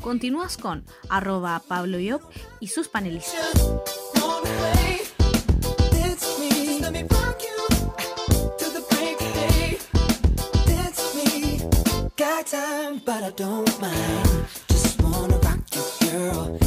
Continúas 0.00 0.56
con 0.56 0.84
arroba 1.08 1.60
Pablo 1.66 1.98
Yop 1.98 2.22
y 2.60 2.68
sus 2.68 2.88
panelistas. 2.88 3.52
Time, 12.44 13.00
but 13.04 13.22
I 13.22 13.30
don't 13.30 13.80
mind. 13.80 14.46
Just 14.68 15.00
wanna 15.02 15.36
rock 15.38 15.60
you, 15.74 16.08
girl. 16.10 16.61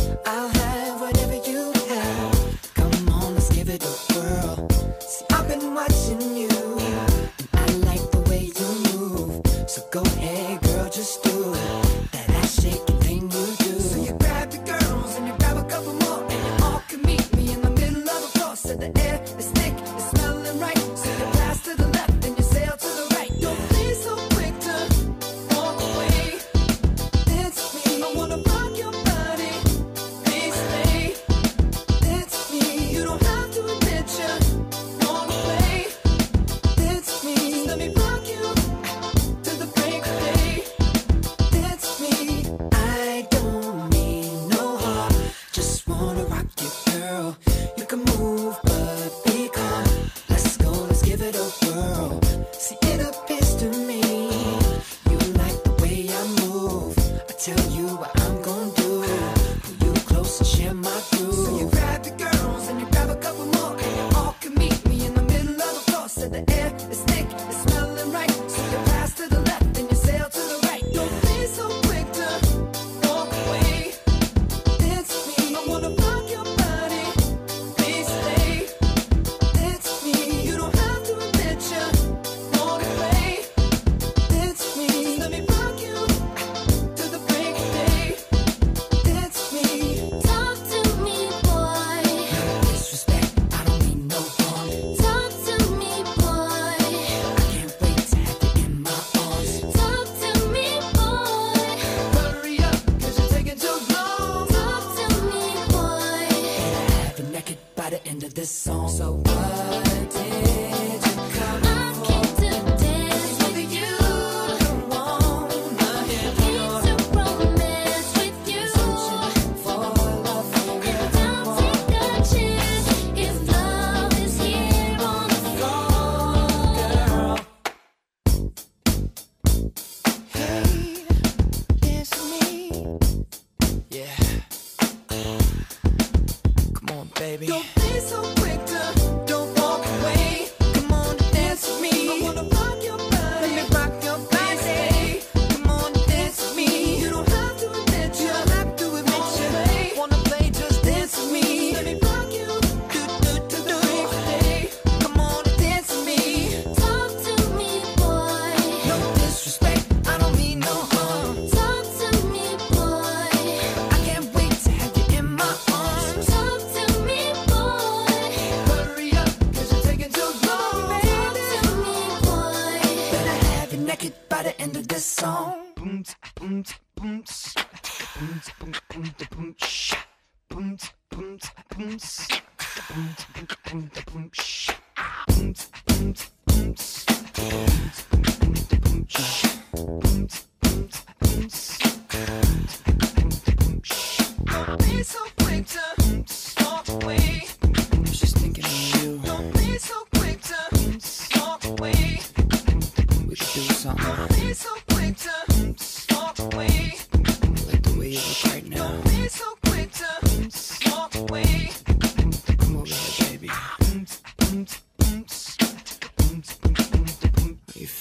here. 66.55 67.14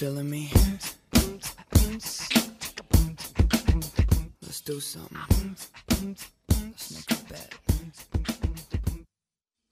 Feeling 0.04 0.28
me? 0.28 0.50
Let's 4.42 4.60
do 4.64 4.78
something. 4.80 5.56
Let's 6.50 6.90
make 6.92 7.10
a 7.10 7.32
bet. 7.32 7.54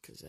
Cause 0.00 0.24
I, 0.24 0.28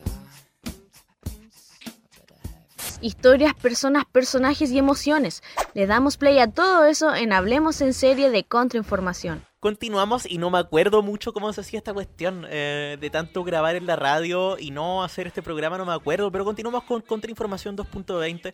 Historias, 3.00 3.54
personas, 3.54 4.04
personajes 4.12 4.70
y 4.70 4.78
emociones. 4.78 5.42
Le 5.74 5.86
damos 5.86 6.16
play 6.16 6.38
a 6.38 6.50
todo 6.50 6.84
eso 6.84 7.14
en 7.14 7.32
Hablemos 7.32 7.80
en 7.80 7.94
serie 7.94 8.30
de 8.30 8.44
Contrainformación. 8.44 9.44
Continuamos 9.60 10.30
y 10.30 10.36
no 10.36 10.50
me 10.50 10.58
acuerdo 10.58 11.02
mucho 11.02 11.32
cómo 11.32 11.50
se 11.54 11.62
hacía 11.62 11.78
esta 11.78 11.94
cuestión 11.94 12.46
eh, 12.50 12.98
de 13.00 13.08
tanto 13.08 13.44
grabar 13.44 13.76
en 13.76 13.86
la 13.86 13.96
radio 13.96 14.58
y 14.58 14.70
no 14.70 15.02
hacer 15.02 15.26
este 15.26 15.40
programa, 15.40 15.78
no 15.78 15.86
me 15.86 15.94
acuerdo, 15.94 16.30
pero 16.30 16.44
continuamos 16.44 16.84
con 16.84 17.00
Contrainformación 17.00 17.74
2.20 17.74 18.52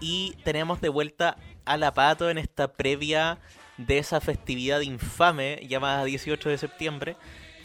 y 0.00 0.36
tenemos 0.44 0.80
de 0.80 0.88
vuelta 0.88 1.36
a 1.64 1.76
la 1.76 1.92
Pato 1.92 2.30
en 2.30 2.38
esta 2.38 2.72
previa 2.72 3.38
de 3.76 3.98
esa 3.98 4.20
festividad 4.20 4.80
infame 4.80 5.66
llamada 5.68 6.04
18 6.04 6.48
de 6.48 6.58
septiembre, 6.58 7.16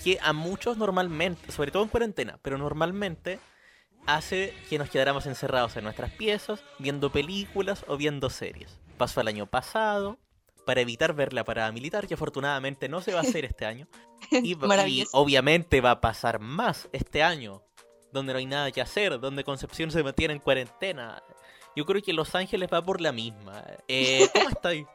que 0.04 0.20
a 0.22 0.34
muchos 0.34 0.78
normalmente, 0.78 1.52
sobre 1.52 1.72
todo 1.72 1.84
en 1.84 1.90
cuarentena, 1.90 2.38
pero 2.42 2.58
normalmente 2.58 3.40
hace 4.06 4.54
que 4.70 4.78
nos 4.78 4.90
quedáramos 4.90 5.26
encerrados 5.26 5.76
en 5.78 5.84
nuestras 5.84 6.12
piezas, 6.12 6.64
viendo 6.80 7.12
películas 7.12 7.84
o 7.88 7.98
viendo 7.98 8.30
series. 8.30 8.80
Pasó 8.98 9.22
el 9.22 9.28
año 9.28 9.48
pasado, 9.48 10.20
para 10.66 10.82
evitar 10.82 11.14
ver 11.14 11.32
la 11.32 11.44
parada 11.44 11.72
militar, 11.72 12.08
que 12.08 12.16
afortunadamente 12.16 12.90
no 12.90 13.02
se 13.02 13.14
va 13.14 13.20
a 13.20 13.24
hacer 13.24 13.46
este 13.46 13.66
año. 13.66 13.88
Y, 14.32 14.56
obviamente 15.14 15.80
va 15.80 15.92
a 15.92 16.02
pasar 16.02 16.40
más 16.40 16.90
este 16.92 17.24
año, 17.24 17.62
donde 18.12 18.34
no 18.34 18.40
hay 18.40 18.46
nada 18.46 18.72
que 18.72 18.82
hacer, 18.82 19.20
donde 19.20 19.44
Concepción 19.44 19.92
se 19.92 20.04
mantiene 20.04 20.34
en 20.34 20.40
cuarentena. 20.40 21.22
Yo 21.76 21.86
creo 21.86 22.02
que 22.02 22.14
Los 22.14 22.36
Ángeles 22.36 22.70
va 22.74 22.82
por 22.84 23.02
la 23.02 23.12
misma. 23.12 23.64
Eh, 23.88 24.28
¿Cómo 24.34 24.50
estáis? 24.50 24.86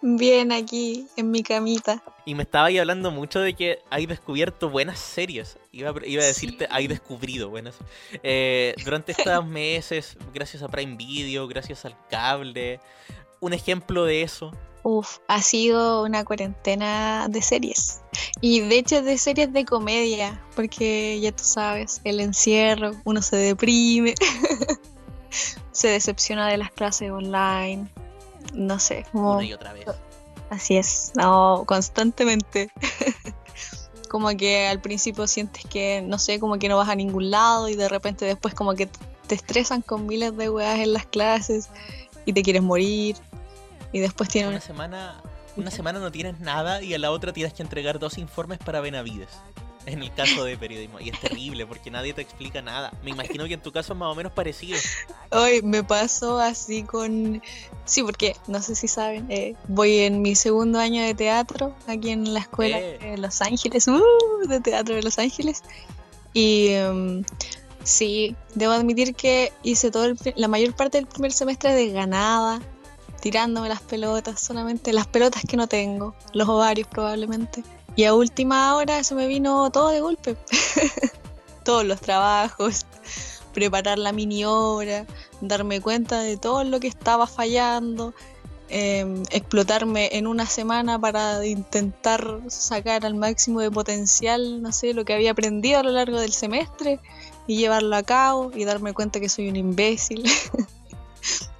Bien 0.00 0.52
aquí 0.52 1.08
en 1.16 1.30
mi 1.32 1.42
camita. 1.42 2.02
Y 2.24 2.36
me 2.36 2.44
estaba 2.44 2.66
ahí 2.66 2.78
hablando 2.78 3.10
mucho 3.10 3.40
de 3.40 3.54
que 3.54 3.80
hay 3.90 4.06
descubierto 4.06 4.70
buenas 4.70 4.98
series. 5.00 5.58
Iba, 5.72 5.90
a- 5.90 6.06
iba 6.06 6.22
a 6.22 6.26
decirte, 6.26 6.66
Sí. 6.66 6.70
hay 6.72 6.86
descubrido 6.86 7.48
buenas. 7.48 7.74
Eh, 8.22 8.74
durante 8.84 9.10
estos 9.12 9.44
meses, 9.46 10.16
gracias 10.32 10.62
a 10.62 10.68
Prime 10.68 10.96
Video, 10.96 11.48
gracias 11.48 11.84
al 11.84 11.96
cable. 12.08 12.78
Un 13.40 13.52
ejemplo 13.54 14.04
de 14.04 14.22
eso. 14.22 14.52
Uf, 14.90 15.18
ha 15.28 15.42
sido 15.42 16.02
una 16.02 16.24
cuarentena 16.24 17.26
de 17.28 17.42
series. 17.42 18.00
Y 18.40 18.60
de 18.60 18.78
hecho 18.78 19.02
de 19.02 19.18
series 19.18 19.52
de 19.52 19.66
comedia, 19.66 20.42
porque 20.56 21.20
ya 21.20 21.30
tú 21.30 21.44
sabes, 21.44 22.00
el 22.04 22.20
encierro, 22.20 22.92
uno 23.04 23.20
se 23.20 23.36
deprime, 23.36 24.14
se 25.72 25.88
decepciona 25.88 26.48
de 26.48 26.56
las 26.56 26.70
clases 26.70 27.10
online, 27.10 27.86
no 28.54 28.78
sé, 28.78 29.04
como... 29.12 29.34
Una 29.34 29.44
y 29.44 29.52
otra 29.52 29.74
vez. 29.74 29.84
Así 30.48 30.78
es, 30.78 31.12
no, 31.14 31.64
constantemente. 31.66 32.70
como 34.08 34.28
que 34.38 34.68
al 34.68 34.80
principio 34.80 35.26
sientes 35.26 35.66
que, 35.66 36.00
no 36.00 36.18
sé, 36.18 36.40
como 36.40 36.58
que 36.58 36.70
no 36.70 36.78
vas 36.78 36.88
a 36.88 36.94
ningún 36.94 37.30
lado 37.30 37.68
y 37.68 37.76
de 37.76 37.90
repente 37.90 38.24
después 38.24 38.54
como 38.54 38.72
que 38.72 38.88
te 39.26 39.34
estresan 39.34 39.82
con 39.82 40.06
miles 40.06 40.34
de 40.34 40.48
weas 40.48 40.78
en 40.78 40.94
las 40.94 41.04
clases 41.04 41.68
y 42.24 42.32
te 42.32 42.42
quieres 42.42 42.62
morir. 42.62 43.16
Y 43.92 44.00
después 44.00 44.28
tiene 44.28 44.48
Una 44.48 44.60
semana, 44.60 45.22
una 45.56 45.70
semana 45.70 45.98
no 45.98 46.10
tienes 46.12 46.40
nada 46.40 46.82
y 46.82 46.94
a 46.94 46.98
la 46.98 47.10
otra 47.10 47.32
tienes 47.32 47.52
que 47.54 47.62
entregar 47.62 47.98
dos 47.98 48.18
informes 48.18 48.58
para 48.58 48.80
Benavides. 48.80 49.28
En 49.86 50.02
el 50.02 50.12
caso 50.12 50.44
de 50.44 50.58
periodismo. 50.58 51.00
Y 51.00 51.08
es 51.08 51.18
terrible 51.18 51.64
porque 51.64 51.90
nadie 51.90 52.12
te 52.12 52.20
explica 52.20 52.60
nada. 52.60 52.92
Me 53.02 53.10
imagino 53.10 53.46
que 53.46 53.54
en 53.54 53.62
tu 53.62 53.72
caso 53.72 53.94
es 53.94 53.98
más 53.98 54.12
o 54.12 54.14
menos 54.14 54.32
parecido. 54.32 54.76
Hoy 55.30 55.62
me 55.62 55.82
pasó 55.82 56.38
así 56.38 56.82
con... 56.82 57.40
Sí, 57.86 58.02
porque 58.02 58.36
no 58.48 58.60
sé 58.60 58.74
si 58.74 58.86
saben, 58.86 59.30
eh, 59.30 59.54
voy 59.66 60.00
en 60.00 60.20
mi 60.20 60.34
segundo 60.34 60.78
año 60.78 61.02
de 61.02 61.14
teatro 61.14 61.74
aquí 61.86 62.10
en 62.10 62.34
la 62.34 62.40
escuela 62.40 62.78
Eh. 62.78 62.98
de 63.00 63.16
Los 63.18 63.40
Ángeles, 63.40 63.88
¡uh! 63.88 64.02
de 64.46 64.60
teatro 64.60 64.94
de 64.94 65.02
Los 65.02 65.18
Ángeles. 65.18 65.62
Y 66.34 66.68
em, 66.72 67.24
sí, 67.82 68.36
debo 68.54 68.74
admitir 68.74 69.14
que 69.14 69.52
hice 69.62 69.90
todo 69.90 70.04
el 70.04 70.18
la 70.36 70.48
mayor 70.48 70.74
parte 70.76 70.98
del 70.98 71.06
primer 71.06 71.32
semestre 71.32 71.74
de 71.74 71.88
ganada, 71.92 72.60
tirándome 73.20 73.68
las 73.68 73.80
pelotas, 73.82 74.40
solamente 74.40 74.92
las 74.92 75.06
pelotas 75.06 75.42
que 75.46 75.56
no 75.56 75.66
tengo, 75.66 76.14
los 76.32 76.48
ovarios 76.48 76.88
probablemente. 76.88 77.62
Y 77.96 78.04
a 78.04 78.14
última 78.14 78.76
hora 78.76 79.02
se 79.02 79.14
me 79.14 79.26
vino 79.26 79.70
todo 79.70 79.90
de 79.90 80.00
golpe. 80.00 80.36
Todos 81.64 81.84
los 81.84 82.00
trabajos, 82.00 82.86
preparar 83.52 83.98
la 83.98 84.12
mini 84.12 84.44
obra, 84.44 85.04
darme 85.40 85.80
cuenta 85.80 86.20
de 86.20 86.36
todo 86.36 86.64
lo 86.64 86.80
que 86.80 86.86
estaba 86.86 87.26
fallando, 87.26 88.14
em, 88.68 89.22
explotarme 89.30 90.10
en 90.12 90.26
una 90.26 90.46
semana 90.46 90.98
para 90.98 91.44
intentar 91.44 92.40
sacar 92.46 93.04
al 93.04 93.16
máximo 93.16 93.60
de 93.60 93.70
potencial, 93.70 94.62
no 94.62 94.72
sé, 94.72 94.94
lo 94.94 95.04
que 95.04 95.12
había 95.12 95.32
aprendido 95.32 95.80
a 95.80 95.82
lo 95.82 95.90
largo 95.90 96.20
del 96.20 96.32
semestre 96.32 97.00
y 97.46 97.56
llevarlo 97.56 97.96
a 97.96 98.02
cabo 98.02 98.52
y 98.54 98.64
darme 98.64 98.94
cuenta 98.94 99.20
que 99.20 99.28
soy 99.28 99.48
un 99.48 99.56
imbécil 99.56 100.24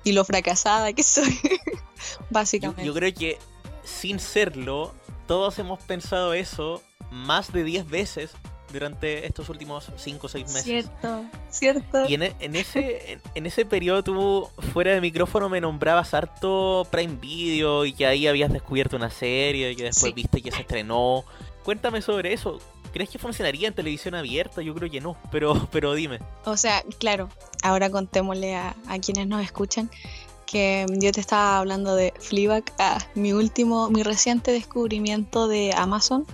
y 0.05 0.13
lo 0.13 0.25
fracasada 0.25 0.93
que 0.93 1.03
soy, 1.03 1.39
básicamente. 2.31 2.85
yo 2.85 2.95
creo 2.95 3.13
que 3.15 3.39
sin 3.85 4.19
serlo, 4.21 4.95
todos 5.27 5.59
hemos 5.59 5.81
pensado 5.83 6.33
eso 6.35 6.83
más 7.11 7.53
de 7.53 7.65
10 7.65 7.89
veces 7.89 8.31
durante 8.73 9.27
estos 9.27 9.49
últimos 9.49 9.91
5 9.97 10.27
o 10.27 10.29
6 10.29 10.45
meses. 10.49 10.63
Cierto, 10.65 11.25
cierto. 11.51 12.05
Y 12.07 12.15
en, 12.15 12.23
e- 12.25 12.37
en 12.41 12.55
ese, 12.55 13.13
en, 13.13 13.23
en 13.35 13.47
ese 13.47 13.65
periodo 13.65 14.03
tú, 14.05 14.49
fuera 14.75 14.93
de 14.93 15.01
micrófono, 15.01 15.49
me 15.49 15.59
nombrabas 15.61 16.13
harto 16.13 16.87
Prime 16.91 17.15
Video 17.17 17.87
y 17.87 17.95
que 17.95 18.07
ahí 18.07 18.27
habías 18.27 18.53
descubierto 18.53 18.97
una 18.97 19.11
serie 19.11 19.71
y 19.73 19.77
que 19.77 19.85
después 19.85 20.11
Sí. 20.11 20.13
viste 20.13 20.43
que 20.43 20.51
se 20.53 20.61
estrenó. 20.61 21.25
Cuéntame 21.65 22.03
sobre 22.03 22.35
eso. 22.35 22.61
¿Crees 22.99 23.11
que 23.11 23.19
funcionaría 23.21 23.69
en 23.69 23.75
televisión 23.75 24.17
abierta? 24.17 24.61
Yo 24.61 24.75
creo 24.75 24.91
que 24.91 25.01
no, 25.01 25.17
pero, 25.31 25.69
pero 25.71 25.95
dime. 25.95 26.19
O 26.45 26.57
sea, 26.57 26.83
claro, 26.99 27.29
ahora 27.63 27.91
contémosle 27.91 28.57
a, 28.57 28.75
quienes 29.01 29.29
nos 29.29 29.41
escuchan 29.41 29.89
que 30.47 30.85
yo 31.01 31.13
te 31.13 31.21
estaba 31.21 31.59
hablando 31.59 31.95
de 31.95 32.13
Fleabag, 32.19 32.65
ah, 32.81 32.99
mi 33.15 33.33
último, 33.33 33.89
mi 33.89 34.03
reciente 34.03 34.51
descubrimiento 34.51 35.47
de 35.47 35.73
Amazon. 35.77 36.27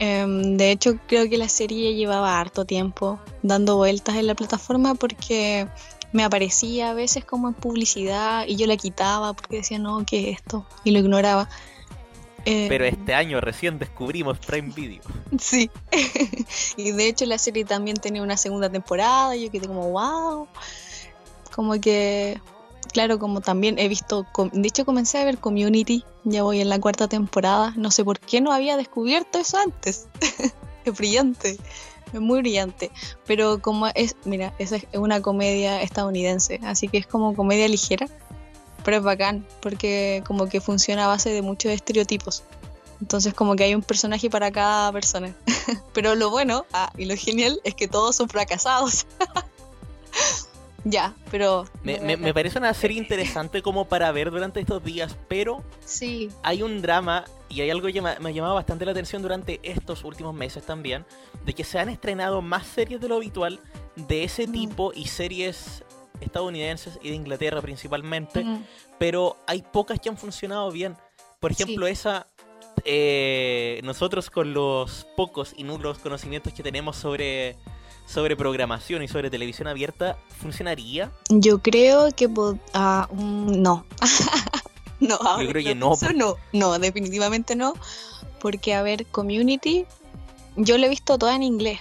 Em, 0.00 0.58
de 0.58 0.70
hecho, 0.70 0.98
creo 1.06 1.30
que 1.30 1.38
la 1.38 1.48
serie 1.48 1.94
llevaba 1.94 2.38
harto 2.38 2.66
tiempo 2.66 3.18
dando 3.42 3.76
vueltas 3.76 4.16
en 4.16 4.26
la 4.26 4.34
plataforma 4.34 4.94
porque 4.94 5.66
me 6.12 6.24
aparecía 6.24 6.90
a 6.90 6.94
veces 6.94 7.24
como 7.24 7.48
en 7.48 7.54
publicidad 7.54 8.44
y 8.46 8.56
yo 8.56 8.66
la 8.66 8.76
quitaba 8.76 9.32
porque 9.32 9.56
decía, 9.56 9.78
no, 9.78 10.04
¿qué 10.04 10.28
es 10.28 10.36
esto? 10.40 10.66
Y 10.84 10.90
lo 10.90 10.98
ignoraba. 10.98 11.48
Eh, 12.44 12.66
Pero 12.68 12.84
este 12.84 13.14
año 13.14 13.40
recién 13.40 13.78
descubrimos 13.78 14.38
Prime 14.38 14.72
Video. 14.74 15.02
Sí. 15.38 15.70
y 16.76 16.90
de 16.92 17.08
hecho 17.08 17.24
la 17.26 17.38
serie 17.38 17.64
también 17.64 17.96
tenía 17.96 18.22
una 18.22 18.36
segunda 18.36 18.68
temporada 18.68 19.36
y 19.36 19.44
yo 19.44 19.50
quedé 19.50 19.66
como, 19.66 19.90
wow. 19.90 20.48
Como 21.54 21.80
que, 21.80 22.40
claro, 22.92 23.18
como 23.18 23.40
también 23.40 23.78
he 23.78 23.88
visto, 23.88 24.26
de 24.52 24.68
hecho 24.68 24.84
comencé 24.84 25.18
a 25.18 25.24
ver 25.24 25.38
Community, 25.38 26.04
ya 26.24 26.42
voy 26.42 26.60
en 26.60 26.68
la 26.68 26.80
cuarta 26.80 27.08
temporada, 27.08 27.74
no 27.76 27.90
sé 27.90 28.04
por 28.04 28.18
qué 28.18 28.40
no 28.40 28.52
había 28.52 28.76
descubierto 28.76 29.38
eso 29.38 29.58
antes. 29.58 30.08
es 30.84 30.96
brillante, 30.96 31.58
es 32.12 32.20
muy 32.20 32.40
brillante. 32.40 32.90
Pero 33.26 33.60
como 33.60 33.88
es, 33.88 34.16
mira, 34.24 34.54
esa 34.58 34.76
es 34.76 34.86
una 34.94 35.20
comedia 35.20 35.82
estadounidense, 35.82 36.60
así 36.64 36.88
que 36.88 36.98
es 36.98 37.06
como 37.06 37.34
comedia 37.34 37.68
ligera, 37.68 38.08
pero 38.84 38.96
es 38.98 39.02
bacán, 39.02 39.46
porque 39.60 40.22
como 40.26 40.48
que 40.48 40.60
funciona 40.60 41.04
a 41.04 41.08
base 41.08 41.30
de 41.30 41.42
muchos 41.42 41.72
estereotipos. 41.72 42.42
Entonces 43.00 43.34
como 43.34 43.56
que 43.56 43.64
hay 43.64 43.74
un 43.74 43.82
personaje 43.82 44.30
para 44.30 44.52
cada 44.52 44.92
persona. 44.92 45.34
Pero 45.92 46.14
lo 46.14 46.30
bueno 46.30 46.64
ah, 46.72 46.92
y 46.96 47.04
lo 47.06 47.16
genial 47.16 47.60
es 47.64 47.74
que 47.74 47.88
todos 47.88 48.14
son 48.16 48.28
fracasados. 48.28 49.06
Ya, 50.84 51.14
pero. 51.30 51.64
Me, 51.84 52.00
me- 52.16 52.34
parece 52.34 52.58
una 52.58 52.74
serie 52.74 52.98
interesante 52.98 53.62
como 53.62 53.84
para 53.84 54.10
ver 54.10 54.32
durante 54.32 54.58
estos 54.58 54.82
días, 54.82 55.16
pero 55.28 55.62
Sí. 55.84 56.28
hay 56.42 56.62
un 56.64 56.82
drama 56.82 57.24
y 57.48 57.60
hay 57.60 57.70
algo 57.70 57.86
que 57.86 58.02
me, 58.02 58.18
me 58.18 58.30
ha 58.30 58.32
llamado 58.32 58.56
bastante 58.56 58.84
la 58.84 58.90
atención 58.90 59.22
durante 59.22 59.60
estos 59.62 60.02
últimos 60.02 60.34
meses 60.34 60.66
también, 60.66 61.06
de 61.44 61.52
que 61.54 61.62
se 61.62 61.78
han 61.78 61.88
estrenado 61.88 62.42
más 62.42 62.66
series 62.66 63.00
de 63.00 63.06
lo 63.08 63.14
habitual 63.16 63.60
de 63.94 64.24
ese 64.24 64.48
Mm. 64.48 64.52
tipo 64.52 64.92
y 64.92 65.06
series 65.06 65.84
estadounidenses 66.22 66.98
y 67.02 67.10
de 67.10 67.16
Inglaterra 67.16 67.60
principalmente, 67.60 68.44
Mm, 68.44 68.64
pero 68.98 69.36
hay 69.46 69.62
pocas 69.62 70.00
que 70.00 70.08
han 70.08 70.16
funcionado 70.16 70.70
bien. 70.70 70.96
Por 71.40 71.54
Sí. 71.54 71.62
ejemplo, 71.62 71.86
esa... 71.86 72.26
eh, 72.84 73.80
nosotros 73.84 74.30
con 74.30 74.54
los 74.54 75.06
pocos 75.16 75.52
y 75.56 75.62
nulos 75.64 75.98
conocimientos 75.98 76.52
que 76.54 76.62
tenemos 76.62 76.96
sobre, 76.96 77.56
sobre 78.06 78.34
programación 78.36 79.02
y 79.02 79.08
sobre 79.08 79.28
televisión 79.30 79.68
abierta, 79.68 80.16
¿funcionaría? 80.40 81.10
Yo 81.28 81.58
creo 81.58 82.08
que. 82.16 82.28
mm, 82.28 83.60
no. 83.62 83.84
no, 85.00 85.16
ahora 85.16 85.48
creo 85.48 85.64
que 85.64 85.74
no, 85.74 85.90
por- 85.96 86.14
no. 86.14 86.36
No, 86.52 86.78
definitivamente 86.78 87.54
no. 87.56 87.74
Porque, 88.40 88.74
a 88.74 88.82
ver, 88.82 89.06
Community. 89.06 89.84
Yo 90.56 90.76
la 90.78 90.86
he 90.86 90.88
visto 90.90 91.16
toda 91.18 91.34
en 91.36 91.42
inglés. 91.42 91.80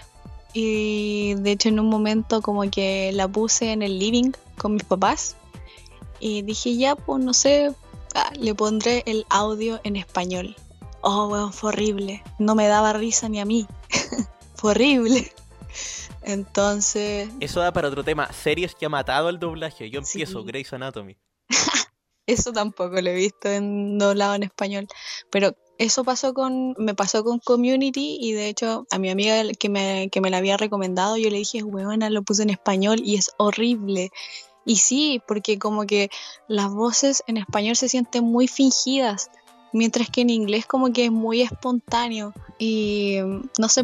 Y 0.53 1.33
de 1.35 1.51
hecho, 1.51 1.69
en 1.69 1.79
un 1.79 1.87
momento, 1.87 2.41
como 2.41 2.69
que 2.69 3.11
la 3.13 3.27
puse 3.27 3.71
en 3.71 3.81
el 3.81 3.99
living 3.99 4.31
con 4.57 4.73
mis 4.73 4.83
papás. 4.83 5.35
Y 6.19 6.41
dije, 6.43 6.75
ya, 6.77 6.95
pues 6.95 7.23
no 7.23 7.33
sé. 7.33 7.73
ah, 8.15 8.31
le 8.37 8.53
pondré 8.53 9.03
el 9.05 9.25
audio 9.29 9.79
en 9.83 9.95
español. 9.95 10.55
Oh, 11.01 11.27
weón, 11.27 11.51
fue 11.53 11.69
horrible. 11.69 12.23
No 12.37 12.53
me 12.55 12.67
daba 12.67 12.93
risa 12.93 13.27
ni 13.29 13.39
a 13.39 13.45
mí. 13.45 13.65
fue 14.55 14.71
horrible. 14.71 15.31
Entonces, 16.23 17.29
Eso 17.39 17.59
da 17.61 17.71
para 17.73 17.87
otro 17.87 18.03
tema. 18.03 18.31
Series 18.31 18.75
que 18.75 18.85
ha 18.85 18.89
matado 18.89 19.29
el 19.29 19.39
doblaje. 19.39 19.89
Yo 19.89 20.01
Sí. 20.03 20.19
empiezo, 20.21 20.43
Grey's 20.43 20.71
Anatomy. 20.73 21.17
Eso 22.27 22.53
tampoco 22.53 23.01
lo 23.01 23.09
he 23.09 23.15
visto 23.15 23.49
en 23.49 23.97
doblado 23.97 24.35
en 24.35 24.43
español. 24.43 24.87
Pero 25.31 25.55
eso 25.81 26.03
pasó 26.03 26.35
con, 26.35 26.75
me 26.77 26.93
pasó 26.93 27.23
con 27.23 27.39
Community 27.39 28.19
y 28.21 28.33
de 28.33 28.49
hecho 28.49 28.85
a 28.91 28.99
mi 28.99 29.09
amiga 29.09 29.41
que 29.57 29.67
me, 29.67 30.09
que 30.11 30.21
me 30.21 30.29
la 30.29 30.37
había 30.37 30.55
recomendado, 30.55 31.17
yo 31.17 31.31
le 31.31 31.37
dije, 31.37 31.63
weona, 31.63 32.11
lo 32.11 32.21
puse 32.21 32.43
en 32.43 32.51
español 32.51 33.01
y 33.03 33.15
es 33.15 33.31
horrible. 33.37 34.11
Y 34.63 34.75
sí, 34.75 35.23
porque 35.27 35.57
como 35.57 35.87
que 35.87 36.11
las 36.47 36.71
voces 36.71 37.23
en 37.25 37.37
español 37.37 37.75
se 37.75 37.89
sienten 37.89 38.25
muy 38.25 38.47
fingidas, 38.47 39.31
mientras 39.73 40.11
que 40.11 40.21
en 40.21 40.29
inglés 40.29 40.67
como 40.67 40.93
que 40.93 41.05
es 41.05 41.11
muy 41.11 41.41
espontáneo. 41.41 42.31
Y 42.59 43.17
mm, 43.19 43.49
no 43.57 43.67
sé, 43.67 43.83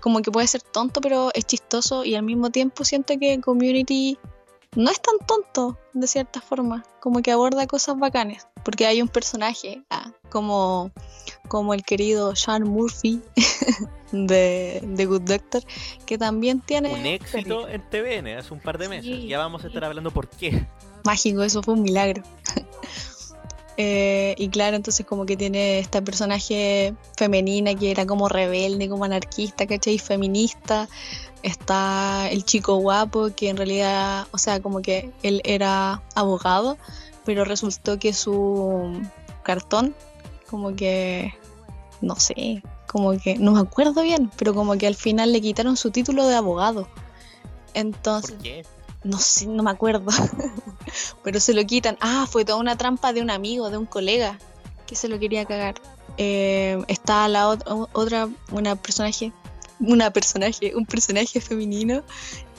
como 0.00 0.22
que 0.22 0.32
puede 0.32 0.48
ser 0.48 0.62
tonto, 0.62 1.00
pero 1.00 1.30
es 1.32 1.44
chistoso 1.46 2.04
y 2.04 2.16
al 2.16 2.24
mismo 2.24 2.50
tiempo 2.50 2.84
siento 2.84 3.16
que 3.20 3.40
Community 3.40 4.18
no 4.76 4.90
es 4.90 5.00
tan 5.00 5.18
tonto, 5.26 5.78
de 5.94 6.06
cierta 6.06 6.40
forma, 6.40 6.84
como 7.00 7.22
que 7.22 7.32
aborda 7.32 7.66
cosas 7.66 7.98
bacanes, 7.98 8.46
porque 8.62 8.86
hay 8.86 9.02
un 9.02 9.08
personaje, 9.08 9.82
ah, 9.90 10.12
como, 10.30 10.92
como 11.48 11.74
el 11.74 11.82
querido 11.82 12.36
Sean 12.36 12.64
Murphy 12.64 13.22
de, 14.12 14.80
de 14.84 15.06
Good 15.06 15.22
Doctor, 15.22 15.62
que 16.04 16.18
también 16.18 16.60
tiene... 16.60 16.92
Un 16.94 17.06
éxito 17.06 17.68
en 17.68 17.82
TVN 17.88 18.38
hace 18.38 18.52
un 18.52 18.60
par 18.60 18.78
de 18.78 18.88
meses. 18.88 19.04
Sí, 19.04 19.26
Ya 19.26 19.38
vamos 19.38 19.64
a 19.64 19.68
estar 19.68 19.84
hablando 19.84 20.10
por 20.10 20.28
qué. 20.28 20.66
mágico, 21.04 21.42
eso 21.42 21.62
fue 21.62 21.74
un 21.74 21.82
milagro. 21.82 22.22
Eh, 23.78 24.34
y 24.38 24.48
claro, 24.48 24.74
entonces 24.76 25.04
como 25.04 25.26
que 25.26 25.36
tiene 25.36 25.78
esta 25.78 26.02
personaje 26.02 26.94
femenina 27.16 27.74
que 27.74 27.90
era 27.90 28.06
como 28.06 28.26
rebelde, 28.26 28.88
como 28.88 29.04
anarquista, 29.04 29.66
¿cachai? 29.66 29.98
Feminista. 29.98 30.88
Está 31.46 32.28
el 32.28 32.44
chico 32.44 32.74
guapo 32.76 33.30
que 33.36 33.48
en 33.48 33.56
realidad, 33.56 34.26
o 34.32 34.38
sea, 34.38 34.60
como 34.60 34.82
que 34.82 35.12
él 35.22 35.40
era 35.44 36.02
abogado, 36.16 36.76
pero 37.24 37.44
resultó 37.44 38.00
que 38.00 38.12
su 38.12 39.00
cartón, 39.44 39.94
como 40.50 40.74
que, 40.74 41.32
no 42.00 42.16
sé, 42.16 42.62
como 42.88 43.16
que, 43.16 43.36
no 43.36 43.52
me 43.52 43.60
acuerdo 43.60 44.02
bien, 44.02 44.28
pero 44.36 44.54
como 44.54 44.76
que 44.76 44.88
al 44.88 44.96
final 44.96 45.32
le 45.32 45.40
quitaron 45.40 45.76
su 45.76 45.90
título 45.92 46.26
de 46.26 46.34
abogado. 46.34 46.88
Entonces, 47.74 48.32
¿Por 48.32 48.42
qué? 48.42 48.66
no 49.04 49.18
sé, 49.18 49.46
no 49.46 49.62
me 49.62 49.70
acuerdo. 49.70 50.10
Pero 51.22 51.38
se 51.40 51.54
lo 51.54 51.64
quitan. 51.64 51.96
Ah, 52.00 52.26
fue 52.28 52.44
toda 52.44 52.58
una 52.58 52.76
trampa 52.76 53.12
de 53.12 53.20
un 53.20 53.30
amigo, 53.30 53.70
de 53.70 53.76
un 53.76 53.86
colega, 53.86 54.38
que 54.86 54.96
se 54.96 55.08
lo 55.08 55.18
quería 55.18 55.44
cagar. 55.44 55.74
Eh, 56.16 56.82
está 56.88 57.28
la 57.28 57.46
ot- 57.52 57.88
otra, 57.92 58.28
una 58.50 58.74
personaje, 58.76 59.32
una 59.80 60.10
personaje, 60.10 60.74
un 60.74 60.86
personaje 60.86 61.40
femenino 61.40 62.02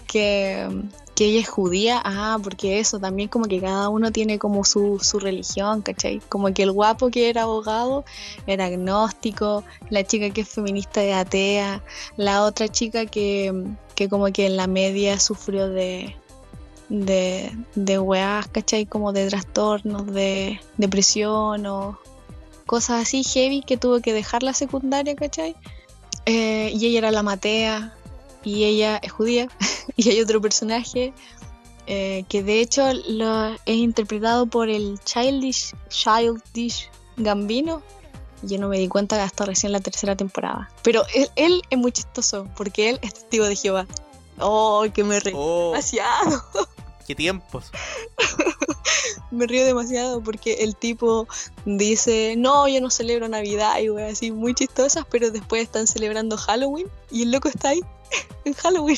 que, 0.08 0.68
que 1.16 1.26
ella 1.26 1.42
es 1.42 1.50
judía. 1.50 2.02
Ah, 2.04 2.38
porque 2.42 2.80
eso 2.80 3.00
también 3.00 3.30
como 3.30 3.46
que 3.46 3.60
cada 3.60 3.90
uno 3.90 4.12
tiene 4.12 4.40
como 4.40 4.64
su, 4.64 5.00
su 5.02 5.20
religión, 5.20 5.82
¿cachai? 5.82 6.22
Como 6.30 6.54
que 6.54 6.64
el 6.64 6.72
guapo 6.72 7.10
que 7.10 7.30
era 7.30 7.44
abogado 7.44 8.06
era 8.48 8.66
agnóstico, 8.66 9.64
la 9.90 10.04
chica 10.04 10.30
que 10.32 10.42
es 10.42 10.50
feminista 10.50 11.04
es 11.04 11.16
atea, 11.16 11.84
la 12.16 12.44
otra 12.44 12.68
chica 12.68 13.06
que, 13.06 13.54
que 13.96 14.10
como 14.10 14.32
que 14.32 14.46
en 14.48 14.58
la 14.58 14.68
media 14.68 15.20
sufrió 15.20 15.68
de, 15.70 16.16
de, 16.90 17.52
de 17.76 18.00
weás, 18.00 18.48
¿cachai? 18.48 18.86
Como 18.86 19.12
de 19.12 19.28
trastornos, 19.28 20.08
de 20.08 20.60
depresión 20.78 21.66
o 21.66 22.00
cosas 22.66 23.04
así 23.04 23.24
heavy 23.24 23.62
que 23.62 23.78
tuvo 23.78 24.02
que 24.02 24.14
dejar 24.14 24.44
la 24.44 24.54
secundaria, 24.54 25.16
¿cachai? 25.16 25.56
Eh, 26.30 26.74
y 26.76 26.88
ella 26.88 26.98
era 26.98 27.12
la 27.12 27.24
Matea 27.24 27.96
y 28.44 28.66
ella 28.66 28.98
es 28.98 29.14
judía 29.14 29.48
y 29.96 30.10
hay 30.10 30.20
otro 30.20 30.42
personaje 30.42 31.14
eh, 31.86 32.26
que 32.28 32.44
de 32.44 32.60
hecho 32.60 32.84
lo, 33.08 33.54
es 33.54 33.78
interpretado 33.78 34.46
por 34.46 34.68
el 34.68 35.00
Childish, 35.06 35.74
Childish 35.88 36.90
Gambino. 37.16 37.82
Yo 38.44 38.60
no 38.60 38.68
me 38.68 38.78
di 38.78 38.90
cuenta 38.90 39.24
hasta 39.24 39.46
recién 39.46 39.72
la 39.72 39.80
tercera 39.80 40.18
temporada. 40.18 40.70
Pero 40.84 41.04
él, 41.16 41.30
él 41.38 41.62
es 41.70 41.80
muy 41.80 41.94
chistoso 41.94 42.48
porque 42.58 42.90
él 42.90 43.00
es 43.02 43.14
testigo 43.14 43.46
de 43.46 43.56
Jehová. 43.56 43.88
Oh, 44.38 44.86
que 44.94 45.06
me 45.06 45.22
reí 45.22 45.34
Oh, 45.36 45.72
demasiado. 45.72 46.44
qué 47.08 47.16
tiempos. 47.16 47.72
Me 49.32 49.46
río 49.46 49.66
demasiado 49.66 50.22
porque 50.22 50.56
el 50.64 50.76
tipo 50.76 51.28
dice, 51.66 52.36
no, 52.38 52.68
yo 52.68 52.80
no 52.82 52.90
celebro 52.90 53.28
Navidad 53.28 53.80
y 53.80 53.90
wey, 53.90 54.12
así 54.12 54.32
muy 54.32 54.54
chistosas, 54.54 55.06
pero 55.10 55.32
después 55.32 55.62
están 55.64 55.86
celebrando 55.88 56.38
Halloween 56.38 56.88
y 57.12 57.24
el 57.24 57.32
loco 57.32 57.50
está 57.50 57.70
ahí 57.70 57.82
en 58.46 58.54
Halloween. 58.54 58.98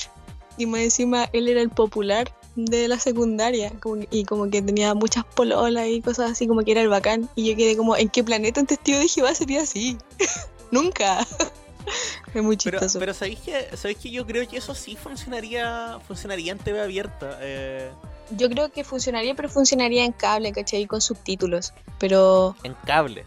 Y 0.57 0.65
más 0.65 0.81
encima 0.81 1.29
él 1.33 1.47
era 1.47 1.61
el 1.61 1.69
popular 1.69 2.33
de 2.55 2.87
la 2.89 2.99
secundaria 2.99 3.71
como- 3.79 4.03
y 4.11 4.25
como 4.25 4.49
que 4.49 4.61
tenía 4.61 4.93
muchas 4.93 5.23
pololas 5.23 5.87
y 5.87 6.01
cosas 6.01 6.31
así, 6.31 6.45
como 6.47 6.61
que 6.61 6.71
era 6.71 6.81
el 6.81 6.89
bacán. 6.89 7.29
Y 7.35 7.49
yo 7.49 7.55
quedé 7.55 7.77
como, 7.77 7.95
¿en 7.95 8.09
qué 8.09 8.23
planeta 8.23 8.59
un 8.59 8.67
testigo 8.67 8.99
de 8.99 9.07
Jehová 9.07 9.33
sería 9.33 9.61
así? 9.61 9.97
Nunca. 10.71 11.25
es 12.35 12.43
muy 12.43 12.57
Pero, 12.57 12.77
chistoso. 12.79 12.99
pero 12.99 13.13
¿sabéis 13.13 13.39
que, 13.39 13.67
¿sabéis 13.77 13.97
que 13.97 14.11
yo 14.11 14.25
creo 14.27 14.47
que 14.47 14.57
eso 14.57 14.75
sí 14.75 14.95
funcionaría 14.95 15.99
funcionaría 16.05 16.51
en 16.51 16.59
TV 16.59 16.81
abierta? 16.81 17.37
Eh, 17.41 17.89
Yo 18.37 18.49
creo 18.49 18.71
que 18.71 18.83
funcionaría, 18.83 19.35
pero 19.35 19.49
funcionaría 19.49 20.05
en 20.05 20.11
cable, 20.11 20.51
¿cachai? 20.51 20.85
Con 20.85 21.01
subtítulos. 21.01 21.73
Pero 21.97 22.55
en 22.63 22.75
cable. 22.85 23.25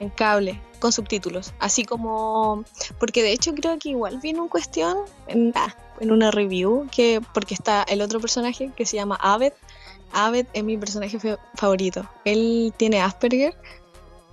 en 0.00 0.10
cable, 0.10 0.60
con 0.78 0.92
subtítulos. 0.92 1.54
Así 1.58 1.84
como. 1.84 2.64
Porque 2.98 3.22
de 3.22 3.32
hecho 3.32 3.54
creo 3.54 3.78
que 3.78 3.90
igual 3.90 4.18
vino 4.18 4.42
en 4.42 4.48
cuestión 4.48 4.98
en, 5.26 5.52
ah, 5.54 5.74
en 6.00 6.10
una 6.12 6.30
review, 6.30 6.88
que 6.94 7.20
porque 7.32 7.54
está 7.54 7.82
el 7.84 8.02
otro 8.02 8.20
personaje 8.20 8.70
que 8.76 8.86
se 8.86 8.96
llama 8.96 9.16
Aved. 9.20 9.52
Aved 10.12 10.46
es 10.52 10.64
mi 10.64 10.76
personaje 10.76 11.18
favorito. 11.54 12.06
Él 12.24 12.74
tiene 12.76 13.00
Asperger, 13.00 13.54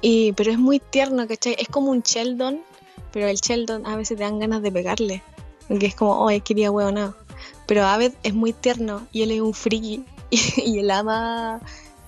y, 0.02 0.34
pero 0.34 0.52
es 0.52 0.58
muy 0.58 0.80
tierno, 0.80 1.28
¿cachai? 1.28 1.56
Es 1.60 1.68
como 1.68 1.92
un 1.92 2.02
Sheldon, 2.02 2.62
pero 3.12 3.28
el 3.28 3.38
Sheldon 3.38 3.86
a 3.86 3.96
veces 3.96 4.18
te 4.18 4.24
dan 4.24 4.40
ganas 4.40 4.62
de 4.62 4.72
pegarle. 4.72 5.24
Porque 5.68 5.88
es 5.88 5.96
como, 5.96 6.26
oh, 6.26 6.30
quería 6.44 6.72
huevonado. 6.72 7.16
Pero 7.70 7.86
Aved 7.86 8.14
es 8.24 8.34
muy 8.34 8.52
tierno 8.52 9.08
y 9.12 9.22
él 9.22 9.30
es 9.30 9.42
un 9.42 9.54
friki 9.54 10.04
y 10.32 10.80
él 10.80 10.90
ama 10.90 11.62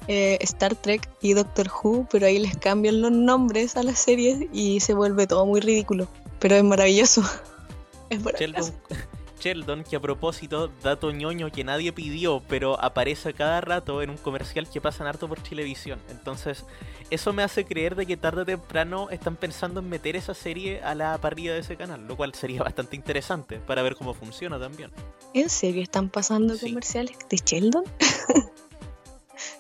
eh, 0.08 0.40
Star 0.42 0.74
Trek 0.74 1.08
y 1.22 1.34
Doctor 1.34 1.70
Who, 1.70 2.08
pero 2.12 2.26
ahí 2.26 2.40
les 2.40 2.58
cambian 2.58 3.00
los 3.00 3.12
nombres 3.12 3.78
a 3.78 3.84
las 3.84 4.00
series 4.00 4.48
y 4.52 4.80
se 4.80 4.96
vuelve 4.96 5.28
todo 5.28 5.46
muy 5.46 5.62
ridículo. 5.62 6.08
Pero 6.40 6.56
es 6.56 6.64
maravilloso. 6.64 7.22
Es 8.10 8.22
maravilloso. 8.22 8.74
Sheldon, 8.90 9.08
Sheldon, 9.40 9.84
que 9.84 9.96
a 9.96 10.00
propósito, 10.02 10.70
dato 10.84 11.12
ñoño 11.12 11.50
que 11.52 11.64
nadie 11.64 11.94
pidió, 11.94 12.42
pero 12.50 12.82
aparece 12.82 13.34
cada 13.34 13.62
rato 13.62 14.02
en 14.02 14.10
un 14.10 14.18
comercial 14.18 14.68
que 14.68 14.82
pasan 14.82 15.08
harto 15.08 15.30
por 15.30 15.40
Televisión. 15.42 16.00
Entonces, 16.10 16.66
eso 17.12 17.32
me 17.34 17.44
hace 17.44 17.66
creer 17.66 17.96
de 17.96 18.06
que 18.08 18.18
tarde 18.18 18.42
o 18.42 18.46
temprano 18.46 19.10
están 19.12 19.36
pensando 19.36 19.80
en 19.82 19.90
meter 19.90 20.16
esa 20.16 20.34
serie 20.34 20.82
a 20.82 20.96
la 20.96 21.18
parrilla 21.20 21.54
de 21.54 21.60
ese 21.60 21.76
canal, 21.78 22.08
lo 22.08 22.18
cual 22.18 22.34
sería 22.34 22.64
bastante 22.64 22.96
interesante 22.96 23.60
para 23.60 23.82
ver 23.84 23.96
cómo 23.96 24.14
funciona 24.16 24.58
también. 24.60 24.92
¿En 25.34 25.50
serio 25.50 25.84
están 25.84 26.10
pasando 26.10 26.56
Sí. 26.56 26.70
comerciales 26.70 27.18
de 27.30 27.38
Sheldon? 27.38 27.84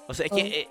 O 0.07 0.13
sea, 0.13 0.25
es 0.25 0.31
Oh. 0.31 0.35
que 0.35 0.61
eh, 0.61 0.67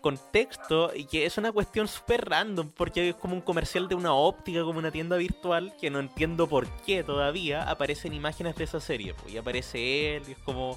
contexto 0.00 0.92
y 0.94 1.04
que 1.04 1.24
es 1.24 1.38
una 1.38 1.52
cuestión 1.52 1.86
súper 1.88 2.28
random 2.28 2.70
porque 2.76 3.10
es 3.10 3.14
como 3.14 3.34
un 3.34 3.40
comercial 3.40 3.88
de 3.88 3.94
una 3.94 4.12
óptica, 4.12 4.62
como 4.64 4.78
una 4.78 4.90
tienda 4.90 5.16
virtual 5.16 5.72
que 5.80 5.90
no 5.90 6.00
entiendo 6.00 6.48
por 6.48 6.66
qué 6.84 7.02
todavía 7.04 7.62
aparecen 7.70 8.12
imágenes 8.12 8.56
de 8.56 8.64
esa 8.64 8.80
serie. 8.80 9.14
Pues, 9.14 9.32
y 9.34 9.38
aparece 9.38 10.16
él 10.16 10.24
y 10.28 10.32
es 10.32 10.38
como, 10.38 10.76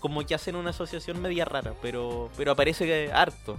como 0.00 0.24
que 0.24 0.34
hacen 0.34 0.56
una 0.56 0.70
asociación 0.70 1.20
media 1.22 1.44
rara, 1.44 1.74
pero, 1.82 2.30
pero 2.36 2.52
aparece 2.52 3.10
harto. 3.12 3.58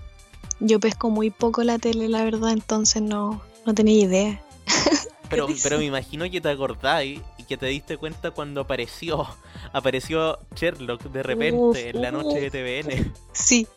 Yo 0.59 0.79
pesco 0.79 1.09
muy 1.09 1.29
poco 1.29 1.63
la 1.63 1.79
tele, 1.79 2.09
la 2.09 2.23
verdad, 2.23 2.51
entonces 2.51 3.01
no, 3.01 3.41
no 3.65 3.73
tenía 3.73 4.03
idea. 4.03 4.41
Pero, 5.29 5.47
pero 5.63 5.77
me 5.79 5.85
imagino 5.85 6.29
que 6.29 6.39
te 6.39 6.49
acordáis 6.49 7.19
y 7.37 7.43
que 7.43 7.57
te 7.57 7.65
diste 7.65 7.97
cuenta 7.97 8.31
cuando 8.31 8.61
apareció, 8.61 9.27
apareció 9.73 10.39
Sherlock 10.55 11.03
de 11.03 11.23
repente 11.23 11.57
Uf, 11.57 11.77
en 11.77 12.01
la 12.01 12.11
noche 12.11 12.39
de 12.39 12.51
TVN. 12.51 13.13
Sí. 13.33 13.67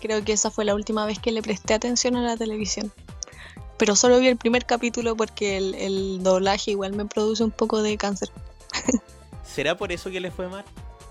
Creo 0.00 0.24
que 0.24 0.32
esa 0.32 0.50
fue 0.50 0.64
la 0.64 0.74
última 0.74 1.06
vez 1.06 1.18
que 1.18 1.32
le 1.32 1.42
presté 1.42 1.74
atención 1.74 2.16
a 2.16 2.22
la 2.22 2.36
televisión. 2.36 2.92
Pero 3.76 3.96
solo 3.96 4.18
vi 4.20 4.28
el 4.28 4.36
primer 4.36 4.64
capítulo 4.64 5.16
porque 5.16 5.56
el, 5.56 5.74
el 5.74 6.22
doblaje 6.22 6.72
igual 6.72 6.92
me 6.92 7.06
produce 7.06 7.42
un 7.42 7.50
poco 7.50 7.82
de 7.82 7.96
cáncer. 7.96 8.30
¿Será 9.44 9.76
por 9.76 9.92
eso 9.92 10.10
que 10.10 10.20
le 10.20 10.30
fue 10.30 10.48
mal? 10.48 10.64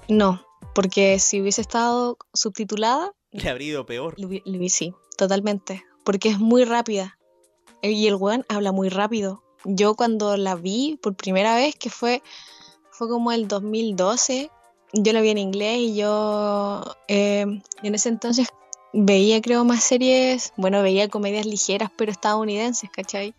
No, 0.07 0.45
porque 0.73 1.19
si 1.19 1.41
hubiese 1.41 1.61
estado 1.61 2.17
subtitulada, 2.33 3.11
Le 3.31 3.49
habría 3.49 3.69
ido 3.69 3.85
peor. 3.85 4.15
hubiese, 4.17 4.69
sí, 4.69 4.93
totalmente. 5.17 5.83
Porque 6.03 6.29
es 6.29 6.39
muy 6.39 6.65
rápida. 6.65 7.17
Y 7.81 8.07
el 8.07 8.15
weón 8.15 8.45
habla 8.49 8.71
muy 8.71 8.89
rápido. 8.89 9.43
Yo 9.63 9.95
cuando 9.95 10.37
la 10.37 10.55
vi 10.55 10.99
por 11.01 11.15
primera 11.15 11.55
vez, 11.55 11.75
que 11.75 11.89
fue, 11.89 12.21
fue 12.91 13.07
como 13.07 13.31
el 13.31 13.47
2012, 13.47 14.49
yo 14.93 15.13
la 15.13 15.21
vi 15.21 15.29
en 15.29 15.37
inglés 15.37 15.77
y 15.79 15.95
yo 15.95 16.83
eh, 17.07 17.45
en 17.83 17.95
ese 17.95 18.09
entonces 18.09 18.47
veía 18.93 19.41
creo 19.41 19.63
más 19.63 19.83
series, 19.83 20.51
bueno, 20.57 20.81
veía 20.81 21.07
comedias 21.07 21.45
ligeras 21.45 21.91
pero 21.95 22.11
estadounidenses, 22.11 22.89
¿cachai? 22.89 23.33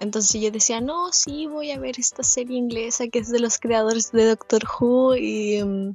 Entonces 0.00 0.40
yo 0.40 0.50
decía, 0.50 0.80
no, 0.80 1.12
sí, 1.12 1.46
voy 1.46 1.70
a 1.70 1.78
ver 1.78 1.98
esta 1.98 2.22
serie 2.22 2.56
inglesa 2.58 3.06
que 3.08 3.20
es 3.20 3.30
de 3.30 3.38
los 3.38 3.58
creadores 3.58 4.10
de 4.12 4.26
Doctor 4.26 4.64
Who 4.80 5.16
y... 5.16 5.62
mm, 5.62 5.92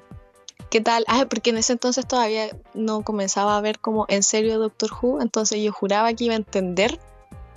¿Qué 0.70 0.82
tal? 0.82 1.04
Ah, 1.08 1.26
porque 1.28 1.50
en 1.50 1.58
ese 1.58 1.74
entonces 1.74 2.08
todavía 2.08 2.56
no 2.76 3.02
comenzaba 3.02 3.58
a 3.58 3.62
ver 3.62 3.80
como 3.80 4.06
en 4.08 4.22
serio 4.22 4.60
Doctor 4.60 4.92
Who, 5.02 5.20
entonces 5.20 5.64
yo 5.64 5.72
juraba 5.72 6.14
que 6.14 6.26
iba 6.26 6.36
a 6.36 6.38
entender 6.38 7.00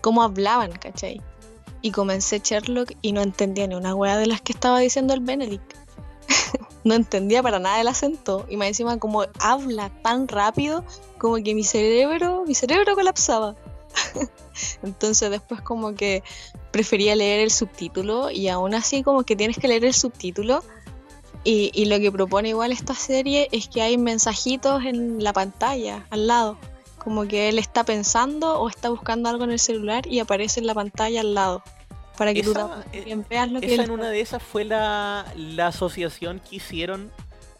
cómo 0.01 0.23
hablaban, 0.23 0.73
¿cachai? 0.73 1.21
Y 1.83 1.91
comencé 1.91 2.41
Sherlock 2.43 2.93
y 3.03 3.13
no 3.13 3.21
entendía 3.21 3.67
ni 3.67 3.75
una 3.75 3.95
wea 3.95 4.17
de 4.17 4.27
las 4.27 4.41
que 4.41 4.53
estaba 4.53 4.79
diciendo 4.79 5.13
el 5.13 5.21
Benedict. 5.21 5.75
no 6.85 6.95
entendía 6.95 7.43
para 7.43 7.59
nada 7.59 7.83
el 7.83 7.89
acento 7.89 8.47
y 8.49 8.57
más 8.57 8.69
encima 8.69 8.99
como 8.99 9.27
habla 9.41 9.91
tan 10.03 10.27
rápido 10.27 10.83
como 11.19 11.37
que 11.37 11.55
mi 11.55 11.65
cerebro, 11.65 12.45
mi 12.47 12.55
cerebro 12.55 12.95
colapsaba. 12.95 13.57
entonces 14.83 15.31
después 15.31 15.61
como 15.61 15.95
que 15.95 16.23
prefería 16.71 17.15
leer 17.15 17.41
el 17.41 17.51
subtítulo 17.51 18.31
y 18.31 18.49
aún 18.49 18.73
así 18.75 19.03
como 19.03 19.23
que 19.25 19.37
tienes 19.37 19.59
que 19.59 19.69
leer 19.69 19.85
el 19.85 19.93
subtítulo 19.93 20.65
y, 21.45 21.71
y 21.75 21.87
lo 21.87 21.99
que 21.99 22.13
propone 22.13 22.51
igual 22.51 22.73
esta 22.73 22.95
serie 22.95 23.49
es 23.53 23.69
que 23.69 23.83
hay 23.83 23.99
mensajitos 23.99 24.85
en 24.85 25.23
la 25.23 25.33
pantalla 25.33 26.07
al 26.11 26.27
lado. 26.27 26.57
Como 26.99 27.27
que 27.27 27.49
él 27.49 27.59
está 27.59 27.85
pensando 27.85 28.61
o 28.61 28.69
está 28.69 28.89
buscando 28.89 29.29
algo 29.29 29.45
en 29.45 29.51
el 29.51 29.59
celular 29.59 30.07
y 30.07 30.21
aparece 30.21 30.61
en 30.61 30.67
la 30.67 30.75
pantalla 30.75 31.21
al 31.21 31.35
lado. 31.35 31.63
Para 32.17 32.33
que 32.33 32.43
tú 32.43 32.53
Esa, 32.53 32.85
también 32.85 33.21
eh, 33.21 33.25
veas 33.29 33.51
lo 33.51 33.61
que 33.61 33.67
Esa 33.67 33.83
él 33.83 33.89
en 33.89 33.91
una 33.91 34.11
de 34.11 34.21
esas 34.21 34.43
fue 34.43 34.65
la, 34.65 35.27
la 35.37 35.69
asociación 35.69 36.41
que 36.49 36.57
hicieron 36.57 37.11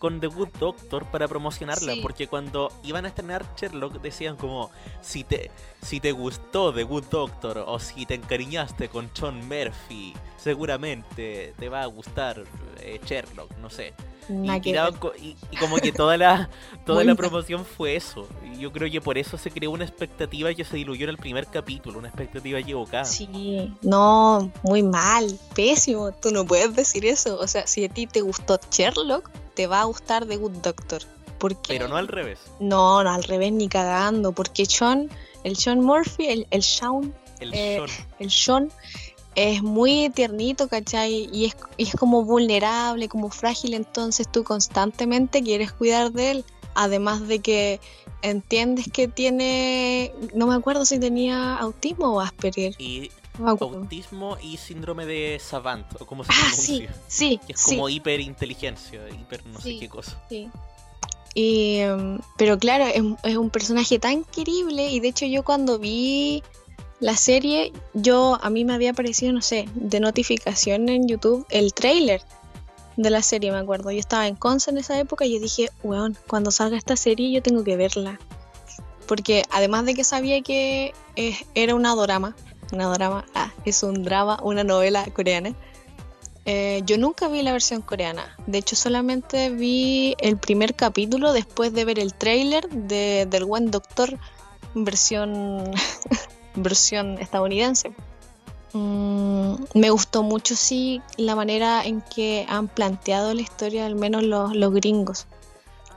con 0.03 0.19
The 0.19 0.27
Good 0.27 0.49
Doctor 0.59 1.05
para 1.13 1.29
promocionarla, 1.29 1.93
Sí. 1.95 2.01
porque 2.03 2.27
cuando 2.27 2.73
iban 2.83 3.05
a 3.05 3.09
estrenar 3.09 3.47
Sherlock 3.57 4.01
decían 4.03 4.35
como 4.37 4.73
si 5.01 5.23
te 5.23 5.53
si 5.81 6.01
te 6.01 6.11
gustó 6.11 6.75
The 6.75 6.83
Good 6.83 7.05
Doctor 7.05 7.63
o 7.65 7.79
si 7.79 8.05
te 8.05 8.15
encariñaste 8.15 8.89
con 8.89 9.11
John 9.17 9.47
Murphy, 9.47 10.13
seguramente 10.37 11.55
te 11.57 11.69
va 11.69 11.83
a 11.83 11.87
gustar 11.87 12.43
eh, 12.81 13.01
Sherlock, 13.05 13.57
no 13.59 13.71
sé. 13.71 13.95
Y, 14.29 14.61
tiraban 14.61 14.95
co- 14.97 15.13
y- 15.21 15.37
y 15.51 15.57
como 15.57 15.77
que 15.77 15.93
toda 15.93 16.17
la 16.17 16.49
toda 16.87 17.03
la 17.05 17.15
promoción 17.15 17.65
fue 17.65 17.97
eso. 17.97 18.29
Y 18.55 18.61
yo 18.61 18.73
creo 18.73 18.91
que 18.91 19.01
por 19.01 19.19
eso 19.19 19.37
se 19.39 19.51
creó 19.51 19.71
una 19.71 19.85
expectativa 19.85 20.53
que 20.55 20.65
se 20.65 20.77
diluyó 20.77 21.05
en 21.05 21.11
el 21.11 21.19
primer 21.19 21.47
capítulo, 21.47 21.99
una 21.99 22.09
expectativa 22.09 22.59
equivocada. 22.59 23.05
Sí, 23.05 23.73
no, 23.83 24.51
muy 24.63 24.83
mal, 24.83 25.39
pésimo. 25.55 26.13
Tú 26.13 26.31
no 26.31 26.45
puedes 26.45 26.75
decir 26.75 27.05
eso. 27.07 27.39
O 27.41 27.47
sea, 27.47 27.67
si 27.67 27.85
a 27.85 27.89
ti 27.89 28.07
te 28.07 28.21
gustó 28.21 28.59
Sherlock, 28.71 29.31
te 29.55 29.67
va 29.67 29.81
a 29.81 29.85
gustar 29.85 30.27
The 30.27 30.37
Good 30.37 30.59
Doctor. 30.63 31.03
¿Por 31.39 31.57
qué? 31.61 31.75
Pero 31.75 31.89
no 31.89 31.97
al 31.97 32.07
revés. 32.09 32.39
No, 32.61 33.03
no, 33.03 33.11
al 33.11 33.25
revés 33.25 33.53
ni 33.53 33.69
cagando. 33.69 34.31
Porque 34.33 34.65
Sean, 34.65 35.11
el 35.43 35.57
Sean 35.57 35.81
Murphy, 35.81 36.27
el, 36.29 36.47
el 36.51 36.63
Sean, 36.63 37.13
El 37.41 37.53
Eh, 37.53 37.77
Sean. 37.85 38.07
el 38.21 38.31
Sean 38.31 38.73
es 39.35 39.63
muy 39.63 40.11
tiernito, 40.11 40.69
¿cachai? 40.69 41.29
Y 41.33 41.47
es, 41.47 41.57
y 41.77 41.85
es 41.85 41.95
como 41.95 42.25
vulnerable, 42.25 43.09
como 43.09 43.31
frágil, 43.31 43.75
entonces 43.75 44.31
tú 44.31 44.45
constantemente 44.45 45.43
quieres 45.43 45.73
cuidar 45.73 46.13
de 46.13 46.31
él. 46.33 46.45
Además 46.75 47.29
de 47.29 47.41
que 47.41 47.81
entiendes 48.23 48.87
que 48.93 49.07
tiene, 49.09 50.13
no 50.35 50.47
me 50.47 50.55
acuerdo 50.55 50.85
si 50.87 50.99
tenía 50.99 51.57
autismo 51.57 52.15
o 52.15 52.21
Asperger. 52.21 52.75
Y 52.79 53.11
No 53.39 53.51
autismo 53.61 54.37
y 54.43 54.57
síndrome 54.59 55.05
de 55.07 55.39
savant, 55.39 55.87
o 56.01 56.07
como 56.07 56.25
se 56.25 56.31
Ah, 56.33 56.51
sí, 56.55 56.87
sí, 57.09 57.41
Que 57.47 57.53
es 57.55 57.61
sí, 57.61 57.77
como 57.77 57.89
hiperinteligencia, 57.89 59.01
hiper 59.09 59.45
no 59.47 59.61
Sí. 59.61 59.75
sé 59.75 59.81
qué 59.81 59.89
cosa. 59.89 60.23
sí. 60.29 60.49
Y, 61.35 61.77
em, 61.79 62.19
pero 62.37 62.59
claro, 62.59 62.85
es, 62.87 63.03
es 63.23 63.37
un 63.39 63.49
personaje 63.49 63.99
tan 63.99 64.23
querible 64.25 64.91
y 64.91 65.01
de 65.01 65.09
hecho 65.09 65.25
yo 65.25 65.43
cuando 65.43 65.79
vi 65.79 66.43
la 67.03 67.17
serie, 67.17 67.73
yo 67.95 68.39
a 68.41 68.49
mí 68.49 68.65
me 68.65 68.75
había 68.75 68.93
aparecido, 68.93 69.33
no 69.33 69.43
sé, 69.43 69.69
de 69.75 69.99
notificación 69.99 70.89
en 70.89 71.09
YouTube 71.09 71.45
el 71.51 71.75
trailer 71.75 72.23
de 72.97 73.11
la 73.11 73.23
serie, 73.23 73.51
me 73.51 73.59
acuerdo. 73.59 73.91
Yo 73.91 73.99
estaba 73.99 74.29
en 74.29 74.37
Conce 74.37 74.71
en 74.71 74.79
esa 74.79 74.97
época 75.01 75.25
y 75.25 75.35
yo 75.35 75.41
dije, 75.41 75.69
weón, 75.83 76.17
cuando 76.29 76.53
salga 76.53 76.77
esta 76.77 76.95
serie 76.95 77.33
yo 77.33 77.43
tengo 77.43 77.65
que 77.65 77.77
verla. 77.77 78.21
Porque 79.09 79.43
además 79.51 79.85
de 79.85 79.95
que 79.95 80.05
sabía 80.05 80.43
que 80.43 80.95
eh, 81.17 81.37
era 81.57 81.75
una 81.75 81.93
dorama, 81.97 82.37
una 82.73 82.85
dorama, 82.85 83.25
ah, 83.35 83.53
es 83.65 83.83
un 83.83 84.05
drama, 84.05 84.39
una 84.45 84.63
novela 84.63 85.05
coreana. 85.13 85.57
eh, 86.45 86.83
yo 86.87 86.99
nunca 86.99 87.27
vi 87.27 87.43
la 87.43 87.51
versión 87.51 87.83
coreana. 87.83 88.37
De 88.47 88.59
hecho, 88.59 88.77
solamente 88.77 89.51
vi 89.51 90.15
el 90.21 90.37
primer 90.37 90.77
capítulo 90.77 91.33
después 91.33 91.73
de 91.73 91.85
ver 91.85 91.99
el 91.99 92.15
trailer 92.15 92.69
de, 92.69 93.27
del 93.29 93.45
buen 93.45 93.73
doctor 93.73 94.21
versión 94.75 95.65
versión 96.55 97.19
estadounidense. 97.19 97.93
Mm, 98.73 99.55
me 99.75 99.91
gustó 99.91 100.23
mucho, 100.23 100.57
sí, 100.57 101.03
la 101.17 101.35
manera 101.37 101.85
en 101.85 102.01
que 102.01 102.47
han 102.49 102.69
planteado 102.69 103.35
la 103.35 103.43
historia, 103.43 103.87
al 103.87 103.95
menos 103.97 104.23
los, 104.23 104.55
los 104.57 104.73
gringos. 104.73 105.27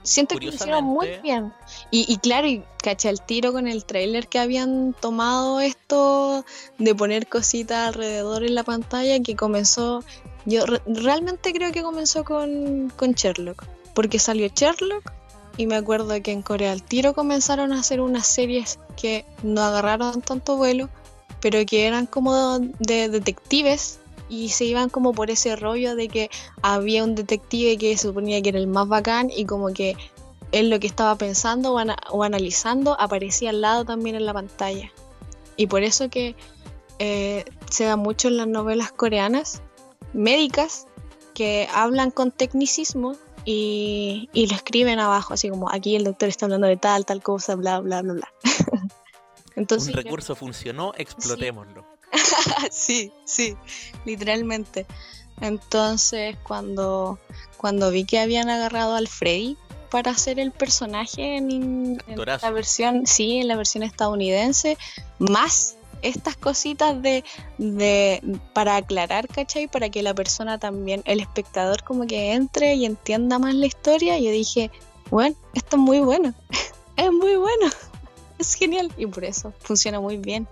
Siento 0.03 0.37
que 0.37 0.45
lo 0.45 0.53
hicieron 0.53 0.83
muy 0.83 1.07
bien. 1.23 1.51
Y, 1.89 2.05
y 2.07 2.17
claro, 2.17 2.45
y 2.47 2.63
caché 2.83 3.09
el 3.09 3.21
tiro 3.21 3.53
con 3.53 3.67
el 3.67 3.85
trailer 3.85 4.27
que 4.27 4.37
habían 4.37 4.93
tomado 4.93 5.59
esto 5.61 6.45
de 6.77 6.93
poner 6.93 7.27
cositas 7.27 7.87
alrededor 7.87 8.43
en 8.43 8.53
la 8.53 8.63
pantalla 8.63 9.19
que 9.21 9.35
comenzó. 9.35 10.03
Yo 10.45 10.67
re- 10.67 10.81
realmente 10.85 11.51
creo 11.53 11.71
que 11.71 11.81
comenzó 11.81 12.23
con, 12.23 12.93
con 12.95 13.13
Sherlock. 13.13 13.65
Porque 13.95 14.19
salió 14.19 14.47
Sherlock 14.53 15.11
y 15.57 15.67
me 15.67 15.75
acuerdo 15.75 16.21
que 16.21 16.31
en 16.31 16.41
Corea 16.41 16.71
al 16.71 16.83
tiro 16.83 17.13
comenzaron 17.13 17.71
a 17.73 17.79
hacer 17.79 18.01
unas 18.01 18.27
series 18.27 18.79
que 18.95 19.25
no 19.43 19.61
agarraron 19.61 20.21
tanto 20.21 20.57
vuelo, 20.57 20.89
pero 21.39 21.65
que 21.65 21.85
eran 21.87 22.05
como 22.05 22.59
de 22.59 23.09
detectives 23.09 23.99
y 24.27 24.49
se 24.49 24.65
iban 24.65 24.89
como 24.89 25.13
por 25.13 25.29
ese 25.29 25.55
rollo 25.55 25.95
de 25.95 26.07
que 26.07 26.29
había 26.61 27.03
un 27.03 27.15
detective 27.15 27.77
que 27.77 27.95
se 27.95 28.07
suponía 28.07 28.41
que 28.41 28.49
era 28.49 28.59
el 28.59 28.67
más 28.67 28.87
bacán 28.87 29.29
y 29.29 29.45
como 29.45 29.71
que 29.71 29.95
él 30.51 30.69
lo 30.69 30.79
que 30.79 30.87
estaba 30.87 31.15
pensando 31.15 31.73
o, 31.73 31.77
ana- 31.77 31.97
o 32.09 32.23
analizando 32.23 32.99
aparecía 32.99 33.51
al 33.51 33.61
lado 33.61 33.85
también 33.85 34.15
en 34.15 34.25
la 34.25 34.33
pantalla. 34.33 34.91
Y 35.57 35.67
por 35.67 35.83
eso 35.83 36.09
que 36.09 36.35
eh, 36.99 37.45
se 37.69 37.85
da 37.85 37.95
mucho 37.97 38.27
en 38.29 38.37
las 38.37 38.47
novelas 38.47 38.91
coreanas 38.91 39.61
médicas 40.13 40.87
que 41.33 41.67
hablan 41.73 42.09
con 42.11 42.31
tecnicismo 42.31 43.15
y, 43.45 44.29
y 44.33 44.47
lo 44.47 44.55
escriben 44.55 44.99
abajo, 44.99 45.33
así 45.33 45.49
como 45.49 45.71
aquí 45.71 45.95
el 45.95 46.03
doctor 46.03 46.29
está 46.29 46.45
hablando 46.45 46.67
de 46.67 46.77
tal, 46.77 47.05
tal 47.05 47.21
cosa, 47.21 47.55
bla, 47.55 47.79
bla, 47.79 48.01
bla, 48.01 48.13
bla. 48.13 48.33
Entonces, 49.55 49.89
Un 49.89 49.95
yo- 49.95 50.01
recurso 50.03 50.35
funcionó, 50.35 50.93
explotémoslo. 50.97 51.85
sí, 52.71 53.11
sí, 53.25 53.55
literalmente. 54.05 54.85
Entonces, 55.41 56.37
cuando, 56.43 57.19
cuando 57.57 57.91
vi 57.91 58.05
que 58.05 58.19
habían 58.19 58.49
agarrado 58.49 58.95
al 58.95 59.07
Freddy 59.07 59.57
para 59.91 60.11
hacer 60.11 60.39
el 60.39 60.51
personaje 60.51 61.37
en, 61.37 62.01
la 62.07 62.51
versión, 62.51 63.05
sí, 63.05 63.37
en 63.37 63.47
la 63.47 63.55
versión 63.55 63.83
estadounidense, 63.83 64.77
más 65.19 65.75
estas 66.07 66.35
cositas 66.37 67.01
de, 67.01 67.23
de 67.57 68.21
para 68.53 68.75
aclarar, 68.77 69.27
¿cachai? 69.27 69.67
Para 69.67 69.89
que 69.89 70.01
la 70.03 70.13
persona 70.13 70.57
también, 70.59 71.01
el 71.05 71.19
espectador 71.19 71.83
como 71.83 72.05
que 72.07 72.33
entre 72.33 72.75
y 72.75 72.85
entienda 72.85 73.39
más 73.39 73.53
la 73.55 73.65
historia, 73.65 74.17
yo 74.19 74.31
dije, 74.31 74.71
bueno, 75.09 75.35
esto 75.53 75.75
es 75.75 75.81
muy 75.81 75.99
bueno, 75.99 76.33
es 76.97 77.11
muy 77.11 77.35
bueno, 77.35 77.67
es 78.39 78.53
genial 78.55 78.91
y 78.97 79.05
por 79.07 79.23
eso 79.25 79.53
funciona 79.59 79.99
muy 79.99 80.17
bien. 80.17 80.47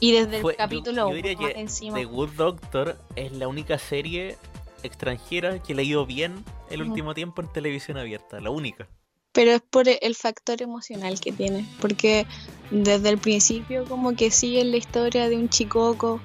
Y 0.00 0.12
desde 0.12 0.40
Fue- 0.40 0.52
el 0.52 0.58
capítulo 0.58 1.08
yo 1.10 1.14
diría 1.14 1.32
uno 1.32 1.42
más 1.42 1.54
que 1.54 1.60
encima. 1.60 1.98
The 1.98 2.04
Good 2.04 2.30
Doctor 2.36 2.98
es 3.16 3.32
la 3.32 3.48
única 3.48 3.78
serie 3.78 4.36
extranjera 4.84 5.58
que 5.60 5.74
le 5.74 5.82
ha 5.82 5.84
ido 5.84 6.06
bien 6.06 6.44
el 6.70 6.82
último 6.82 7.14
tiempo 7.14 7.42
en 7.42 7.48
televisión 7.48 7.96
abierta, 7.98 8.40
la 8.40 8.50
única. 8.50 8.86
Pero 9.38 9.52
es 9.52 9.60
por 9.60 9.88
el 9.88 10.16
factor 10.16 10.60
emocional 10.62 11.20
que 11.20 11.30
tiene, 11.30 11.64
porque 11.80 12.26
desde 12.72 13.08
el 13.08 13.18
principio 13.18 13.84
como 13.84 14.16
que 14.16 14.32
sigue 14.32 14.64
la 14.64 14.78
historia 14.78 15.28
de 15.28 15.36
un 15.36 15.48
chicoco 15.48 16.20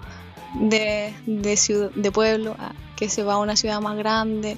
de, 0.55 1.13
de, 1.27 1.91
de 1.93 2.11
pueblo 2.11 2.55
ah, 2.57 2.73
que 2.95 3.09
se 3.09 3.21
va 3.21 3.35
a 3.35 3.37
una 3.37 3.55
ciudad 3.55 3.79
más 3.81 3.97
grande 3.97 4.57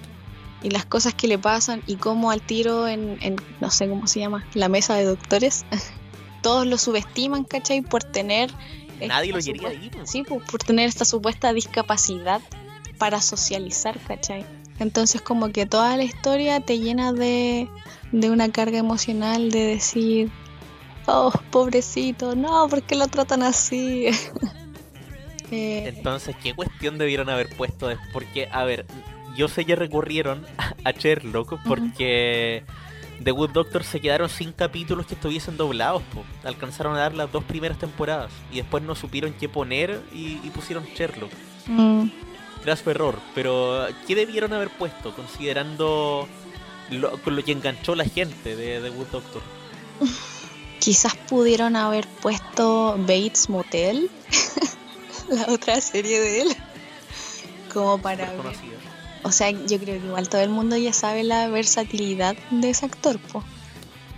y 0.64 0.70
las 0.70 0.86
cosas 0.86 1.14
que 1.14 1.28
le 1.28 1.38
pasan 1.38 1.84
y 1.86 1.98
cómo 1.98 2.32
al 2.32 2.42
tiro 2.42 2.88
en, 2.88 3.18
en 3.20 3.36
no 3.60 3.70
sé 3.72 3.90
cómo 3.90 4.08
se 4.08 4.22
llama, 4.22 4.48
la 4.54 4.70
mesa 4.70 4.96
de 4.96 5.04
doctores, 5.04 5.66
todos 6.42 6.66
lo 6.66 6.78
subestiman, 6.78 7.44
¿cachai? 7.44 7.82
Por 7.82 8.06
tener... 8.06 8.54
Nadie 9.06 9.34
lo 9.34 9.40
quería 9.40 9.68
ahí. 9.68 9.92
Sí, 10.06 10.24
pues, 10.24 10.50
por 10.50 10.64
tener 10.64 10.88
esta 10.88 11.04
supuesta 11.04 11.52
discapacidad 11.52 12.40
para 12.98 13.22
socializar, 13.22 14.00
¿cachai? 14.00 14.46
Entonces 14.80 15.22
como 15.22 15.52
que 15.52 15.66
toda 15.66 15.96
la 15.98 16.04
historia 16.04 16.60
te 16.62 16.80
llena 16.80 17.14
de, 17.14 17.70
de 18.12 18.30
una 18.30 18.50
carga 18.52 18.78
emocional 18.78 19.52
de 19.52 19.60
decir, 19.68 20.32
oh, 21.08 21.32
pobrecito, 21.52 22.36
no, 22.36 22.68
¿por 22.70 22.84
qué 22.84 22.96
lo 22.96 23.08
tratan 23.08 23.44
así? 23.44 24.08
Eh, 25.52 25.84
Entonces, 25.88 26.36
¿qué 26.42 26.54
cuestión 26.56 26.98
debieron 26.98 27.30
haber 27.30 27.50
puesto? 27.56 27.90
Porque, 28.12 28.48
a 28.52 28.64
ver, 28.66 28.88
yo 29.38 29.48
sé 29.48 29.66
que 29.66 29.76
recurrieron 29.76 30.46
a 30.84 30.92
Sherlock 30.92 31.62
porque 31.64 32.66
The 33.24 33.32
Good 33.32 33.52
Doctor 33.52 33.84
se 33.84 34.02
quedaron 34.02 34.30
sin 34.30 34.54
capítulos 34.54 35.06
que 35.06 35.14
estuviesen 35.16 35.58
doblados. 35.58 36.04
po. 36.04 36.26
Alcanzaron 36.44 36.96
a 36.96 37.00
dar 37.00 37.14
las 37.14 37.32
dos 37.32 37.44
primeras 37.44 37.78
temporadas 37.80 38.32
y 38.52 38.58
después 38.58 38.84
no 38.84 38.96
supieron 38.96 39.34
qué 39.34 39.48
poner 39.50 40.04
y, 40.12 40.40
y 40.44 40.50
pusieron 40.52 40.86
Sherlock. 40.96 41.32
mm, 41.68 42.10
Graso 42.66 42.90
error, 42.90 43.20
pero 43.36 43.86
¿qué 44.08 44.16
debieron 44.16 44.52
haber 44.52 44.70
puesto 44.72 45.16
considerando 45.16 46.28
lo, 46.90 47.22
con 47.22 47.36
lo 47.36 47.44
que 47.44 47.52
enganchó 47.52 47.94
la 47.94 48.06
gente 48.06 48.56
de 48.56 48.82
The 48.82 48.90
Good 48.90 49.08
Doctor? 49.12 49.42
quizás 50.80 51.16
pudieron 51.16 51.76
haber 51.76 52.08
puesto 52.08 52.96
Bates 53.00 53.50
Motel, 53.50 54.10
la 55.30 55.52
otra 55.54 55.82
serie 55.82 56.20
de 56.20 56.42
él, 56.42 56.56
como 57.74 58.00
para 58.00 58.32
ver. 58.32 58.56
O 59.24 59.32
sea, 59.32 59.50
yo 59.50 59.80
creo 59.80 60.00
que 60.00 60.06
igual 60.06 60.30
todo 60.30 60.42
el 60.42 60.50
mundo 60.50 60.78
ya 60.78 60.94
sabe 60.94 61.24
la 61.24 61.48
versatilidad 61.50 62.36
de 62.52 62.70
ese 62.70 62.86
actor, 62.86 63.18
po. 63.20 63.44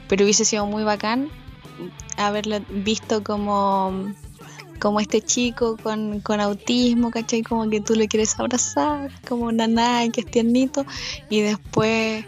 Pero 0.09 0.25
hubiese 0.25 0.43
sido 0.43 0.65
muy 0.65 0.83
bacán 0.83 1.29
haberlo 2.17 2.59
visto 2.69 3.23
como, 3.23 4.13
como 4.79 4.99
este 4.99 5.21
chico 5.21 5.77
con, 5.81 6.19
con 6.21 6.39
autismo, 6.39 7.11
¿cachai? 7.11 7.41
Como 7.43 7.69
que 7.69 7.81
tú 7.81 7.95
le 7.95 8.07
quieres 8.07 8.39
abrazar, 8.39 9.09
como 9.27 9.51
naná, 9.51 10.07
que 10.11 10.21
es 10.21 10.27
tiernito. 10.27 10.85
Y 11.29 11.41
después 11.41 12.25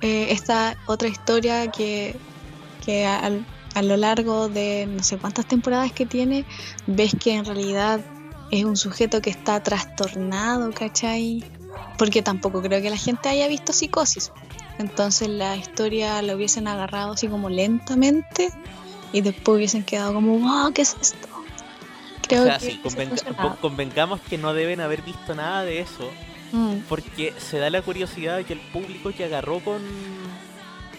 eh, 0.00 0.26
esta 0.30 0.76
otra 0.86 1.08
historia 1.08 1.68
que, 1.70 2.16
que 2.84 3.06
al- 3.06 3.44
a 3.74 3.82
lo 3.82 3.96
largo 3.96 4.48
de 4.48 4.86
no 4.90 5.02
sé 5.02 5.18
cuántas 5.18 5.46
temporadas 5.46 5.92
que 5.92 6.06
tiene, 6.06 6.44
ves 6.86 7.12
que 7.18 7.34
en 7.34 7.44
realidad 7.44 8.00
es 8.50 8.64
un 8.64 8.76
sujeto 8.76 9.20
que 9.20 9.30
está 9.30 9.60
trastornado, 9.60 10.70
¿cachai? 10.72 11.44
Porque 11.96 12.22
tampoco 12.22 12.62
creo 12.62 12.80
que 12.80 12.90
la 12.90 12.96
gente 12.96 13.28
haya 13.28 13.46
visto 13.48 13.72
psicosis. 13.72 14.32
Entonces 14.78 15.28
la 15.28 15.56
historia 15.56 16.22
la 16.22 16.34
hubiesen 16.36 16.66
agarrado 16.68 17.12
así 17.12 17.28
como 17.28 17.50
lentamente 17.50 18.50
y 19.12 19.20
después 19.20 19.56
hubiesen 19.56 19.82
quedado 19.84 20.14
como, 20.14 20.38
wow, 20.38 20.72
¿qué 20.72 20.82
es 20.82 20.96
esto? 21.00 21.28
Creo 22.28 22.42
O 22.42 22.46
sea, 22.46 22.58
que 22.58 22.70
sí, 22.72 22.80
convengamos 23.60 24.20
que 24.20 24.38
no 24.38 24.52
deben 24.54 24.80
haber 24.80 25.02
visto 25.02 25.34
nada 25.34 25.64
de 25.64 25.80
eso 25.80 26.10
Mm, 26.50 26.78
porque 26.88 27.34
se 27.36 27.58
da 27.58 27.68
la 27.68 27.82
curiosidad 27.82 28.38
de 28.38 28.44
que 28.44 28.54
el 28.54 28.60
público 28.60 29.12
que 29.14 29.24
agarró 29.24 29.60
con. 29.60 29.82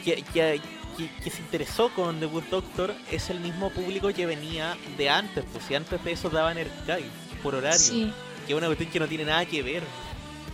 que, 0.05 0.21
que, 0.33 0.61
que- 0.95 1.09
que 1.23 1.29
se 1.31 1.39
interesó 1.41 1.89
con 1.93 2.19
The 2.19 2.25
Good 2.27 2.43
Doctor 2.51 2.93
es 3.09 3.29
el 3.31 3.39
mismo 3.39 3.69
público 3.71 4.09
que 4.13 4.25
venía 4.27 4.77
de 4.97 5.09
antes, 5.09 5.43
pues 5.51 5.63
si 5.65 5.73
antes 5.73 6.03
de 6.03 6.11
eso 6.11 6.29
daban 6.29 6.57
Archive 6.59 7.09
por 7.41 7.55
horario, 7.55 7.79
sí. 7.79 8.11
que 8.45 8.53
es 8.53 8.57
una 8.57 8.67
cuestión 8.67 8.91
que 8.91 8.99
no 8.99 9.07
tiene 9.07 9.25
nada 9.25 9.43
que 9.45 9.63
ver. 9.63 9.81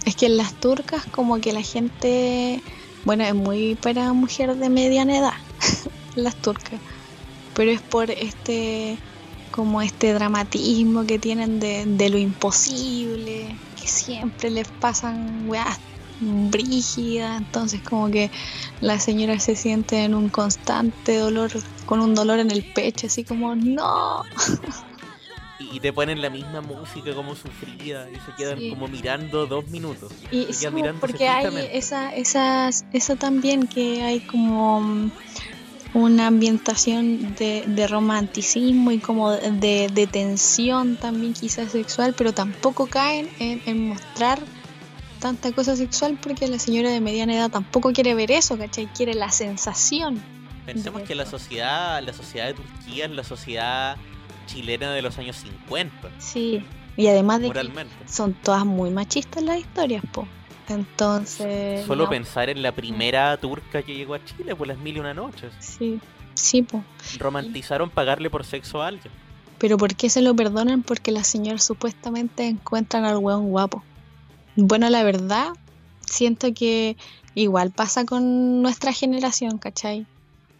Es 0.05 0.15
que 0.15 0.27
en 0.27 0.37
las 0.37 0.53
turcas 0.53 1.03
como 1.07 1.41
que 1.41 1.51
la 1.51 1.61
gente, 1.63 2.61
bueno, 3.03 3.23
es 3.25 3.33
muy 3.35 3.75
para 3.75 4.13
mujer 4.13 4.55
de 4.55 4.69
mediana 4.69 5.17
edad, 5.17 5.33
las 6.15 6.35
turcas, 6.37 6.79
pero 7.53 7.71
es 7.71 7.81
por 7.81 8.11
este, 8.11 8.97
como 9.55 9.81
este 9.81 10.13
dramatismo 10.13 11.05
que 11.05 11.17
tienen 11.17 11.61
de, 11.61 11.85
de 11.85 12.09
lo 12.09 12.17
imposible, 12.17 13.55
que 13.79 13.87
siempre 13.87 14.49
les 14.49 14.67
pasan 14.67 15.47
weas 15.47 15.79
brígidas, 16.19 17.41
entonces 17.41 17.81
como 17.81 18.11
que 18.11 18.29
la 18.81 18.99
señora 18.99 19.39
se 19.39 19.55
siente 19.55 20.03
en 20.03 20.13
un 20.13 20.27
constante 20.27 21.17
dolor, 21.17 21.51
con 21.85 22.01
un 22.01 22.15
dolor 22.15 22.39
en 22.39 22.51
el 22.51 22.63
pecho, 22.63 23.07
así 23.07 23.23
como, 23.23 23.55
no, 23.55 24.23
Y, 25.57 25.79
te 25.79 25.93
ponen 25.93 26.21
la 26.21 26.29
misma 26.29 26.59
música 26.61 27.13
como 27.13 27.33
sufrida 27.33 28.09
y 28.11 28.15
se 28.15 28.33
quedan 28.37 28.59
Sí. 28.59 28.69
como 28.69 28.89
mirando 28.89 29.45
dos 29.45 29.65
minutos. 29.69 30.11
Y 30.29 30.51
sí, 30.51 30.67
porque 30.99 31.29
hay 31.29 31.69
esa, 31.71 32.13
esas, 32.13 32.85
eso 32.91 33.15
también 33.15 33.65
que 33.67 34.03
hay 34.03 34.19
como 34.19 35.09
una 35.95 36.27
ambientación 36.27 37.35
de, 37.35 37.63
de 37.65 37.87
romanticismo 37.87 38.91
y 38.91 38.99
como 38.99 39.31
de, 39.31 39.89
de 39.91 40.07
tensión 40.07 40.97
también 40.97 41.31
quizás 41.33 41.71
sexual, 41.71 42.13
pero 42.17 42.33
tampoco 42.33 42.87
caen 42.87 43.29
en, 43.39 43.61
en 43.65 43.87
mostrar 43.87 44.39
tanta 45.21 45.53
cosa 45.53 45.77
sexual 45.77 46.19
porque 46.21 46.49
la 46.49 46.59
señora 46.59 46.89
de 46.89 46.99
mediana 46.99 47.33
edad 47.35 47.49
tampoco 47.49 47.93
quiere 47.93 48.13
ver 48.13 48.29
eso, 48.29 48.57
¿cachai? 48.57 48.87
Quiere 48.87 49.13
la 49.13 49.31
sensación. 49.31 50.21
Pensemos 50.65 51.03
que 51.03 51.15
la 51.15 51.25
sociedad, 51.25 52.03
la 52.03 52.11
sociedad 52.11 52.47
de 52.47 52.55
Turquía 52.55 53.05
es 53.05 53.11
la 53.11 53.23
sociedad 53.23 53.95
chilena 54.47 54.91
de 54.91 55.01
los 55.01 55.17
años 55.17 55.37
50, 55.37 56.11
Sí. 56.19 56.61
Y 56.97 57.07
además 57.07 57.39
de 57.39 57.51
que 57.51 57.71
son 58.05 58.33
todas 58.33 58.65
muy 58.65 58.89
machistas 58.89 59.43
las 59.43 59.59
historias, 59.59 60.03
po. 60.11 60.27
Entonces... 60.69 61.85
Solo 61.85 62.05
no, 62.05 62.09
pensar 62.09 62.49
en 62.49 62.61
la 62.61 62.71
primera 62.71 63.35
turca 63.37 63.83
que 63.83 63.95
llegó 63.95 64.15
a 64.15 64.23
Chile 64.23 64.55
por 64.55 64.67
las 64.67 64.77
mil 64.77 64.97
y 64.97 64.99
una 64.99 65.13
noches. 65.13 65.53
Sí, 65.59 65.99
sí, 66.33 66.61
po. 66.61 66.83
Romantizaron 67.19 67.89
pagarle 67.89 68.29
por 68.29 68.45
sexo 68.45 68.81
a 68.81 68.87
alguien. 68.87 69.13
Pero 69.57 69.77
¿por 69.77 69.95
qué 69.95 70.09
se 70.09 70.21
lo 70.21 70.35
perdonan? 70.35 70.83
Porque 70.83 71.11
las 71.11 71.27
señoras 71.27 71.63
supuestamente 71.63 72.47
encuentran 72.47 73.05
al 73.05 73.17
weón 73.17 73.49
guapo. 73.49 73.83
Bueno, 74.55 74.89
la 74.89 75.03
verdad, 75.03 75.49
siento 76.05 76.53
que 76.53 76.97
igual 77.35 77.71
pasa 77.71 78.05
con 78.05 78.61
nuestra 78.61 78.91
generación, 78.91 79.57
¿cachai? 79.57 80.05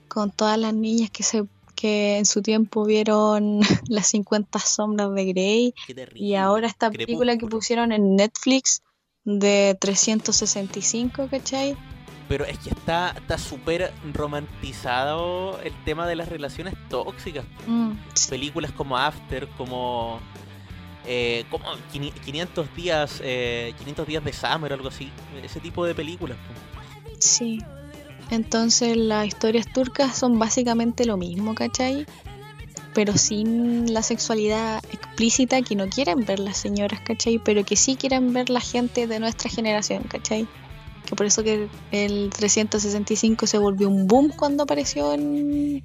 Con 0.08 0.32
todas 0.32 0.58
las 0.58 0.74
niñas 0.74 1.10
que 1.10 1.24
se 1.24 1.46
que 1.76 2.18
en 2.18 2.26
su 2.26 2.42
tiempo 2.42 2.86
vieron 2.86 3.60
las 3.90 4.08
50 4.08 4.60
sombras 4.60 5.14
de 5.14 5.26
Grey 5.26 5.74
y 6.16 6.36
ahora 6.36 6.68
esta 6.68 6.90
película 6.90 7.38
que 7.38 7.48
pusieron 7.48 7.92
en 7.92 8.16
Netflix 8.16 8.82
de 9.26 9.76
365, 9.80 11.28
¿cachai? 11.30 11.76
Pero 12.28 12.46
es 12.46 12.58
que 12.60 12.70
está 12.70 13.10
está 13.18 13.38
súper 13.38 13.94
romantizado 14.14 15.60
el 15.62 15.74
tema 15.84 16.08
de 16.08 16.16
las 16.16 16.30
relaciones 16.30 16.74
tóxicas. 16.90 17.46
Mm. 17.68 17.92
Películas 18.30 18.72
como 18.72 18.98
After, 18.98 19.48
como... 19.58 20.20
eh, 21.06 21.46
como 21.52 21.66
quini- 21.94 22.14
500 22.14 22.76
días 22.76 23.20
eh, 23.24 23.74
500 23.78 24.08
días 24.08 24.24
de 24.24 24.34
Summer 24.34 24.72
o 24.72 24.76
algo 24.76 24.88
así 24.88 25.12
ese 25.44 25.60
tipo 25.60 25.86
de 25.86 25.94
películas. 25.94 26.38
Sí. 27.20 27.62
Entonces 28.32 28.98
las 28.98 29.28
historias 29.28 29.72
turcas 29.72 30.18
son 30.18 30.40
básicamente 30.40 31.06
lo 31.06 31.18
mismo, 31.18 31.54
¿cachai? 31.54 32.08
Pero 32.96 33.16
sin 33.16 33.94
la 33.94 34.02
sexualidad 34.02 34.84
explícita 34.92 35.62
que 35.62 35.76
no 35.76 35.88
quieren 35.88 36.26
ver 36.26 36.40
las 36.40 36.58
señoras, 36.58 37.02
¿cachai? 37.02 37.38
Pero 37.38 37.64
que 37.64 37.76
sí 37.76 37.96
quieren 37.96 38.34
ver 38.34 38.50
la 38.50 38.60
gente 38.60 39.06
de 39.06 39.20
nuestra 39.20 39.52
generación, 39.52 40.02
¿cachai? 40.04 40.48
Que 41.06 41.16
por 41.16 41.28
eso 41.28 41.44
que 41.44 41.70
el 41.92 42.32
365 42.36 43.46
se 43.46 43.60
volvió 43.60 43.88
un 43.88 44.08
boom 44.08 44.32
cuando 44.36 44.64
apareció 44.64 45.14
en, 45.14 45.84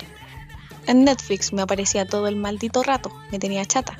en 0.87 1.05
Netflix. 1.05 1.53
Me 1.53 1.61
aparecía 1.61 2.07
todo 2.07 2.27
el 2.29 2.37
maldito 2.37 2.83
rato, 2.83 3.13
me 3.31 3.39
tenía 3.39 3.67
chata. 3.67 3.99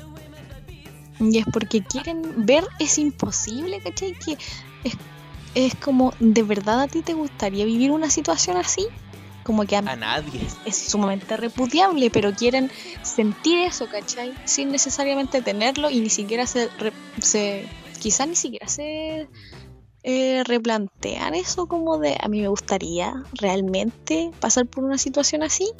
Y 1.19 1.37
es 1.37 1.45
porque 1.53 1.83
quieren 1.83 2.45
ver, 2.47 2.65
es 2.79 2.97
imposible, 2.97 3.79
¿cachai? 3.83 4.13
Que 4.13 4.37
es 4.83 4.95
es 5.55 5.75
como, 5.75 6.13
¿de 6.19 6.43
verdad 6.43 6.81
a 6.81 6.87
ti 6.87 7.01
te 7.01 7.13
gustaría 7.13 7.65
vivir 7.65 7.91
una 7.91 8.09
situación 8.09 8.57
así? 8.57 8.87
Como 9.43 9.65
que 9.65 9.75
a 9.75 9.81
nadie 9.81 10.41
es 10.65 10.77
sumamente 10.77 11.35
repudiable, 11.37 12.09
pero 12.11 12.33
quieren 12.33 12.71
sentir 13.01 13.57
eso, 13.59 13.87
¿cachai? 13.89 14.33
Sin 14.45 14.71
necesariamente 14.71 15.41
tenerlo 15.41 15.89
y 15.89 15.99
ni 16.01 16.09
siquiera 16.09 16.45
se, 16.47 16.69
re- 16.79 16.93
se 17.21 17.65
quizás 17.99 18.27
ni 18.27 18.35
siquiera 18.35 18.67
se 18.67 19.27
eh, 20.03 20.43
replantean 20.45 21.33
eso 21.35 21.67
como 21.67 21.97
de, 21.97 22.17
a 22.19 22.27
mí 22.27 22.41
me 22.41 22.47
gustaría 22.47 23.23
realmente 23.33 24.31
pasar 24.39 24.65
por 24.67 24.83
una 24.83 24.97
situación 24.97 25.43
así. 25.43 25.71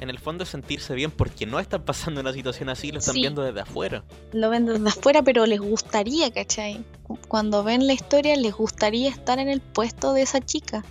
En 0.00 0.10
el 0.10 0.18
fondo 0.18 0.42
es 0.44 0.50
sentirse 0.50 0.94
bien 0.94 1.10
porque 1.12 1.46
no 1.46 1.60
están 1.60 1.82
pasando 1.84 2.20
una 2.22 2.32
situación 2.32 2.68
así, 2.70 2.90
lo 2.92 2.98
están 2.98 3.14
Sí. 3.14 3.20
viendo 3.20 3.42
desde 3.42 3.60
afuera. 3.60 4.04
Lo 4.32 4.50
ven 4.50 4.66
desde 4.66 4.88
afuera, 4.88 5.22
pero 5.22 5.46
les 5.46 5.60
gustaría, 5.60 6.30
¿cachai? 6.32 6.84
Cuando 7.28 7.62
ven 7.62 7.86
la 7.86 7.92
historia, 7.92 8.34
les 8.36 8.52
gustaría 8.54 9.08
estar 9.10 9.38
en 9.38 9.48
el 9.48 9.60
puesto 9.60 10.12
de 10.12 10.22
esa 10.22 10.40
chica. 10.40 10.84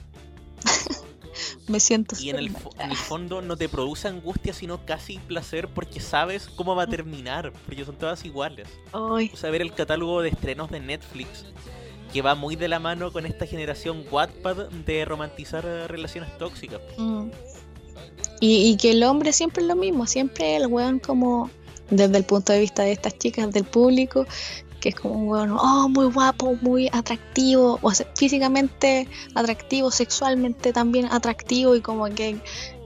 Me 1.67 1.79
siento 1.79 2.15
Y 2.19 2.29
en 2.29 2.38
el, 2.38 2.51
en 2.79 2.95
fondo 2.95 3.41
no 3.41 3.57
te 3.57 3.69
produce 3.69 4.07
angustia, 4.07 4.53
sino 4.53 4.86
casi 4.86 5.17
placer 5.19 5.67
porque 5.67 5.99
sabes 5.99 6.47
cómo 6.55 6.75
va 6.75 6.84
a 6.84 6.88
terminar, 6.88 7.53
porque 7.65 7.86
son 7.86 7.95
todas 7.95 8.25
iguales. 8.25 8.67
Ay, 8.93 9.32
O 9.34 9.38
sea, 9.38 9.49
ver 9.49 9.61
el 9.61 9.73
catálogo 9.73 10.21
de 10.21 10.29
estrenos 10.29 10.69
de 10.71 10.79
Netflix, 10.79 11.45
que 12.11 12.21
va 12.21 12.36
muy 12.36 12.55
de 12.55 12.67
la 12.67 12.79
mano 12.79 13.11
con 13.11 13.25
esta 13.25 13.45
generación 13.45 14.05
Wattpad 14.09 14.69
de 14.69 15.05
romantizar 15.05 15.63
relaciones 15.63 16.38
tóxicas. 16.38 16.82
mm. 16.97 17.29
y, 18.39 18.71
y 18.71 18.77
que 18.77 18.91
el 18.91 19.03
hombre 19.03 19.34
siempre 19.34 19.61
es 19.61 19.67
lo 19.67 19.75
mismo, 19.75 20.05
siempre 20.07 20.57
el 20.57 20.67
weón 20.67 20.99
como, 20.99 21.49
desde 21.89 22.17
el 22.17 22.23
punto 22.23 22.53
de 22.53 22.59
vista 22.59 22.84
de 22.84 22.91
estas 22.91 23.17
chicas, 23.17 23.51
del 23.51 23.65
público, 23.65 24.25
que 24.82 24.89
es 24.89 24.95
como 24.95 25.13
un 25.13 25.27
weón, 25.29 25.51
oh, 25.57 25.88
muy 25.88 26.07
guapo, 26.07 26.57
muy 26.61 26.89
atractivo, 26.91 27.79
o 27.82 27.91
sea, 27.93 28.05
físicamente 28.15 29.07
atractivo, 29.36 29.91
sexualmente 29.91 30.73
también 30.73 31.05
atractivo 31.11 31.75
y 31.75 31.82
como 31.82 32.05
que, 32.09 32.38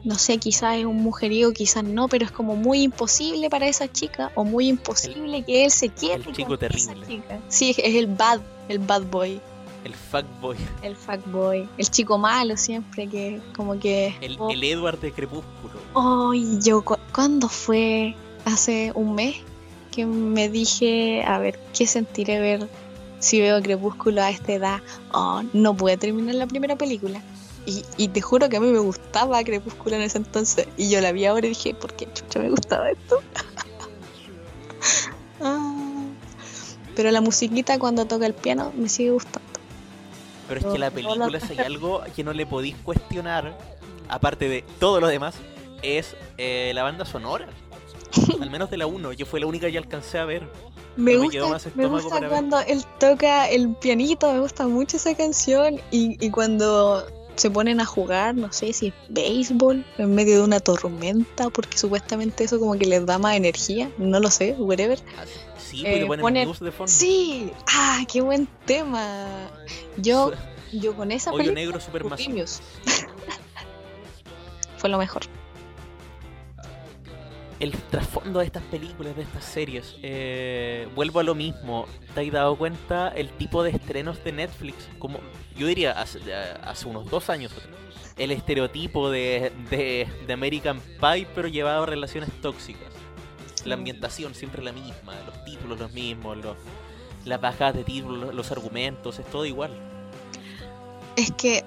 no 0.04 0.16
sé, 0.16 0.38
quizás 0.38 0.78
es 0.78 0.86
un 0.86 0.98
mujeriego, 0.98 1.54
quizás 1.54 1.84
no, 1.84 2.08
pero 2.08 2.26
es 2.26 2.32
como 2.32 2.56
muy 2.56 2.84
imposible 2.84 3.50
para 3.50 3.68
esa 3.68 3.92
chica 3.92 4.32
o 4.36 4.44
muy 4.44 4.68
imposible 4.68 5.44
que 5.44 5.66
él 5.66 5.72
se 5.72 5.90
quiera. 5.90 6.16
el 6.24 6.32
chico 6.36 6.58
terrible. 6.58 7.24
Sí, 7.48 7.72
es 7.78 7.96
el 7.96 8.08
bad, 8.08 8.42
el 8.68 8.80
bad 8.80 9.04
boy, 9.04 9.40
El 9.86 9.94
fuckboy, 9.94 10.58
el 10.82 10.96
fuckboy, 10.96 11.70
el 11.78 11.90
chico 11.90 12.18
malo 12.18 12.58
siempre 12.58 13.08
que 13.08 13.40
como 13.56 13.80
que... 13.80 14.16
el, 14.22 14.36
oh, 14.40 14.50
el 14.52 14.64
Edward 14.64 15.00
de 15.00 15.12
Crepúsculo. 15.12 15.80
Ay, 15.96 16.60
yo, 16.62 16.84
cu- 16.84 16.98
¿cuándo 17.14 17.48
fue? 17.48 18.16
Hace 18.46 18.92
un 18.96 19.16
mes 19.16 19.36
que 19.96 20.06
me 20.06 20.50
dije, 20.50 21.24
a 21.26 21.40
ver, 21.40 21.58
¿qué 21.74 21.88
sentiré 21.88 22.40
ver 22.40 22.68
si 23.20 23.40
veo 23.40 23.62
Crepúsculo 23.62 24.22
a 24.22 24.30
esta 24.30 24.54
edad? 24.54 24.82
Oh, 25.14 25.42
no 25.54 25.76
pude 25.76 25.96
terminar 25.96 26.36
la 26.36 26.48
primera 26.48 26.76
película. 26.76 27.22
Y, 27.66 27.84
y 27.98 28.10
te 28.10 28.22
juro 28.22 28.50
que 28.50 28.58
a 28.58 28.60
mí 28.60 28.68
me 28.68 28.80
gustaba 28.80 29.44
Crepúsculo 29.44 29.96
en 29.96 30.02
ese 30.02 30.18
entonces. 30.18 30.68
Y 30.78 30.90
yo 30.90 31.00
la 31.00 31.14
vi 31.14 31.26
ahora 31.26 31.46
y 31.46 31.50
dije, 31.50 31.74
¿por 31.74 31.94
qué 31.94 32.08
chucha 32.14 32.40
me 32.40 32.50
gustaba 32.50 32.90
esto? 32.90 33.22
Ah. 35.42 36.06
Pero 36.96 37.12
la 37.12 37.20
musiquita 37.20 37.78
cuando 37.78 38.06
toca 38.06 38.26
el 38.26 38.34
piano 38.34 38.72
me 38.76 38.88
sigue 38.88 39.12
gustando. 39.12 39.48
Pero 40.48 40.60
es 40.62 40.66
que 40.66 40.80
la 40.80 40.92
película, 40.92 41.40
si 41.40 41.54
hay 41.54 41.60
algo 41.66 42.02
que 42.16 42.24
no 42.24 42.32
le 42.32 42.46
podéis 42.46 42.78
cuestionar, 42.78 43.58
aparte 44.08 44.48
de 44.48 44.64
todo 44.80 45.02
lo 45.02 45.08
demás, 45.08 45.36
es 45.82 46.16
eh, 46.38 46.72
la 46.74 46.84
banda 46.84 47.04
sonora. 47.04 47.48
Al 48.42 48.50
menos 48.50 48.70
de 48.70 48.78
la 48.78 48.88
1, 48.88 49.14
yo 49.14 49.26
fue 49.26 49.40
la 49.40 49.46
única 49.48 49.70
que 49.70 49.78
alcancé 49.78 50.18
a 50.18 50.26
ver. 50.26 50.48
Me 50.96 51.18
gusta, 51.18 51.72
me 51.76 51.88
gusta 51.88 52.20
ver. 52.20 52.30
cuando 52.30 52.60
él 52.62 52.84
toca 53.00 53.50
el 53.50 53.76
pianito, 53.76 54.32
me 54.32 54.40
gusta 54.40 54.68
mucho 54.68 54.98
esa 54.98 55.16
canción 55.16 55.82
y, 55.92 56.24
y 56.26 56.30
cuando 56.30 57.06
se 57.36 57.52
ponen 57.52 57.82
a 57.82 57.86
jugar, 57.86 58.34
no 58.34 58.54
sé 58.54 58.72
si 58.72 58.88
es 58.88 58.94
béisbol, 59.10 59.86
en 59.98 60.16
medio 60.16 60.36
de 60.38 60.44
una 60.46 60.62
tormenta, 60.62 61.50
porque 61.50 61.78
supuestamente 61.78 62.46
eso 62.46 62.60
como 62.60 62.78
que 62.78 62.86
les 62.86 63.06
da 63.06 63.18
más 63.20 63.36
energía, 63.36 63.92
no 63.98 64.22
lo 64.22 64.32
sé, 64.32 64.54
whatever. 64.58 65.00
Así- 65.20 65.32
Sí, 65.58 65.84
Eh, 65.86 66.06
ponen 66.06 66.22
ponen- 66.24 66.44
blues 66.46 66.60
de 66.60 66.72
fondo. 66.72 66.92
Sí, 66.92 67.52
ah, 67.68 68.04
qué 68.10 68.22
buen 68.22 68.48
tema. 68.66 69.50
Yo, 69.98 70.32
yo 70.72 70.96
con 70.96 71.12
esa 71.12 71.32
Hoyo 71.32 71.52
película 71.54 71.80
negro. 71.82 72.10
Bohemios. 72.10 72.62
fue 74.78 74.90
lo 74.90 74.98
mejor. 74.98 75.24
El 77.60 77.72
trasfondo 77.72 78.40
de 78.40 78.46
estas 78.46 78.64
películas, 78.64 79.16
de 79.16 79.22
estas 79.22 79.46
series, 79.46 79.96
eh, 80.04 80.88
vuelvo 80.94 81.22
a 81.22 81.24
lo 81.24 81.36
mismo. 81.36 81.88
¿Te 82.14 82.22
has 82.22 82.32
dado 82.32 82.58
cuenta 82.58 83.10
el 83.10 83.30
tipo 83.30 83.64
de 83.64 83.72
estrenos 83.72 84.22
de 84.24 84.34
Netflix? 84.34 84.90
Como 85.00 85.20
yo 85.58 85.68
diría 85.68 85.92
hace, 85.94 86.20
hace 86.34 86.88
unos 86.88 87.10
dos 87.10 87.30
años. 87.30 87.54
El 88.18 88.32
estereotipo 88.32 89.10
de, 89.10 89.52
de, 89.70 90.08
de 90.28 90.34
American 90.34 90.82
Pie, 91.00 91.28
pero 91.34 91.48
llevado 91.48 91.84
a 91.84 91.86
relaciones 91.86 92.30
tóxicas. 92.42 92.92
La 93.64 93.76
ambientación 93.76 94.36
siempre 94.36 94.62
la 94.62 94.72
misma, 94.74 95.16
los 95.26 95.44
títulos 95.46 95.80
los 95.80 95.92
mismos, 95.94 96.38
los, 96.38 96.58
las 97.24 97.40
bajadas 97.40 97.76
de 97.76 97.84
títulos, 97.84 98.34
los 98.36 98.52
argumentos, 98.52 99.18
es 99.20 99.26
todo 99.28 99.46
igual. 99.46 99.72
Es 101.16 101.32
que 101.32 101.64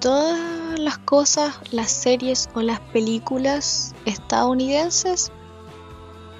todas 0.00 0.78
las 0.78 0.98
cosas, 0.98 1.54
las 1.70 1.90
series 1.90 2.48
o 2.54 2.62
las 2.62 2.80
películas 2.80 3.94
estadounidenses 4.04 5.30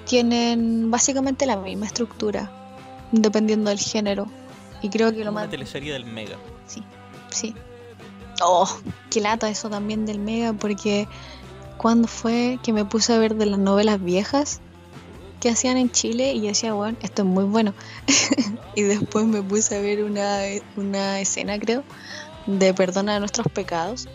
tienen 0.06 0.90
básicamente 0.90 1.46
la 1.46 1.56
misma 1.56 1.86
estructura, 1.86 2.50
dependiendo 3.12 3.70
del 3.70 3.78
género. 3.78 4.26
Y 4.82 4.88
creo 4.88 5.12
que 5.12 5.24
lo 5.24 5.32
más... 5.32 5.50
teleserie 5.50 5.92
del 5.92 6.04
Mega. 6.04 6.36
Sí, 6.66 6.82
sí. 7.30 7.54
Oh, 8.42 8.68
qué 9.10 9.20
lata 9.20 9.48
eso 9.48 9.68
también 9.68 10.06
del 10.06 10.18
Mega, 10.18 10.52
porque 10.52 11.08
cuando 11.76 12.08
fue 12.08 12.58
que 12.62 12.72
me 12.72 12.84
puse 12.84 13.12
a 13.14 13.18
ver 13.18 13.34
de 13.34 13.46
las 13.46 13.58
novelas 13.58 14.02
viejas 14.02 14.60
que 15.40 15.50
hacían 15.50 15.76
en 15.76 15.90
Chile 15.90 16.32
y 16.32 16.40
yo 16.40 16.48
decía, 16.48 16.72
bueno, 16.72 16.96
esto 17.02 17.22
es 17.22 17.28
muy 17.28 17.44
bueno. 17.44 17.74
y 18.74 18.82
después 18.82 19.26
me 19.26 19.42
puse 19.42 19.76
a 19.76 19.80
ver 19.80 20.04
una, 20.04 20.40
una 20.76 21.20
escena, 21.20 21.58
creo, 21.58 21.82
de 22.46 22.74
Perdona 22.74 23.14
de 23.14 23.20
nuestros 23.20 23.48
pecados, 23.48 24.08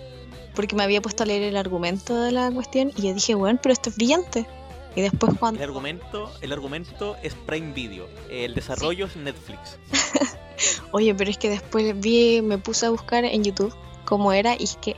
porque 0.56 0.76
me 0.76 0.84
había 0.84 1.02
puesto 1.02 1.24
a 1.24 1.26
leer 1.26 1.44
el 1.44 1.58
argumento 1.58 2.20
de 2.22 2.32
la 2.32 2.52
cuestión 2.52 2.92
y 2.96 3.04
yo 3.04 3.14
dije, 3.14 3.36
bueno, 3.36 3.60
pero 3.62 3.74
esto 3.74 3.90
es 3.90 3.96
brillante. 3.96 4.48
Y 4.96 5.02
después 5.02 5.34
El 5.34 5.40
cuando... 5.40 5.64
argumento, 5.64 6.32
el 6.42 6.52
argumento 6.52 7.16
es 7.24 7.34
Prime 7.34 7.74
Video, 7.74 8.08
el 8.30 8.54
desarrollo 8.54 9.06
es 9.06 9.16
Netflix. 9.16 9.78
Oye, 10.92 11.16
pero 11.16 11.30
es 11.30 11.38
que 11.38 11.50
después 11.50 12.00
vi, 12.00 12.42
me 12.42 12.58
puse 12.58 12.86
a 12.86 12.90
buscar 12.90 13.24
en 13.24 13.44
YouTube 13.44 13.74
cómo 14.06 14.34
era 14.34 14.56
y 14.60 14.66
es 14.66 14.76
que, 14.76 14.98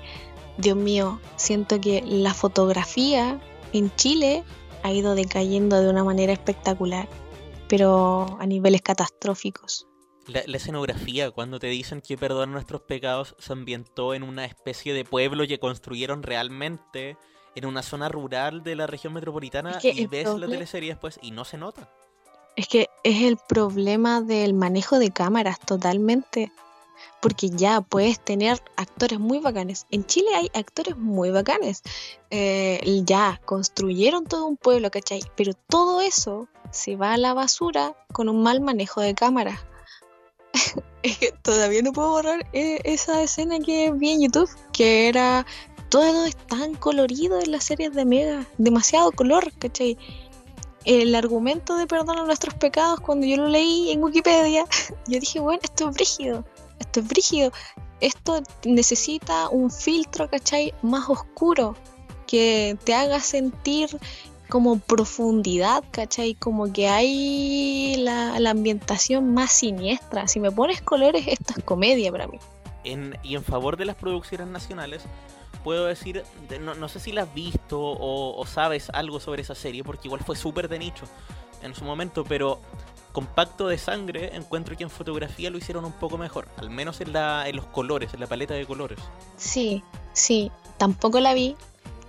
Dios 0.58 0.76
mío, 0.76 1.20
siento 1.36 1.80
que 1.80 2.02
la 2.06 2.34
fotografía 2.34 3.40
en 3.72 3.96
Chile 3.96 4.44
ha 4.82 4.92
ido 4.92 5.16
decayendo 5.16 5.80
de 5.80 5.90
una 5.90 6.04
manera 6.04 6.34
espectacular, 6.34 7.08
pero 7.68 8.38
a 8.40 8.46
niveles 8.48 8.82
catastróficos. 8.82 9.88
La, 10.28 10.42
la 10.46 10.58
escenografía, 10.58 11.32
cuando 11.32 11.60
te 11.60 11.68
dicen 11.68 12.02
que 12.02 12.18
Perdona 12.18 12.52
nuestros 12.52 12.82
pecados, 12.82 13.36
se 13.40 13.52
ambientó 13.52 14.14
en 14.14 14.24
una 14.24 14.46
especie 14.46 14.94
de 14.94 15.04
pueblo 15.04 15.46
que 15.48 15.60
construyeron 15.60 16.24
realmente 16.24 17.18
en 17.56 17.66
una 17.66 17.84
zona 17.84 18.10
rural 18.10 18.64
de 18.64 18.76
la 18.76 18.88
región 18.88 19.14
metropolitana 19.14 19.72
Es 19.72 19.82
que 19.82 19.90
y 19.90 20.08
ves 20.08 20.28
la 20.36 20.48
teleserie 20.48 20.90
después 20.90 21.20
y 21.22 21.32
no 21.32 21.46
se 21.46 21.58
nota. 21.58 21.90
Es 22.56 22.68
que 22.68 22.90
es 23.04 23.24
el 23.24 23.38
problema 23.38 24.22
del 24.22 24.54
manejo 24.54 25.00
de 25.00 25.12
cámaras 25.12 25.60
totalmente. 25.60 26.52
Porque 27.22 27.50
ya 27.50 27.82
puedes 27.82 28.20
tener 28.20 28.62
actores 28.76 29.20
muy 29.20 29.40
bacanes. 29.40 29.88
En 29.92 30.06
Chile 30.06 30.28
hay 30.36 30.50
actores 30.54 30.96
muy 30.98 31.32
bacanes. 31.32 31.82
Eh, 32.30 33.02
ya 33.06 33.42
construyeron 33.46 34.26
todo 34.26 34.46
un 34.46 34.58
pueblo, 34.58 34.92
¿cachai? 34.92 35.22
Pero 35.36 35.54
todo 35.54 36.02
eso 36.02 36.48
se 36.72 36.96
va 36.96 37.14
a 37.14 37.18
la 37.18 37.34
basura 37.34 37.96
con 38.12 38.30
un 38.30 38.44
mal 38.44 38.62
manejo 38.62 39.02
de 39.02 39.16
cámaras. 39.16 39.60
es 41.04 41.18
que 41.18 41.32
todavía 41.41 41.82
no 41.82 41.93
puedo 41.93 42.10
borrar 42.10 42.45
eh, 42.54 42.80
esa 42.84 43.22
escena 43.22 43.60
que 43.60 43.91
vi 43.91 44.12
en 44.12 44.22
YouTube. 44.22 44.49
Que 44.72 45.08
era. 45.08 45.45
Todo 45.89 46.26
es 46.26 46.36
tan 46.47 46.74
colorido 46.74 47.39
en 47.39 47.51
las 47.51 47.66
series 47.66 47.93
de 47.93 48.04
Mega. 48.06 48.47
Demasiado 48.58 49.12
color, 49.12 49.51
¿cachai? 49.60 49.97
el 50.86 51.16
argumento 51.16 51.78
de 51.78 51.88
perdona 51.88 52.26
nuestros 52.26 52.56
pecados 52.56 52.99
cuando 52.99 53.26
yo 53.26 53.38
lo 53.38 53.47
leí 53.47 53.91
en 53.91 54.04
Wikipedia, 54.04 54.66
yo 55.08 55.20
dije, 55.20 55.39
bueno, 55.39 55.62
esto 55.64 55.89
es 55.89 55.95
brígido, 55.95 56.45
esto 56.80 56.99
es 56.99 57.08
brígido, 57.08 57.51
esto 58.01 58.41
necesita 58.66 59.49
un 59.49 59.72
filtro, 59.72 60.30
¿cachai? 60.30 60.74
Más 60.82 61.10
oscuro, 61.10 61.76
que 62.28 62.78
te 62.84 62.93
haga 62.93 63.20
sentir 63.20 63.97
como 64.54 64.78
profundidad, 64.78 65.84
¿cachai? 65.89 66.36
Como 66.36 66.72
que 66.72 66.88
hay 66.88 67.95
la, 67.97 68.39
la 68.39 68.51
ambientación 68.51 69.34
más 69.34 69.51
siniestra. 69.51 70.28
Si 70.28 70.39
me 70.39 70.51
pones 70.51 70.80
colores, 70.80 71.26
esto 71.28 71.56
es 71.58 71.64
comedia 71.64 72.12
para 72.12 72.28
mí. 72.28 72.38
En, 72.84 73.18
y 73.24 73.34
en 73.34 73.43
favor 73.43 73.78
de 73.78 73.86
las 73.86 73.95
producciones 73.95 74.45
nacionales, 74.45 75.01
puedo 75.64 75.86
decir, 75.86 76.24
de- 76.49 76.60
no, 76.60 76.76
no 76.76 76.88
sé 76.88 76.99
si 76.99 77.12
la 77.12 77.24
has 77.24 77.34
visto 77.34 77.82
o, 77.82 78.39
o 78.39 78.45
sabes 78.45 78.91
algo 78.91 79.20
sobre 79.20 79.41
esa 79.41 79.56
serie, 79.56 79.84
porque 79.84 80.08
igual 80.08 80.22
fue 80.24 80.36
súper 80.36 80.70
de 80.70 80.78
nicho 80.78 81.06
en 81.64 81.74
su 81.74 81.84
momento, 81.84 82.24
pero 82.24 82.60
Compacto 83.12 83.68
de 83.68 83.80
Sangre 83.80 84.36
encuentro 84.36 84.78
que 84.78 84.84
en 84.84 84.91
fotografía 84.91 85.49
lo 85.49 85.58
hicieron 85.58 85.84
un 85.84 85.93
poco 85.93 86.20
mejor, 86.20 86.47
al 86.58 86.70
menos 86.70 87.01
en, 87.01 87.12
la, 87.12 87.49
en 87.49 87.56
los 87.56 87.66
colores, 87.66 88.14
en 88.14 88.20
la 88.20 88.28
paleta 88.28 88.54
de 88.54 88.68
colores. 88.68 88.99
Sí, 89.36 89.84
sí, 90.14 90.51
tampoco 90.78 91.20
la 91.20 91.34
vi, 91.34 91.56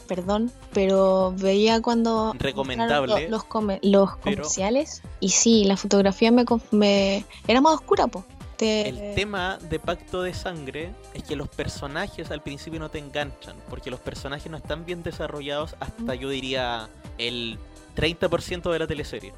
perdón, 0.05 0.53
pero 0.73 1.35
veía 1.37 1.81
cuando 1.83 2.35
Recomendable, 2.39 3.29
los, 3.29 3.45
come- 3.45 3.81
los 3.83 4.11
pero- 4.23 4.37
comerciales 4.37 5.03
y 5.21 5.31
sí, 5.31 5.65
la 5.65 5.77
fotografía 5.77 6.31
me, 6.31 6.45
me- 6.71 7.25
era 7.49 7.61
más 7.61 7.75
oscura, 7.75 8.07
po. 8.07 8.25
Te- 8.57 8.89
El 8.89 9.15
tema 9.17 9.59
de 9.69 9.81
Pacto 9.81 10.23
de 10.23 10.33
Sangre 10.33 10.95
es 11.13 11.25
que 11.25 11.35
los 11.35 11.49
personajes 11.49 12.31
al 12.31 12.41
principio 12.41 12.79
no 12.79 12.89
te 12.89 12.99
enganchan, 13.01 13.57
porque 13.69 13.91
los 13.91 13.99
personajes 13.99 14.49
no 14.51 14.57
están 14.59 14.85
bien 14.85 15.03
desarrollados 15.03 15.75
hasta 15.81 16.15
yo 16.15 16.29
diría 16.29 16.89
el 17.19 17.59
30% 17.97 18.71
de 18.71 18.79
la 18.79 18.87
teleserie. 18.87 19.33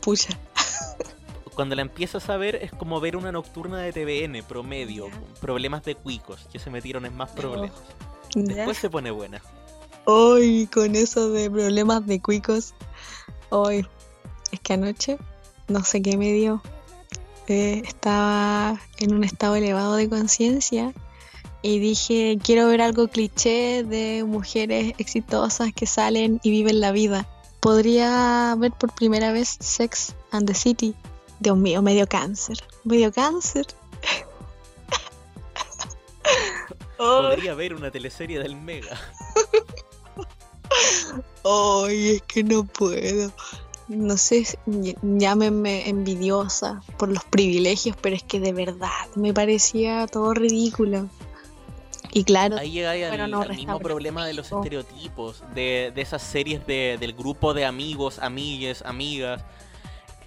Pucha. 0.00 0.36
Cuando 1.54 1.74
la 1.74 1.82
empiezas 1.82 2.28
a 2.30 2.36
ver 2.36 2.56
es 2.56 2.72
como 2.72 2.98
ver 3.00 3.16
una 3.16 3.30
nocturna 3.30 3.78
de 3.78 3.92
TVN 3.92 4.42
promedio, 4.42 5.04
con 5.10 5.22
problemas 5.40 5.84
de 5.84 5.94
cuicos 5.94 6.48
que 6.50 6.58
se 6.58 6.70
metieron 6.70 7.04
en 7.04 7.14
más 7.16 7.30
problemas. 7.30 7.76
Después 8.34 8.78
se 8.78 8.90
pone 8.90 9.10
buena. 9.10 9.42
Hoy 10.04 10.68
con 10.72 10.96
eso 10.96 11.30
de 11.30 11.50
problemas 11.50 12.06
de 12.06 12.20
cuicos. 12.20 12.74
Hoy. 13.50 13.86
Es 14.50 14.60
que 14.60 14.74
anoche, 14.74 15.18
no 15.68 15.82
sé 15.84 16.02
qué 16.02 16.16
me 16.16 16.32
dio. 16.32 16.62
eh, 17.48 17.82
estaba 17.86 18.78
en 18.98 19.14
un 19.14 19.24
estado 19.24 19.56
elevado 19.56 19.96
de 19.96 20.08
conciencia 20.08 20.92
y 21.60 21.78
dije, 21.78 22.38
quiero 22.42 22.68
ver 22.68 22.82
algo 22.82 23.08
cliché 23.08 23.82
de 23.84 24.24
mujeres 24.26 24.94
exitosas 24.98 25.72
que 25.72 25.86
salen 25.86 26.40
y 26.42 26.50
viven 26.50 26.80
la 26.80 26.92
vida. 26.92 27.28
Podría 27.60 28.54
ver 28.58 28.72
por 28.72 28.92
primera 28.94 29.32
vez 29.32 29.56
Sex 29.60 30.14
and 30.32 30.46
the 30.46 30.54
City. 30.54 30.94
Dios 31.40 31.56
mío, 31.56 31.82
medio 31.82 32.06
cáncer. 32.06 32.58
Medio 32.84 33.12
cáncer. 33.12 33.66
Oh. 37.04 37.22
Podría 37.22 37.52
haber 37.52 37.74
una 37.74 37.90
teleserie 37.90 38.38
del 38.38 38.54
Mega. 38.56 38.96
Ay, 41.44 42.10
es 42.16 42.22
que 42.22 42.44
no 42.44 42.64
puedo. 42.64 43.32
No 43.88 44.16
sé, 44.16 44.46
llámenme 45.02 45.88
envidiosa 45.88 46.80
por 46.98 47.08
los 47.10 47.24
privilegios, 47.24 47.96
pero 48.00 48.14
es 48.16 48.22
que 48.22 48.40
de 48.40 48.52
verdad 48.52 48.88
me 49.16 49.34
parecía 49.34 50.06
todo 50.06 50.32
ridículo. 50.32 51.08
Y 52.14 52.24
claro, 52.24 52.56
Ahí 52.58 52.70
llega 52.70 52.92
al, 52.92 53.10
Pero 53.10 53.26
no 53.26 53.40
al 53.40 53.48
mismo 53.54 53.78
problema 53.80 54.26
de 54.26 54.34
los 54.34 54.52
estereotipos, 54.52 55.42
de, 55.54 55.92
de 55.94 56.00
esas 56.02 56.22
series 56.22 56.66
de- 56.66 56.96
del 57.00 57.14
grupo 57.14 57.54
de 57.54 57.64
amigos, 57.64 58.18
amigues, 58.20 58.82
amigas. 58.86 59.42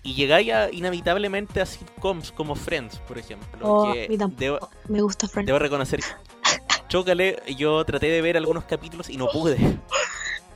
Y 0.03 0.13
llegáis 0.13 0.51
inevitablemente 0.73 1.61
a 1.61 1.65
sitcoms 1.65 2.31
como 2.31 2.55
Friends, 2.55 2.97
por 3.07 3.17
ejemplo. 3.17 3.59
oh, 3.61 3.93
que 3.93 4.07
debo, 4.37 4.69
me 4.89 5.01
gusta 5.01 5.27
Friends. 5.27 5.47
debo 5.47 5.57
reconocer, 5.59 6.01
chócale, 6.87 7.41
yo 7.57 7.83
traté 7.85 8.07
de 8.07 8.21
ver 8.21 8.37
algunos 8.37 8.63
capítulos 8.65 9.09
y 9.09 9.17
no 9.17 9.27
pude. 9.27 9.57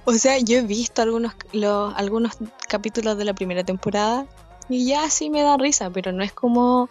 O 0.05 0.13
sea, 0.13 0.39
yo 0.39 0.57
he 0.57 0.61
visto 0.61 1.01
algunos, 1.01 1.33
los, 1.51 1.93
algunos 1.95 2.37
capítulos 2.67 3.17
de 3.17 3.25
la 3.25 3.33
primera 3.33 3.63
temporada 3.63 4.25
y 4.67 4.87
ya 4.87 5.09
sí 5.09 5.29
me 5.29 5.41
da 5.41 5.57
risa, 5.57 5.89
pero 5.91 6.11
no 6.11 6.23
es 6.23 6.31
como 6.33 6.89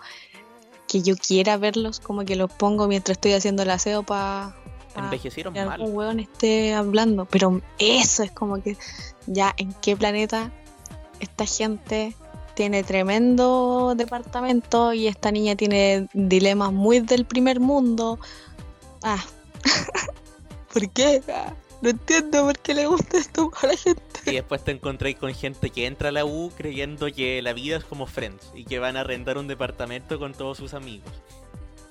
que 0.87 1.03
yo 1.03 1.17
quiera 1.17 1.57
verlos, 1.57 2.01
como 2.01 2.25
que 2.25 2.37
los 2.37 2.51
pongo 2.51 2.87
mientras 2.87 3.17
estoy 3.17 3.33
haciendo 3.33 3.63
el 3.63 3.71
aseo 3.71 4.03
para 4.03 4.55
Envejecieron 4.97 5.55
que 5.55 5.65
mal. 5.65 5.81
algún 5.81 5.97
hueón 5.97 6.21
esté 6.21 6.75
hablando. 6.75 7.25
Pero 7.27 7.61
eso 7.79 8.23
es 8.23 8.31
como 8.31 8.63
que 8.63 8.77
ya 9.27 9.55
en 9.57 9.73
qué 9.75 9.97
planeta 9.97 10.51
esta 11.21 11.47
gente 11.47 12.15
tiene 12.55 12.83
tremendo 12.83 13.95
departamento 13.97 14.93
y 14.93 15.07
esta 15.07 15.31
niña 15.31 15.55
tiene 15.55 16.09
dilemas 16.13 16.73
muy 16.73 17.01
del 17.01 17.25
primer 17.25 17.61
mundo. 17.61 18.19
Ah, 19.03 19.25
¿por 20.73 20.91
qué? 20.91 21.23
Ah, 21.29 21.55
no 21.81 21.91
entiendo 21.91 22.45
por 22.45 22.59
qué 22.59 22.75
le 22.75 22.87
gusta 22.87 23.19
esto 23.19 23.51
a 23.63 23.67
la 23.67 23.77
gente. 23.77 24.03
Y 24.27 24.33
después 24.33 24.65
te 24.65 24.73
encontráis 24.73 25.17
con 25.17 25.33
gente 25.35 25.71
que 25.71 25.87
entra 25.87 26.09
a 26.09 26.13
la 26.13 26.25
U 26.25 26.51
creyendo 26.57 27.07
que 27.13 27.41
la 27.43 27.53
vida 27.53 27.77
es 27.77 27.85
como 27.85 28.07
Friends 28.07 28.51
y 28.55 28.65
que 28.65 28.79
van 28.79 28.97
a 28.97 29.01
arrendar 29.01 29.39
un 29.39 29.47
departamento 29.47 30.19
con 30.19 30.35
todos 30.35 30.59
sus 30.59 30.75
amigos. 30.75 31.11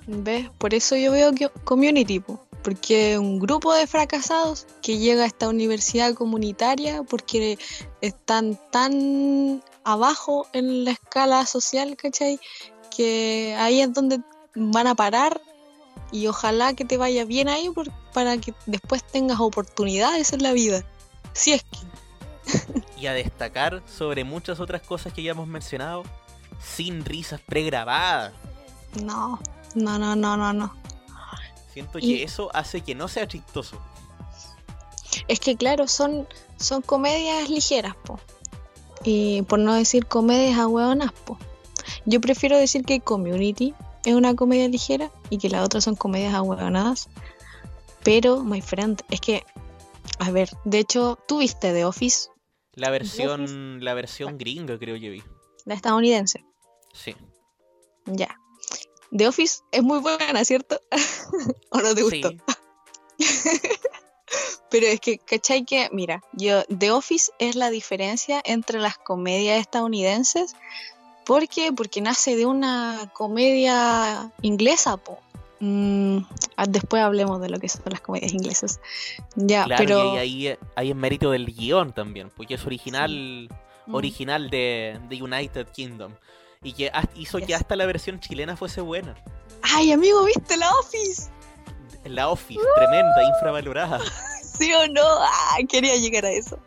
¿Ves? 0.06 0.48
Por 0.58 0.74
eso 0.74 0.96
yo 0.96 1.12
veo 1.12 1.32
que 1.32 1.48
Community, 1.64 2.20
po, 2.20 2.40
porque 2.62 3.18
un 3.18 3.38
grupo 3.38 3.74
de 3.74 3.86
fracasados 3.86 4.66
que 4.82 4.98
llega 4.98 5.24
a 5.24 5.26
esta 5.26 5.48
universidad 5.48 6.14
comunitaria 6.14 7.02
porque 7.02 7.58
están 8.00 8.58
tan 8.70 9.62
abajo 9.84 10.46
en 10.52 10.84
la 10.84 10.92
escala 10.92 11.46
social, 11.46 11.96
¿cachai? 11.96 12.38
Que 12.94 13.54
ahí 13.58 13.80
es 13.80 13.92
donde 13.92 14.20
van 14.54 14.86
a 14.86 14.94
parar 14.94 15.40
y 16.12 16.26
ojalá 16.26 16.74
que 16.74 16.84
te 16.84 16.96
vaya 16.96 17.24
bien 17.24 17.48
ahí 17.48 17.70
por- 17.70 17.90
para 18.12 18.38
que 18.38 18.54
después 18.66 19.04
tengas 19.04 19.40
oportunidades 19.40 20.32
en 20.32 20.42
la 20.42 20.52
vida. 20.52 20.84
Si 21.32 21.52
es 21.52 21.62
que... 21.64 22.82
Y 22.98 23.06
a 23.06 23.12
destacar 23.12 23.82
sobre 23.86 24.24
muchas 24.24 24.58
otras 24.60 24.82
cosas 24.82 25.12
que 25.12 25.22
ya 25.22 25.32
hemos 25.32 25.46
mencionado, 25.46 26.02
sin 26.62 27.04
risas 27.04 27.40
pregrabadas. 27.46 28.32
No, 29.02 29.38
no, 29.74 29.98
no, 29.98 30.16
no, 30.16 30.36
no, 30.36 30.52
no. 30.52 30.74
Siento 31.72 31.98
Y- 31.98 32.02
que 32.18 32.22
eso 32.24 32.50
hace 32.54 32.80
que 32.80 32.94
no 32.94 33.06
sea 33.08 33.28
chistoso. 33.28 33.78
Es 35.28 35.40
que 35.40 35.56
claro, 35.56 35.86
son, 35.88 36.26
son 36.58 36.80
comedias 36.82 37.48
ligeras, 37.50 37.94
po. 37.96 38.18
Y 39.04 39.42
por 39.42 39.58
no 39.58 39.74
decir 39.74 40.06
comedias 40.06 40.58
ahueonas, 40.58 41.12
po. 41.12 41.38
Yo 42.06 42.20
prefiero 42.20 42.56
decir 42.56 42.84
que 42.84 43.00
Community 43.00 43.74
es 44.04 44.14
una 44.14 44.34
comedia 44.34 44.68
ligera 44.68 45.10
y 45.30 45.38
que 45.38 45.48
las 45.48 45.64
otras 45.64 45.84
son 45.84 45.96
comedias 45.96 46.34
ahueonadas. 46.34 47.08
Pero, 48.02 48.42
my 48.44 48.60
friend, 48.62 49.02
es 49.10 49.20
que, 49.20 49.44
a 50.18 50.30
ver, 50.30 50.50
de 50.64 50.78
hecho, 50.78 51.18
tú 51.26 51.38
viste 51.38 51.72
The 51.72 51.84
Office, 51.84 52.30
La 52.74 52.90
versión, 52.90 53.84
la 53.84 53.94
versión 53.94 54.38
gringa 54.38 54.78
creo 54.78 54.98
que 55.00 55.10
vi. 55.10 55.22
la 55.64 55.74
estadounidense. 55.74 56.44
Sí. 56.92 57.14
Ya. 58.06 58.38
The 59.16 59.26
Office 59.28 59.60
es 59.72 59.82
muy 59.82 59.98
buena, 60.00 60.44
¿cierto? 60.44 60.80
¿O 61.70 61.78
no 61.80 61.94
te 61.94 62.02
gustó? 62.02 62.30
Sí. 62.30 62.38
Pero 64.70 64.86
es 64.86 65.00
que, 65.00 65.18
¿cachai? 65.18 65.64
Que, 65.64 65.88
mira, 65.92 66.22
yo, 66.32 66.62
The 66.64 66.90
Office 66.90 67.32
es 67.38 67.56
la 67.56 67.70
diferencia 67.70 68.42
entre 68.44 68.78
las 68.78 68.98
comedias 68.98 69.58
estadounidenses. 69.60 70.54
¿Por 71.28 71.46
qué? 71.46 71.74
Porque 71.74 72.00
nace 72.00 72.36
de 72.36 72.46
una 72.46 73.10
comedia 73.12 74.32
inglesa, 74.40 74.96
po. 74.96 75.18
Mm, 75.60 76.20
ah, 76.56 76.64
después 76.66 77.02
hablemos 77.02 77.38
de 77.42 77.50
lo 77.50 77.60
que 77.60 77.68
son 77.68 77.82
las 77.90 78.00
comedias 78.00 78.32
inglesas. 78.32 78.80
Ya, 79.36 79.64
Claro, 79.64 79.84
pero. 79.84 80.14
y 80.14 80.16
ahí, 80.16 80.58
ahí, 80.74 80.88
es 80.88 80.96
mérito 80.96 81.30
del 81.30 81.44
guion 81.44 81.92
también, 81.92 82.30
porque 82.34 82.54
es 82.54 82.64
original, 82.64 83.46
original 83.92 84.48
de, 84.48 84.98
de 85.10 85.22
United 85.22 85.68
Kingdom. 85.68 86.14
Y 86.62 86.72
que 86.72 86.90
hizo 87.14 87.38
que 87.40 87.54
hasta 87.54 87.76
la 87.76 87.84
versión 87.84 88.20
chilena 88.20 88.56
fuese 88.56 88.80
buena. 88.80 89.14
Ay, 89.60 89.92
amigo, 89.92 90.24
¿viste 90.24 90.56
la 90.56 90.70
Office? 90.78 91.28
La 92.06 92.30
Office, 92.30 92.58
tremenda, 92.76 93.22
infravalorada. 93.34 94.00
¿Sí 94.42 94.72
o 94.72 94.88
no? 94.88 95.04
Ah, 95.04 95.58
quería 95.68 95.94
llegar 95.96 96.24
a 96.24 96.30
eso. 96.30 96.58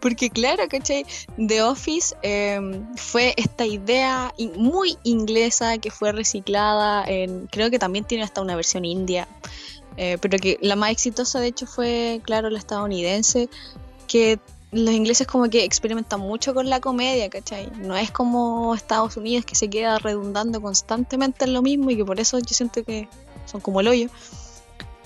Porque 0.00 0.30
claro, 0.30 0.64
¿cachai? 0.68 1.04
The 1.36 1.62
Office 1.62 2.14
eh, 2.22 2.58
fue 2.96 3.34
esta 3.36 3.66
idea 3.66 4.34
muy 4.56 4.96
inglesa 5.04 5.78
que 5.78 5.90
fue 5.90 6.12
reciclada 6.12 7.04
en, 7.06 7.46
creo 7.48 7.70
que 7.70 7.78
también 7.78 8.04
tiene 8.04 8.24
hasta 8.24 8.40
una 8.40 8.56
versión 8.56 8.84
india, 8.84 9.28
eh, 9.96 10.16
pero 10.20 10.38
que 10.38 10.58
la 10.62 10.76
más 10.76 10.90
exitosa 10.90 11.40
de 11.40 11.48
hecho 11.48 11.66
fue, 11.66 12.20
claro, 12.24 12.48
la 12.48 12.58
estadounidense, 12.58 13.48
que 14.08 14.38
los 14.72 14.94
ingleses 14.94 15.26
como 15.26 15.50
que 15.50 15.64
experimentan 15.64 16.20
mucho 16.20 16.54
con 16.54 16.70
la 16.70 16.80
comedia, 16.80 17.28
¿cachai? 17.28 17.70
No 17.76 17.96
es 17.96 18.10
como 18.10 18.74
Estados 18.74 19.16
Unidos 19.16 19.44
que 19.44 19.56
se 19.56 19.68
queda 19.68 19.98
redundando 19.98 20.60
constantemente 20.62 21.44
en 21.44 21.54
lo 21.54 21.62
mismo 21.62 21.90
y 21.90 21.96
que 21.96 22.04
por 22.04 22.20
eso 22.20 22.38
yo 22.38 22.54
siento 22.54 22.84
que 22.84 23.08
son 23.46 23.60
como 23.60 23.80
el 23.80 23.88
hoyo. 23.88 24.08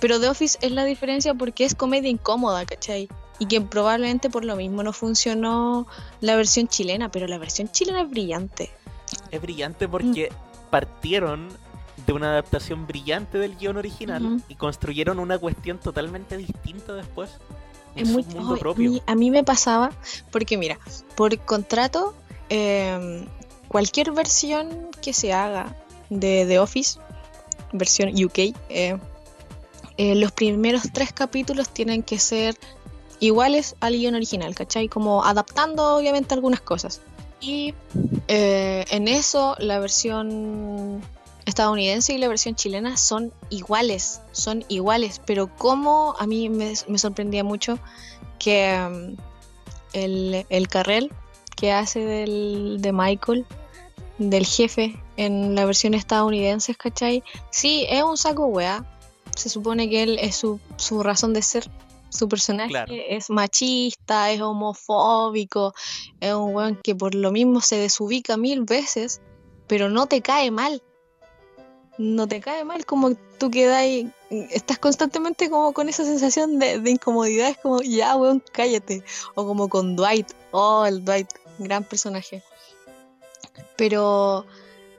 Pero 0.01 0.21
The 0.21 0.29
Office 0.29 0.59
es 0.61 0.71
la 0.71 0.85
diferencia 0.85 1.35
porque 1.35 1.65
es 1.65 1.75
comedia 1.75 2.11
incómoda, 2.11 2.67
¿cachai? 2.67 3.09
Y 3.39 3.47
que 3.47 3.61
probablemente 3.61 4.31
por 4.31 4.45
lo 4.45 4.57
mismo 4.57 4.83
no 4.83 4.93
funcionó 4.93 5.87
la 6.21 6.37
versión 6.37 6.69
chilena, 6.69 7.11
pero 7.11 7.27
la 7.27 7.39
versión 7.39 7.69
chilena 7.71 8.03
es 8.03 8.11
brillante. 8.11 8.71
Es 9.31 9.41
brillante 9.41 9.89
porque 9.89 10.31
partieron 10.71 11.49
de 12.07 12.13
una 12.13 12.31
adaptación 12.33 12.87
brillante 12.87 13.39
del 13.39 13.57
guion 13.57 13.77
original 13.77 14.43
y 14.49 14.55
construyeron 14.55 15.19
una 15.19 15.39
cuestión 15.39 15.79
totalmente 15.79 16.37
distinta 16.37 16.95
después. 16.95 17.31
Es 17.97 18.09
muy, 18.09 18.23
un 18.23 18.35
mundo 18.35 18.57
propio. 18.57 18.89
A 18.89 18.93
mí, 18.93 19.03
a 19.07 19.15
mí 19.15 19.31
me 19.31 19.45
pasaba, 19.45 19.93
porque 20.31 20.59
mira, 20.59 20.79
por 21.15 21.39
contrato, 21.39 22.15
eh, 22.49 23.25
cualquier 23.69 24.13
versión 24.13 24.89
que 25.01 25.13
se 25.13 25.33
haga 25.33 25.75
de 26.11 26.45
The 26.47 26.59
Office, 26.59 26.99
versión 27.73 28.11
UK, 28.11 28.39
eh, 28.69 28.99
eh, 29.97 30.15
los 30.15 30.33
primeros 30.33 30.85
tres 30.93 31.13
capítulos 31.13 31.69
tienen 31.71 32.03
que 32.03 32.19
ser 32.19 32.57
iguales 33.21 33.77
al 33.81 33.95
guion 33.95 34.15
original, 34.15 34.55
¿cachai? 34.55 34.89
Como 34.89 35.25
adaptando 35.25 35.97
obviamente 35.97 36.35
algunas 36.35 36.61
cosas. 36.61 37.01
Y 37.41 37.75
eh, 38.29 38.85
en 38.91 39.09
eso 39.09 39.57
la 39.59 39.79
versión 39.79 41.03
estadounidense 41.47 42.15
y 42.15 42.19
la 42.19 42.29
versión 42.29 42.55
chilena 42.55 42.97
son 42.97 43.33
iguales, 43.51 44.21
son 44.33 44.65
iguales, 44.69 45.21
pero 45.27 45.55
como 45.55 46.15
a 46.19 46.27
mí 46.27 46.49
me, 46.49 46.75
sorprendía 46.75 47.45
mucho 47.45 47.79
que 48.39 48.79
um, 48.87 49.17
el, 49.93 50.47
el 50.49 50.69
Carrel 50.69 51.13
que 51.55 51.73
hace 51.73 52.01
del, 52.01 52.79
de 52.81 52.93
Michael 52.93 53.47
del 54.19 54.47
jefe 54.47 54.97
en 55.17 55.55
la 55.55 55.65
versión 55.65 55.95
estadounidense, 55.95 56.75
¿cachai? 56.75 57.23
Sí, 57.51 57.87
es 57.89 58.03
un 58.03 58.17
saco 58.17 58.47
weá. 58.47 58.85
Se 59.37 59.49
supone 59.49 59.89
que 59.89 60.03
él 60.03 60.19
es 60.21 60.37
su, 60.37 60.61
su 60.77 61.03
razón 61.03 61.33
de 61.33 61.43
ser. 61.43 61.69
Su 62.17 62.29
personaje 62.29 62.69
Claro. 62.71 62.93
es 62.95 63.29
machista, 63.29 64.31
es 64.31 64.41
homofóbico, 64.41 65.75
es 66.21 66.33
un 66.33 66.55
weón 66.55 66.79
que 66.83 66.95
por 66.95 67.15
lo 67.15 67.33
mismo 67.33 67.61
se 67.61 67.77
desubica 67.77 68.37
mil 68.37 68.63
veces, 68.63 69.21
pero 69.67 69.89
no 69.91 70.07
te 70.07 70.21
cae 70.21 70.51
mal. 70.51 70.81
No 71.99 72.27
te 72.27 72.41
cae 72.41 72.65
mal 72.65 72.85
como 72.87 73.15
tú 73.39 73.51
quedas 73.51 73.77
ahí, 73.79 74.11
estás 74.31 74.79
constantemente 74.79 75.49
como 75.49 75.73
con 75.73 75.89
esa 75.89 76.05
sensación 76.05 76.59
de, 76.59 76.81
de 76.81 76.91
incomodidad, 76.91 77.49
es 77.51 77.59
como, 77.59 77.81
ya 77.83 78.17
weón, 78.17 78.43
cállate. 78.53 79.03
O 79.35 79.45
como 79.47 79.69
con 79.69 79.97
Dwight, 79.97 80.29
oh, 80.53 80.87
el 80.87 81.05
Dwight, 81.05 81.29
gran 81.59 81.85
personaje. 81.85 82.43
Pero, 83.77 84.45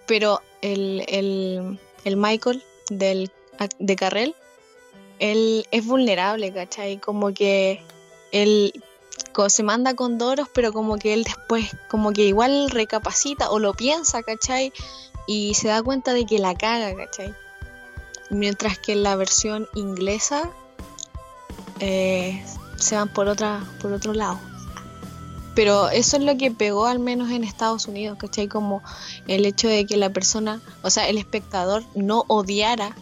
pero 0.06 0.42
el, 0.62 1.04
el, 1.08 1.80
el 2.04 2.18
Michael 2.18 2.64
del, 2.90 3.32
de 3.80 3.96
Carrell, 3.96 4.36
él 5.20 5.68
es 5.72 5.86
vulnerable, 5.86 6.54
¿cachai? 6.54 6.98
Como 6.98 7.34
que 7.34 7.82
él 8.32 8.74
se 9.48 9.64
manda 9.64 9.96
con 9.96 10.18
Doros, 10.18 10.48
pero 10.54 10.74
como 10.74 10.98
que 10.98 11.14
él 11.14 11.24
después, 11.24 11.76
como 11.90 12.12
que 12.12 12.26
igual 12.26 12.70
recapacita 12.70 13.50
o 13.50 13.60
lo 13.60 13.74
piensa, 13.74 14.24
¿cachai? 14.24 14.72
Y 15.28 15.54
se 15.56 15.68
da 15.68 15.82
cuenta 15.84 16.14
de 16.14 16.26
que 16.26 16.40
la 16.40 16.56
caga, 16.56 16.96
¿cachai? 16.96 17.34
Mientras 18.30 18.80
que 18.80 18.94
en 18.94 19.04
la 19.04 19.16
versión 19.16 19.68
inglesa 19.76 20.50
eh, 21.80 22.44
se 22.78 22.96
van 22.96 23.10
por, 23.10 23.28
otra, 23.28 23.64
por 23.82 23.92
otro 23.92 24.14
lado. 24.14 24.40
Pero 25.54 25.90
eso 25.90 26.18
es 26.18 26.24
lo 26.24 26.36
que 26.38 26.52
pegó 26.52 26.86
al 26.86 27.00
menos 27.00 27.32
en 27.32 27.44
Estados 27.44 27.88
Unidos, 27.88 28.18
¿cachai? 28.20 28.48
Como 28.48 28.82
el 29.28 29.46
hecho 29.46 29.68
de 29.68 29.86
que 29.86 29.96
la 29.98 30.12
persona, 30.12 30.62
o 30.82 30.90
sea, 30.90 31.08
el 31.08 31.18
espectador 31.18 31.84
no 31.94 32.26
odiara 32.28 32.96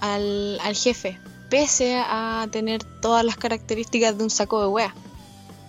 al, 0.00 0.58
al 0.60 0.76
jefe, 0.76 1.18
pese 1.50 1.96
a 1.98 2.46
tener 2.50 2.82
todas 3.02 3.24
las 3.24 3.36
características 3.36 4.16
de 4.16 4.24
un 4.24 4.30
saco 4.30 4.60
de 4.62 4.68
wea. 4.68 4.94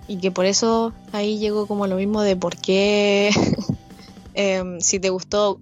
Y 0.08 0.18
que 0.18 0.32
por 0.32 0.46
eso 0.46 0.94
ahí 1.12 1.40
llegó 1.40 1.68
como 1.68 1.88
lo 1.88 1.96
mismo 1.96 2.22
de 2.22 2.36
por 2.36 2.56
qué 2.58 3.32
em, 4.34 4.80
si 4.82 5.00
te 5.00 5.10
gustó 5.10 5.60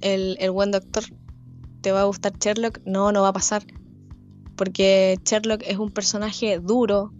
el, 0.00 0.36
el 0.40 0.50
buen 0.50 0.70
doctor, 0.70 1.04
te 1.80 1.92
va 1.92 2.02
a 2.02 2.04
gustar 2.04 2.32
Sherlock. 2.38 2.80
No, 2.84 3.12
no 3.12 3.22
va 3.22 3.28
a 3.28 3.32
pasar. 3.32 3.64
Porque 4.56 5.18
Sherlock 5.24 5.62
es 5.66 5.78
un 5.78 5.90
personaje 5.90 6.58
duro 6.58 7.12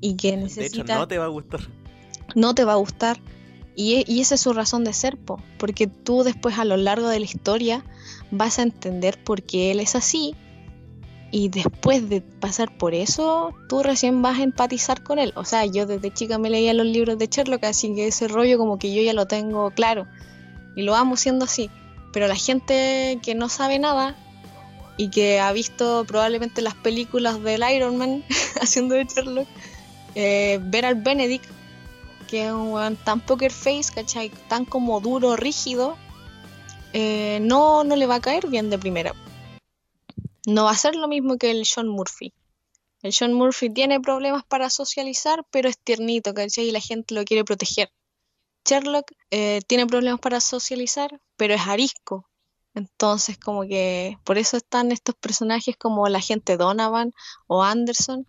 y 0.00 0.16
que 0.16 0.32
De 0.32 0.36
necesita 0.44 0.82
hecho, 0.82 0.98
no 1.00 1.08
te 1.08 1.18
va 1.18 1.24
a 1.26 1.28
gustar. 1.28 1.60
no 2.34 2.54
te 2.54 2.64
va 2.64 2.72
a 2.74 2.76
gustar. 2.76 3.20
Y, 3.74 3.96
e- 3.96 4.04
y 4.06 4.20
esa 4.20 4.36
es 4.36 4.40
su 4.40 4.52
razón 4.52 4.84
de 4.84 4.92
ser, 4.92 5.16
po, 5.18 5.38
porque 5.58 5.86
tú 5.86 6.22
después 6.22 6.58
a 6.58 6.64
lo 6.64 6.76
largo 6.76 7.08
de 7.08 7.18
la 7.20 7.26
historia 7.26 7.84
vas 8.30 8.58
a 8.58 8.62
entender 8.62 9.22
por 9.22 9.42
qué 9.42 9.70
él 9.70 9.80
es 9.80 9.94
así. 9.94 10.34
Y 11.30 11.48
después 11.48 12.08
de 12.08 12.20
pasar 12.20 12.76
por 12.76 12.94
eso, 12.94 13.52
tú 13.68 13.82
recién 13.82 14.22
vas 14.22 14.38
a 14.38 14.42
empatizar 14.42 15.02
con 15.02 15.18
él. 15.18 15.32
O 15.36 15.44
sea, 15.44 15.66
yo 15.66 15.86
desde 15.86 16.12
chica 16.12 16.38
me 16.38 16.50
leía 16.50 16.72
los 16.72 16.86
libros 16.86 17.18
de 17.18 17.26
Sherlock, 17.26 17.64
así 17.64 17.94
que 17.94 18.06
ese 18.06 18.28
rollo 18.28 18.58
como 18.58 18.78
que 18.78 18.94
yo 18.94 19.02
ya 19.02 19.12
lo 19.12 19.26
tengo 19.26 19.70
claro. 19.70 20.06
Y 20.76 20.82
lo 20.82 20.94
amo 20.94 21.16
siendo 21.16 21.44
así. 21.44 21.70
Pero 22.12 22.28
la 22.28 22.36
gente 22.36 23.18
que 23.22 23.34
no 23.34 23.48
sabe 23.48 23.78
nada 23.78 24.16
y 24.96 25.10
que 25.10 25.40
ha 25.40 25.52
visto 25.52 26.04
probablemente 26.06 26.62
las 26.62 26.74
películas 26.74 27.42
del 27.42 27.62
Iron 27.74 27.96
Man 27.96 28.24
haciendo 28.60 28.94
de 28.94 29.04
Sherlock, 29.04 29.48
eh, 30.14 30.58
ver 30.62 30.86
al 30.86 30.94
Benedict 30.94 31.44
que 32.26 32.46
es 32.46 32.52
un 32.52 32.96
tan 32.96 33.20
poker 33.20 33.52
face, 33.52 33.92
¿cachai? 33.94 34.30
Tan 34.48 34.64
como 34.64 35.00
duro, 35.00 35.36
rígido, 35.36 35.96
eh, 36.92 37.38
no, 37.42 37.84
no 37.84 37.96
le 37.96 38.06
va 38.06 38.16
a 38.16 38.20
caer 38.20 38.48
bien 38.48 38.70
de 38.70 38.78
primera. 38.78 39.14
No 40.46 40.64
va 40.64 40.70
a 40.70 40.76
ser 40.76 40.94
lo 40.94 41.08
mismo 41.08 41.38
que 41.38 41.50
el 41.50 41.66
Sean 41.66 41.88
Murphy. 41.88 42.32
El 43.02 43.12
Sean 43.12 43.32
Murphy 43.32 43.68
tiene 43.68 44.00
problemas 44.00 44.44
para 44.44 44.70
socializar, 44.70 45.44
pero 45.50 45.68
es 45.68 45.76
tiernito, 45.76 46.34
¿cachai? 46.34 46.68
Y 46.68 46.70
la 46.70 46.78
gente 46.80 47.16
lo 47.16 47.24
quiere 47.24 47.44
proteger. 47.44 47.90
Sherlock 48.64 49.10
eh, 49.32 49.60
tiene 49.66 49.88
problemas 49.88 50.20
para 50.20 50.40
socializar, 50.40 51.20
pero 51.36 51.54
es 51.54 51.62
arisco. 51.62 52.28
Entonces, 52.74 53.38
como 53.38 53.62
que 53.62 54.18
por 54.22 54.38
eso 54.38 54.56
están 54.56 54.92
estos 54.92 55.16
personajes 55.16 55.76
como 55.76 56.06
la 56.08 56.20
gente 56.20 56.56
Donovan 56.56 57.12
o 57.48 57.64
Anderson, 57.64 58.24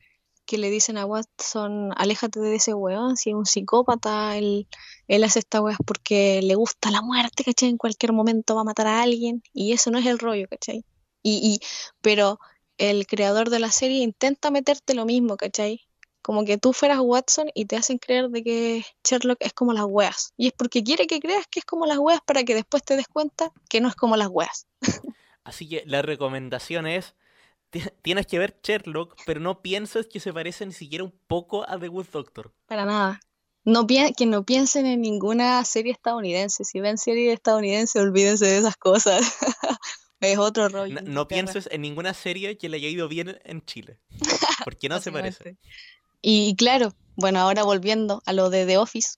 que 0.47 0.57
le 0.57 0.71
dicen 0.71 0.97
a 0.97 1.05
Watson, 1.05 1.91
aléjate 1.97 2.39
de 2.39 2.55
ese 2.55 2.73
weón, 2.73 3.15
si 3.15 3.29
es 3.29 3.35
un 3.35 3.45
psicópata, 3.45 4.37
él, 4.37 4.67
él 5.07 5.23
hace 5.23 5.39
esta 5.39 5.61
weas 5.61 5.77
porque 5.85 6.41
le 6.41 6.55
gusta 6.55 6.89
la 6.89 7.03
muerte, 7.03 7.43
¿cachai? 7.43 7.69
En 7.69 7.77
cualquier 7.77 8.11
momento 8.11 8.55
va 8.55 8.61
a 8.61 8.63
matar 8.63 8.87
a 8.87 9.03
alguien, 9.03 9.43
y 9.53 9.73
eso 9.73 9.91
no 9.91 9.99
es 9.99 10.07
el 10.07 10.17
rollo, 10.17 10.47
¿cachai? 10.49 10.83
Y, 11.29 11.39
y, 11.45 11.59
pero 11.99 12.39
el 12.77 13.05
creador 13.05 13.49
de 13.49 13.59
la 13.59 13.69
serie 13.69 13.97
intenta 13.97 14.49
meterte 14.49 14.93
lo 14.93 15.03
mismo, 15.03 15.35
¿cachai? 15.35 15.81
Como 16.21 16.45
que 16.45 16.57
tú 16.57 16.71
fueras 16.71 16.99
Watson 17.01 17.49
y 17.53 17.65
te 17.65 17.75
hacen 17.75 17.97
creer 17.97 18.29
de 18.29 18.43
que 18.43 18.85
Sherlock 19.03 19.37
es 19.41 19.51
como 19.51 19.73
las 19.73 19.83
weas. 19.85 20.31
Y 20.37 20.47
es 20.47 20.53
porque 20.53 20.83
quiere 20.83 21.05
que 21.05 21.19
creas 21.19 21.45
que 21.49 21.59
es 21.59 21.65
como 21.65 21.85
las 21.85 21.97
weas 21.97 22.21
para 22.25 22.45
que 22.45 22.55
después 22.55 22.81
te 22.81 22.95
des 22.95 23.07
cuenta 23.09 23.51
que 23.67 23.81
no 23.81 23.89
es 23.89 23.95
como 23.95 24.15
las 24.15 24.29
weas. 24.29 24.67
Así 25.43 25.67
que 25.67 25.83
la 25.85 26.01
recomendación 26.01 26.87
es, 26.87 27.15
ti- 27.71 27.83
tienes 28.01 28.25
que 28.25 28.39
ver 28.39 28.57
Sherlock, 28.63 29.15
pero 29.25 29.41
no 29.41 29.61
pienses 29.61 30.07
que 30.07 30.21
se 30.21 30.31
parece 30.31 30.65
ni 30.65 30.71
siquiera 30.71 31.03
un 31.03 31.13
poco 31.27 31.69
a 31.69 31.77
The 31.77 31.89
Good 31.89 32.07
Doctor. 32.13 32.53
Para 32.67 32.85
nada. 32.85 33.19
No 33.65 33.85
que 33.85 34.25
no 34.25 34.45
piensen 34.45 34.85
en 34.85 35.01
ninguna 35.01 35.61
serie 35.65 35.91
estadounidense. 35.91 36.63
Si 36.63 36.79
ven 36.79 36.97
serie 36.97 37.33
estadounidense, 37.33 37.99
olvídense 37.99 38.45
de 38.45 38.59
esas 38.59 38.77
cosas. 38.77 39.21
es 40.19 40.37
otro 40.37 40.69
rollo. 40.69 40.99
No 41.05 41.27
pienses 41.27 41.69
en 41.71 41.81
ninguna 41.81 42.13
serie 42.13 42.57
que 42.57 42.69
le 42.69 42.77
haya 42.77 42.89
ido 42.89 43.07
bien 43.07 43.39
en 43.43 43.63
Chile, 43.65 43.99
porque 44.65 44.89
no 44.89 44.99
se 44.99 45.11
parece. 45.11 45.57
Y, 46.21 46.55
claro, 46.55 46.93
bueno, 47.15 47.39
ahora 47.39 47.63
volviendo 47.63 48.21
a 48.25 48.33
lo 48.33 48.49
de 48.49 48.65
The 48.65 48.77
Office, 48.77 49.17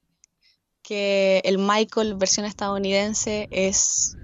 que 0.81 1.41
el 1.45 1.57
Michael 1.57 2.15
versión 2.15 2.45
estadounidense 2.45 3.47
es, 3.51 4.17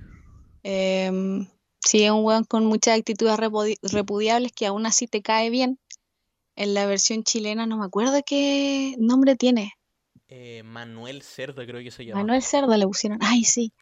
em, 0.64 1.48
sí, 1.80 2.04
es 2.04 2.12
un 2.12 2.24
weón 2.24 2.44
con 2.44 2.66
muchas 2.66 2.98
actitudes 2.98 3.38
repudi- 3.38 3.78
repudiables 3.82 4.52
que 4.52 4.66
aún 4.66 4.86
así 4.86 5.08
te 5.08 5.22
cae 5.22 5.50
bien. 5.50 5.80
En 6.58 6.74
la 6.74 6.86
versión 6.86 7.24
chilena 7.24 7.66
no 7.66 7.78
me 7.78 7.86
acuerdo 7.86 8.22
qué 8.26 8.96
nombre 8.98 9.36
tiene. 9.36 9.74
Eh, 10.28 10.64
Manuel 10.64 11.22
Cerda 11.22 11.66
creo 11.66 11.84
que 11.84 11.92
se 11.92 12.06
llama. 12.06 12.22
Manuel 12.22 12.42
Cerda 12.42 12.78
le 12.78 12.88
pusieron. 12.88 13.20
Ay, 13.22 13.44
sí. 13.44 13.74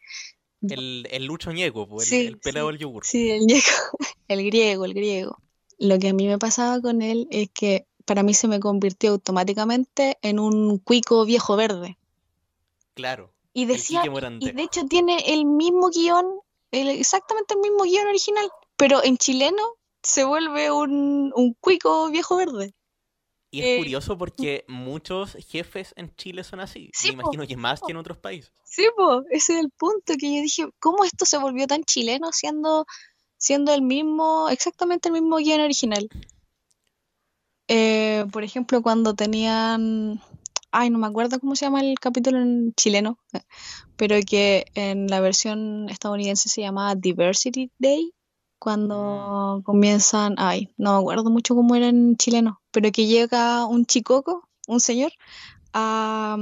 El, 0.72 1.06
el 1.10 1.24
Lucho 1.26 1.52
Ñeco, 1.52 1.86
el, 2.00 2.06
Sí, 2.06 2.26
el 2.26 2.38
pelado 2.38 2.68
sí, 2.68 2.72
del 2.72 2.80
yogur. 2.80 3.04
Sí, 3.04 3.30
el 3.30 3.46
griego, 3.46 3.64
el 4.28 4.44
griego, 4.44 4.84
el 4.84 4.94
griego. 4.94 5.38
Lo 5.78 5.98
que 5.98 6.08
a 6.08 6.12
mí 6.14 6.26
me 6.26 6.38
pasaba 6.38 6.80
con 6.80 7.02
él 7.02 7.26
es 7.30 7.48
que 7.52 7.86
para 8.04 8.22
mí 8.22 8.34
se 8.34 8.48
me 8.48 8.60
convirtió 8.60 9.10
automáticamente 9.12 10.18
en 10.22 10.38
un 10.38 10.78
cuico 10.78 11.24
viejo 11.24 11.56
verde. 11.56 11.98
Claro. 12.94 13.32
Y 13.52 13.66
decía, 13.66 14.02
y 14.40 14.50
de 14.50 14.62
hecho 14.62 14.84
tiene 14.86 15.32
el 15.32 15.44
mismo 15.44 15.90
guion, 15.90 16.26
el- 16.70 16.88
exactamente 16.88 17.54
el 17.54 17.60
mismo 17.60 17.84
guion 17.84 18.08
original, 18.08 18.48
pero 18.76 19.02
en 19.04 19.16
chileno 19.16 19.62
se 20.02 20.24
vuelve 20.24 20.70
un, 20.70 21.32
un 21.34 21.54
cuico 21.54 22.10
viejo 22.10 22.36
verde. 22.36 22.74
Y 23.54 23.60
es 23.60 23.66
eh, 23.66 23.76
curioso 23.78 24.18
porque 24.18 24.64
muchos 24.66 25.36
jefes 25.48 25.94
en 25.96 26.14
Chile 26.16 26.42
son 26.42 26.58
así. 26.58 26.90
Sí, 26.92 27.08
Me 27.08 27.22
po, 27.22 27.30
imagino 27.30 27.46
que 27.46 27.56
más 27.56 27.80
que 27.80 27.92
en 27.92 27.98
otros 27.98 28.18
países. 28.18 28.52
Sí, 28.64 28.84
po, 28.96 29.22
ese 29.30 29.54
es 29.54 29.60
el 29.60 29.70
punto 29.70 30.14
que 30.18 30.34
yo 30.34 30.42
dije, 30.42 30.68
¿cómo 30.80 31.04
esto 31.04 31.24
se 31.24 31.38
volvió 31.38 31.68
tan 31.68 31.84
chileno 31.84 32.32
siendo, 32.32 32.84
siendo 33.36 33.72
el 33.72 33.82
mismo, 33.82 34.48
exactamente 34.48 35.08
el 35.08 35.12
mismo 35.12 35.36
guion 35.36 35.60
original? 35.60 36.08
Eh, 37.68 38.26
por 38.32 38.42
ejemplo, 38.42 38.82
cuando 38.82 39.14
tenían, 39.14 40.20
ay, 40.72 40.90
no 40.90 40.98
me 40.98 41.06
acuerdo 41.06 41.38
cómo 41.38 41.54
se 41.54 41.66
llama 41.66 41.80
el 41.80 41.96
capítulo 42.00 42.38
en 42.40 42.72
chileno, 42.74 43.20
eh, 43.34 43.42
pero 43.96 44.16
que 44.28 44.66
en 44.74 45.06
la 45.06 45.20
versión 45.20 45.88
estadounidense 45.88 46.48
se 46.48 46.60
llamaba 46.62 46.96
Diversity 46.96 47.70
Day, 47.78 48.12
cuando 48.58 49.62
comienzan, 49.64 50.34
ay, 50.38 50.72
no 50.76 50.92
me 50.92 50.98
acuerdo 50.98 51.30
mucho 51.30 51.54
cómo 51.54 51.74
era 51.74 51.88
en 51.88 52.16
chileno, 52.16 52.60
pero 52.70 52.90
que 52.92 53.06
llega 53.06 53.66
un 53.66 53.86
chicoco, 53.86 54.48
un 54.66 54.80
señor, 54.80 55.12
a, 55.72 56.36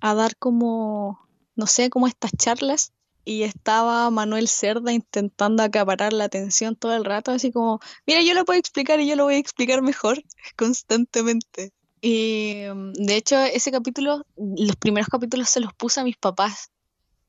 a 0.00 0.14
dar 0.14 0.36
como, 0.36 1.28
no 1.56 1.66
sé, 1.66 1.90
como 1.90 2.06
estas 2.06 2.32
charlas. 2.36 2.92
Y 3.24 3.44
estaba 3.44 4.10
Manuel 4.10 4.48
Cerda 4.48 4.92
intentando 4.92 5.62
acaparar 5.62 6.12
la 6.12 6.24
atención 6.24 6.74
todo 6.74 6.94
el 6.96 7.04
rato, 7.04 7.30
así 7.30 7.52
como, 7.52 7.78
mira, 8.04 8.20
yo 8.20 8.34
lo 8.34 8.44
puedo 8.44 8.58
explicar 8.58 8.98
y 8.98 9.06
yo 9.06 9.14
lo 9.14 9.24
voy 9.24 9.34
a 9.34 9.38
explicar 9.38 9.80
mejor 9.80 10.22
constantemente. 10.56 11.72
Y 12.00 12.64
mm, 12.74 12.92
de 12.94 13.16
hecho, 13.16 13.38
ese 13.38 13.70
capítulo, 13.70 14.26
los 14.36 14.76
primeros 14.76 15.08
capítulos 15.08 15.48
se 15.48 15.60
los 15.60 15.72
puse 15.72 16.00
a 16.00 16.04
mis 16.04 16.16
papás. 16.16 16.72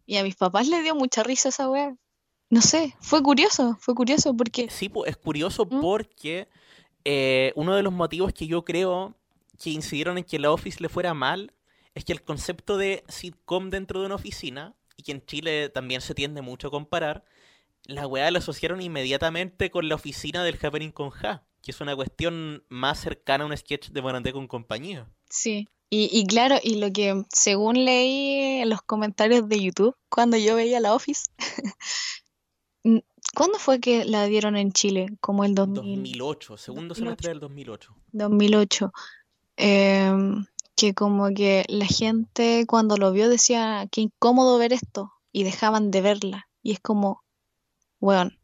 Y 0.06 0.18
a 0.18 0.24
mis 0.24 0.36
papás 0.36 0.68
les 0.68 0.84
dio 0.84 0.96
mucha 0.96 1.24
risa 1.24 1.50
esa 1.50 1.70
weá. 1.70 1.96
No 2.54 2.62
sé, 2.62 2.96
fue 3.00 3.24
curioso, 3.24 3.80
fue 3.80 3.96
curioso 3.96 4.38
porque... 4.38 4.70
Sí, 4.70 4.88
pues 4.88 5.10
es 5.10 5.18
curioso 5.18 5.66
¿Mm? 5.66 5.82
porque 5.82 6.48
eh, 7.04 7.52
uno 7.56 7.74
de 7.76 7.82
los 7.82 7.92
motivos 7.92 8.32
que 8.32 8.46
yo 8.46 8.64
creo 8.64 9.16
que 9.60 9.72
incidieron 9.72 10.20
en 10.20 10.24
que 10.24 10.38
la 10.38 10.52
Office 10.52 10.78
le 10.80 10.88
fuera 10.88 11.16
mal 11.16 11.52
es 11.96 12.06
que 12.06 12.14
el 12.14 12.22
concepto 12.22 12.78
de 12.78 13.04
sitcom 13.08 13.72
dentro 13.72 14.02
de 14.02 14.06
una 14.06 14.14
oficina 14.14 14.76
y 14.98 15.02
que 15.02 15.14
en 15.14 15.26
Chile 15.26 15.70
también 15.70 16.00
se 16.02 16.14
tiende 16.14 16.44
mucho 16.44 16.68
a 16.68 16.70
comparar, 16.70 17.26
la 17.86 18.06
weá 18.06 18.30
la 18.30 18.38
asociaron 18.38 18.82
inmediatamente 18.82 19.72
con 19.72 19.90
la 19.90 19.96
oficina 19.96 20.44
del 20.44 20.60
Happening 20.62 20.92
con 20.92 21.10
Ja, 21.10 21.48
que 21.64 21.72
es 21.72 21.82
una 21.82 21.96
cuestión 21.96 22.64
más 22.70 23.00
cercana 23.00 23.46
a 23.46 23.48
un 23.48 23.58
sketch 23.58 23.90
de 23.90 24.02
Morandé 24.04 24.32
con 24.32 24.48
compañía. 24.48 25.10
Sí. 25.28 25.68
Y, 25.90 26.08
y 26.12 26.28
claro, 26.28 26.60
y 26.62 26.76
lo 26.76 26.92
que 26.92 27.24
según 27.32 27.84
leí 27.84 28.62
en 28.62 28.70
los 28.70 28.84
comentarios 28.84 29.50
de 29.50 29.60
YouTube, 29.60 29.96
cuando 30.10 30.38
yo 30.38 30.56
veía 30.56 30.80
la 30.80 30.94
Office, 30.94 31.24
¿cuándo 33.36 33.60
fue 33.60 33.80
que 33.80 34.06
la 34.06 34.26
dieron 34.26 34.56
en 34.56 34.72
Chile? 34.72 35.08
Como 35.22 35.44
el 35.44 35.56
2000, 35.56 35.96
2008, 35.96 36.58
segundo 36.58 36.90
2008. 36.90 37.06
semestre 37.06 37.30
del 37.30 37.40
2008. 37.40 37.96
2008. 38.12 38.92
Em, 39.56 40.46
que 40.76 40.94
como 40.94 41.30
que 41.34 41.66
la 41.68 41.86
gente 41.86 42.66
cuando 42.68 42.98
lo 42.98 43.12
vio 43.12 43.30
decía, 43.30 43.88
qué 43.92 44.02
incómodo 44.02 44.58
ver 44.58 44.74
esto, 44.74 45.14
y 45.32 45.44
dejaban 45.44 45.92
de 45.92 46.02
verla. 46.02 46.48
Y 46.62 46.72
es 46.72 46.80
como, 46.80 47.24
weón, 48.00 48.40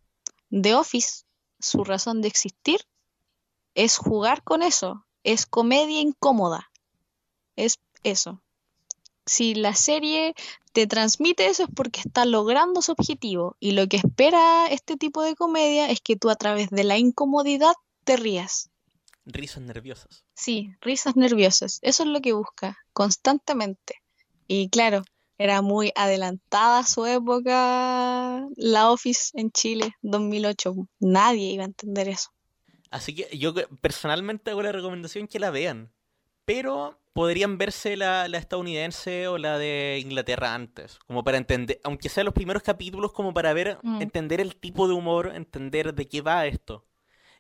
The 0.50 0.76
Office, 0.76 1.24
su 1.60 1.84
razón 1.86 2.22
de 2.22 2.28
existir 2.28 2.82
es 3.76 3.98
jugar 3.98 4.44
con 4.44 4.64
eso, 4.64 5.06
es 5.24 5.46
comedia 5.46 6.02
incómoda, 6.02 6.70
es 7.56 7.80
eso. 8.04 8.42
Si 9.30 9.54
la 9.54 9.76
serie 9.76 10.34
te 10.74 10.88
transmite 10.88 11.46
eso 11.46 11.64
es 11.64 11.70
porque 11.76 12.02
está 12.02 12.26
logrando 12.26 12.82
su 12.82 12.94
objetivo 12.94 13.56
y 13.60 13.74
lo 13.74 13.88
que 13.88 13.98
espera 13.98 14.66
este 14.68 14.98
tipo 14.98 15.22
de 15.22 15.36
comedia 15.36 15.88
es 15.92 16.02
que 16.02 16.16
tú 16.16 16.32
a 16.32 16.36
través 16.36 16.72
de 16.72 16.84
la 16.84 16.98
incomodidad 16.98 17.74
te 18.06 18.18
rías. 18.18 18.72
Risas 19.26 19.62
nerviosas. 19.62 20.26
Sí, 20.34 20.72
risas 20.82 21.16
nerviosas. 21.16 21.78
Eso 21.84 22.02
es 22.04 22.10
lo 22.10 22.22
que 22.22 22.34
busca 22.34 22.80
constantemente. 22.92 24.02
Y 24.48 24.70
claro, 24.70 25.04
era 25.38 25.62
muy 25.62 25.92
adelantada 25.96 26.84
su 26.84 27.06
época 27.06 28.48
la 28.56 28.90
Office 28.90 29.30
en 29.36 29.52
Chile, 29.52 29.96
2008. 30.02 30.74
Nadie 31.02 31.52
iba 31.52 31.64
a 31.64 31.68
entender 31.68 32.10
eso. 32.10 32.32
Así 32.90 33.14
que 33.14 33.38
yo 33.38 33.54
personalmente 33.80 34.50
hago 34.50 34.64
la 34.64 34.72
recomendación 34.72 35.28
que 35.28 35.38
la 35.38 35.52
vean. 35.52 35.94
Pero 36.54 36.98
podrían 37.14 37.58
verse 37.60 37.96
la, 37.96 38.28
la 38.28 38.38
estadounidense 38.40 39.28
o 39.28 39.38
la 39.38 39.58
de 39.60 40.00
Inglaterra 40.02 40.56
antes. 40.56 40.98
Como 41.06 41.24
para 41.24 41.38
entender, 41.38 41.80
aunque 41.84 42.10
sean 42.10 42.26
los 42.26 42.34
primeros 42.34 42.64
capítulos, 42.64 43.12
como 43.12 43.34
para 43.34 43.54
ver, 43.54 43.78
Mm. 43.84 44.02
entender 44.02 44.42
el 44.42 44.56
tipo 44.56 44.88
de 44.88 44.94
humor, 44.96 45.32
entender 45.36 45.94
de 45.94 46.08
qué 46.08 46.22
va 46.22 46.48
esto. 46.48 46.86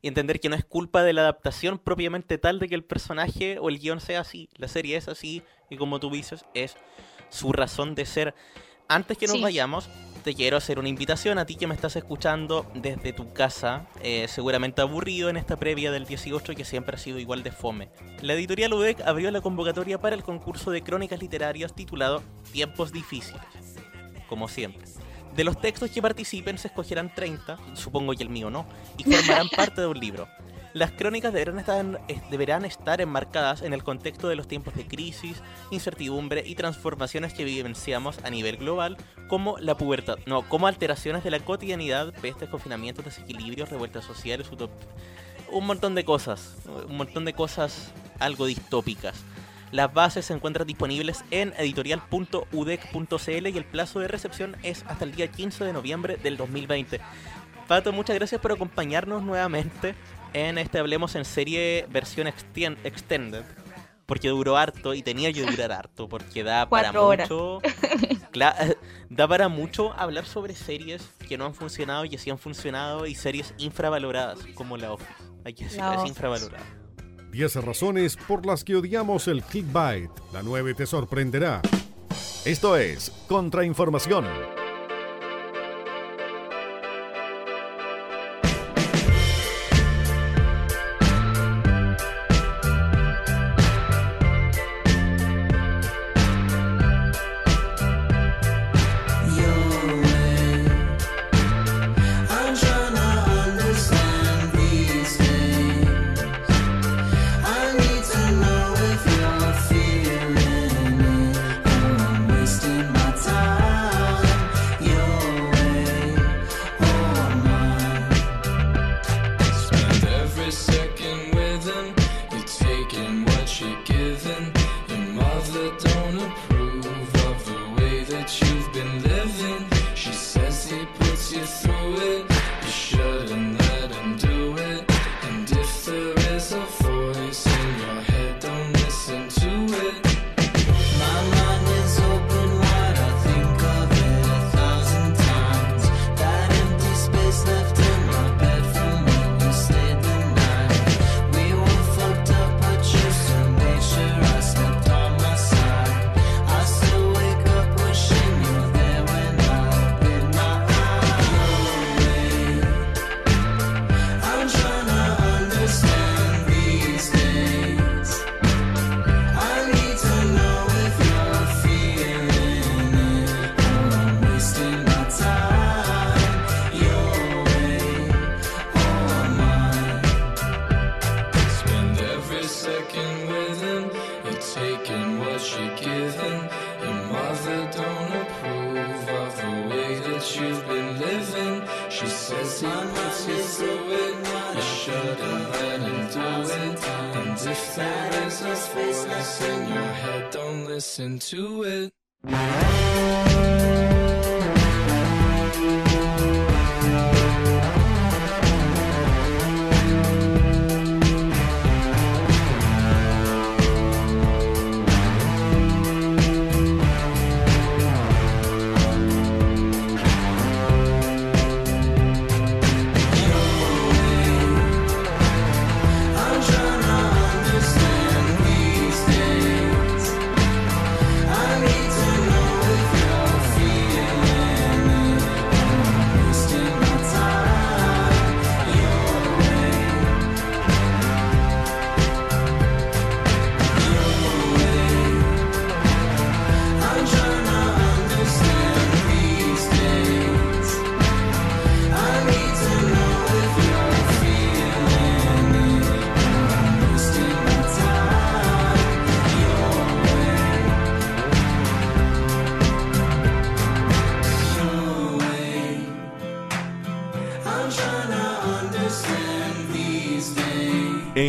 Y 0.01 0.07
entender 0.09 0.39
que 0.39 0.47
no 0.49 0.55
es 0.55 0.63
culpa 0.63 1.01
de 1.03 1.13
la 1.13 1.21
adaptación 1.21 1.79
propiamente 1.79 2.37
tal 2.37 2.59
de 2.59 2.69
que 2.69 2.75
el 2.75 2.83
personaje 2.83 3.57
o 3.59 3.69
el 3.69 3.79
guion 3.79 3.99
sea 3.99 4.19
así. 4.21 4.47
La 4.57 4.67
serie 4.67 4.95
es 4.95 5.07
así 5.07 5.41
y 5.69 5.77
como 5.77 5.99
tú 5.99 6.09
dices, 6.11 6.45
es 6.53 6.77
su 7.29 7.51
razón 7.51 7.95
de 7.95 8.05
ser. 8.05 8.35
Antes 8.87 9.17
que 9.17 9.27
nos 9.27 9.37
Sí. 9.37 9.41
vayamos, 9.43 9.89
te 10.19 10.33
quiero 10.33 10.57
hacer 10.57 10.79
una 10.79 10.89
invitación 10.89 11.37
a 11.37 11.45
ti 11.45 11.55
que 11.55 11.67
me 11.67 11.73
estás 11.73 11.95
escuchando 11.95 12.65
desde 12.73 13.13
tu 13.13 13.33
casa, 13.33 13.87
eh, 14.01 14.27
seguramente 14.27 14.81
aburrido 14.81 15.29
en 15.29 15.37
esta 15.37 15.55
previa 15.57 15.91
del 15.91 16.05
18 16.05 16.53
que 16.55 16.65
siempre 16.65 16.95
ha 16.95 16.99
sido 16.99 17.19
igual 17.19 17.43
de 17.43 17.51
fome. 17.51 17.89
La 18.21 18.33
editorial 18.33 18.73
UDEC 18.73 19.01
abrió 19.01 19.31
la 19.31 19.41
convocatoria 19.41 19.99
para 19.99 20.15
el 20.15 20.23
concurso 20.23 20.71
de 20.71 20.81
crónicas 20.83 21.21
literarias 21.21 21.73
titulado 21.73 22.21
Tiempos 22.51 22.91
Difíciles, 22.91 23.41
como 24.27 24.47
siempre. 24.47 24.85
De 25.35 25.43
los 25.43 25.59
textos 25.61 25.91
que 25.91 26.01
participen 26.01 26.57
se 26.57 26.67
escogerán 26.67 27.13
30, 27.13 27.57
supongo 27.73 28.13
que 28.13 28.23
el 28.23 28.29
mío 28.29 28.49
no, 28.49 28.65
y 28.97 29.03
formarán 29.03 29.47
parte 29.55 29.81
de 29.81 29.87
un 29.87 29.99
libro. 29.99 30.27
Las 30.73 30.91
crónicas 30.91 31.33
deberán 31.33 31.57
estar, 31.59 31.99
deberán 32.29 32.63
estar 32.63 33.01
enmarcadas 33.01 33.63
en 33.63 33.73
el 33.73 33.83
contexto 33.83 34.29
de 34.29 34.35
los 34.35 34.47
tiempos 34.47 34.75
de 34.75 34.85
crisis, 34.85 35.41
incertidumbre 35.71 36.43
y 36.45 36.53
transformaciones 36.53 37.33
que 37.33 37.43
vivenciamos 37.43 38.19
a 38.23 38.29
nivel 38.29 38.57
global, 38.57 38.95
como 39.27 39.57
la 39.57 39.75
pubertad, 39.75 40.17
no, 40.27 40.43
como 40.47 40.67
alteraciones 40.67 41.23
de 41.23 41.31
la 41.31 41.39
cotidianidad, 41.39 42.13
pestes, 42.21 42.49
confinamientos, 42.49 43.03
desequilibrios, 43.03 43.69
revueltas 43.69 44.05
sociales, 44.05 44.51
utop- 44.51 44.69
un 45.51 45.65
montón 45.65 45.95
de 45.95 46.05
cosas, 46.05 46.55
un 46.87 46.97
montón 46.97 47.25
de 47.25 47.33
cosas 47.33 47.91
algo 48.19 48.45
distópicas. 48.45 49.23
Las 49.71 49.91
bases 49.91 50.25
se 50.25 50.33
encuentran 50.33 50.67
disponibles 50.67 51.23
en 51.31 51.53
editorial.udec.cl 51.57 53.47
y 53.47 53.57
el 53.57 53.65
plazo 53.65 53.99
de 53.99 54.07
recepción 54.07 54.55
es 54.61 54.83
hasta 54.87 55.05
el 55.05 55.15
día 55.15 55.27
15 55.29 55.63
de 55.63 55.73
noviembre 55.73 56.17
del 56.17 56.37
2020. 56.37 56.99
Pato, 57.67 57.91
muchas 57.93 58.15
gracias 58.15 58.41
por 58.41 58.51
acompañarnos 58.51 59.21
nuevamente 59.23 59.93
en 60.33 60.57
este 60.57 60.79
Hablemos 60.79 61.15
en 61.15 61.25
serie 61.25 61.85
versión 61.89 62.27
extien- 62.27 62.77
extended. 62.83 63.43
Porque 64.05 64.29
duró 64.29 64.57
harto 64.57 64.95
y 64.95 65.03
tenía 65.03 65.31
que 65.31 65.43
durar 65.43 65.71
harto, 65.71 66.09
porque 66.09 66.43
da 66.43 66.67
para 66.67 66.91
horas. 66.99 67.29
mucho. 67.29 67.61
Da 69.09 69.27
para 69.27 69.49
mucho 69.49 69.91
hablar 69.93 70.25
sobre 70.25 70.53
series 70.55 71.09
que 71.27 71.37
no 71.37 71.45
han 71.45 71.53
funcionado 71.55 72.05
y 72.05 72.09
que 72.09 72.17
sí 72.17 72.29
han 72.29 72.37
funcionado 72.37 73.05
y 73.07 73.15
series 73.15 73.53
infravaloradas, 73.57 74.39
como 74.55 74.77
la 74.77 74.93
Office. 74.93 75.09
Hay 75.45 75.53
que 75.53 75.63
decir, 75.65 75.81
es 75.97 76.05
infravalorada. 76.07 76.63
10 77.31 77.55
razones 77.57 78.15
por 78.15 78.45
las 78.45 78.63
que 78.63 78.75
odiamos 78.75 79.27
el 79.27 79.43
clickbait. 79.43 80.09
La 80.33 80.41
9 80.43 80.73
te 80.75 80.85
sorprenderá. 80.85 81.61
Esto 82.45 82.77
es 82.77 83.11
Contrainformación. 83.27 84.25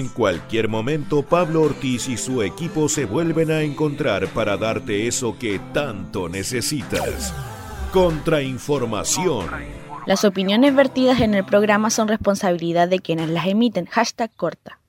En 0.01 0.09
cualquier 0.09 0.69
momento, 0.69 1.21
Pablo 1.21 1.61
Ortiz 1.61 2.09
y 2.09 2.17
su 2.17 2.41
equipo 2.41 2.89
se 2.89 3.05
vuelven 3.05 3.51
a 3.51 3.61
encontrar 3.61 4.29
para 4.29 4.57
darte 4.57 5.07
eso 5.07 5.37
que 5.39 5.61
tanto 5.75 6.27
necesitas. 6.27 7.35
Contrainformación. 7.93 9.47
Las 10.07 10.25
opiniones 10.25 10.75
vertidas 10.75 11.21
en 11.21 11.35
el 11.35 11.45
programa 11.45 11.91
son 11.91 12.09
responsabilidad 12.09 12.89
de 12.89 13.01
quienes 13.01 13.29
las 13.29 13.47
emiten. 13.47 13.85
Hashtag 13.85 14.35
corta. 14.37 14.80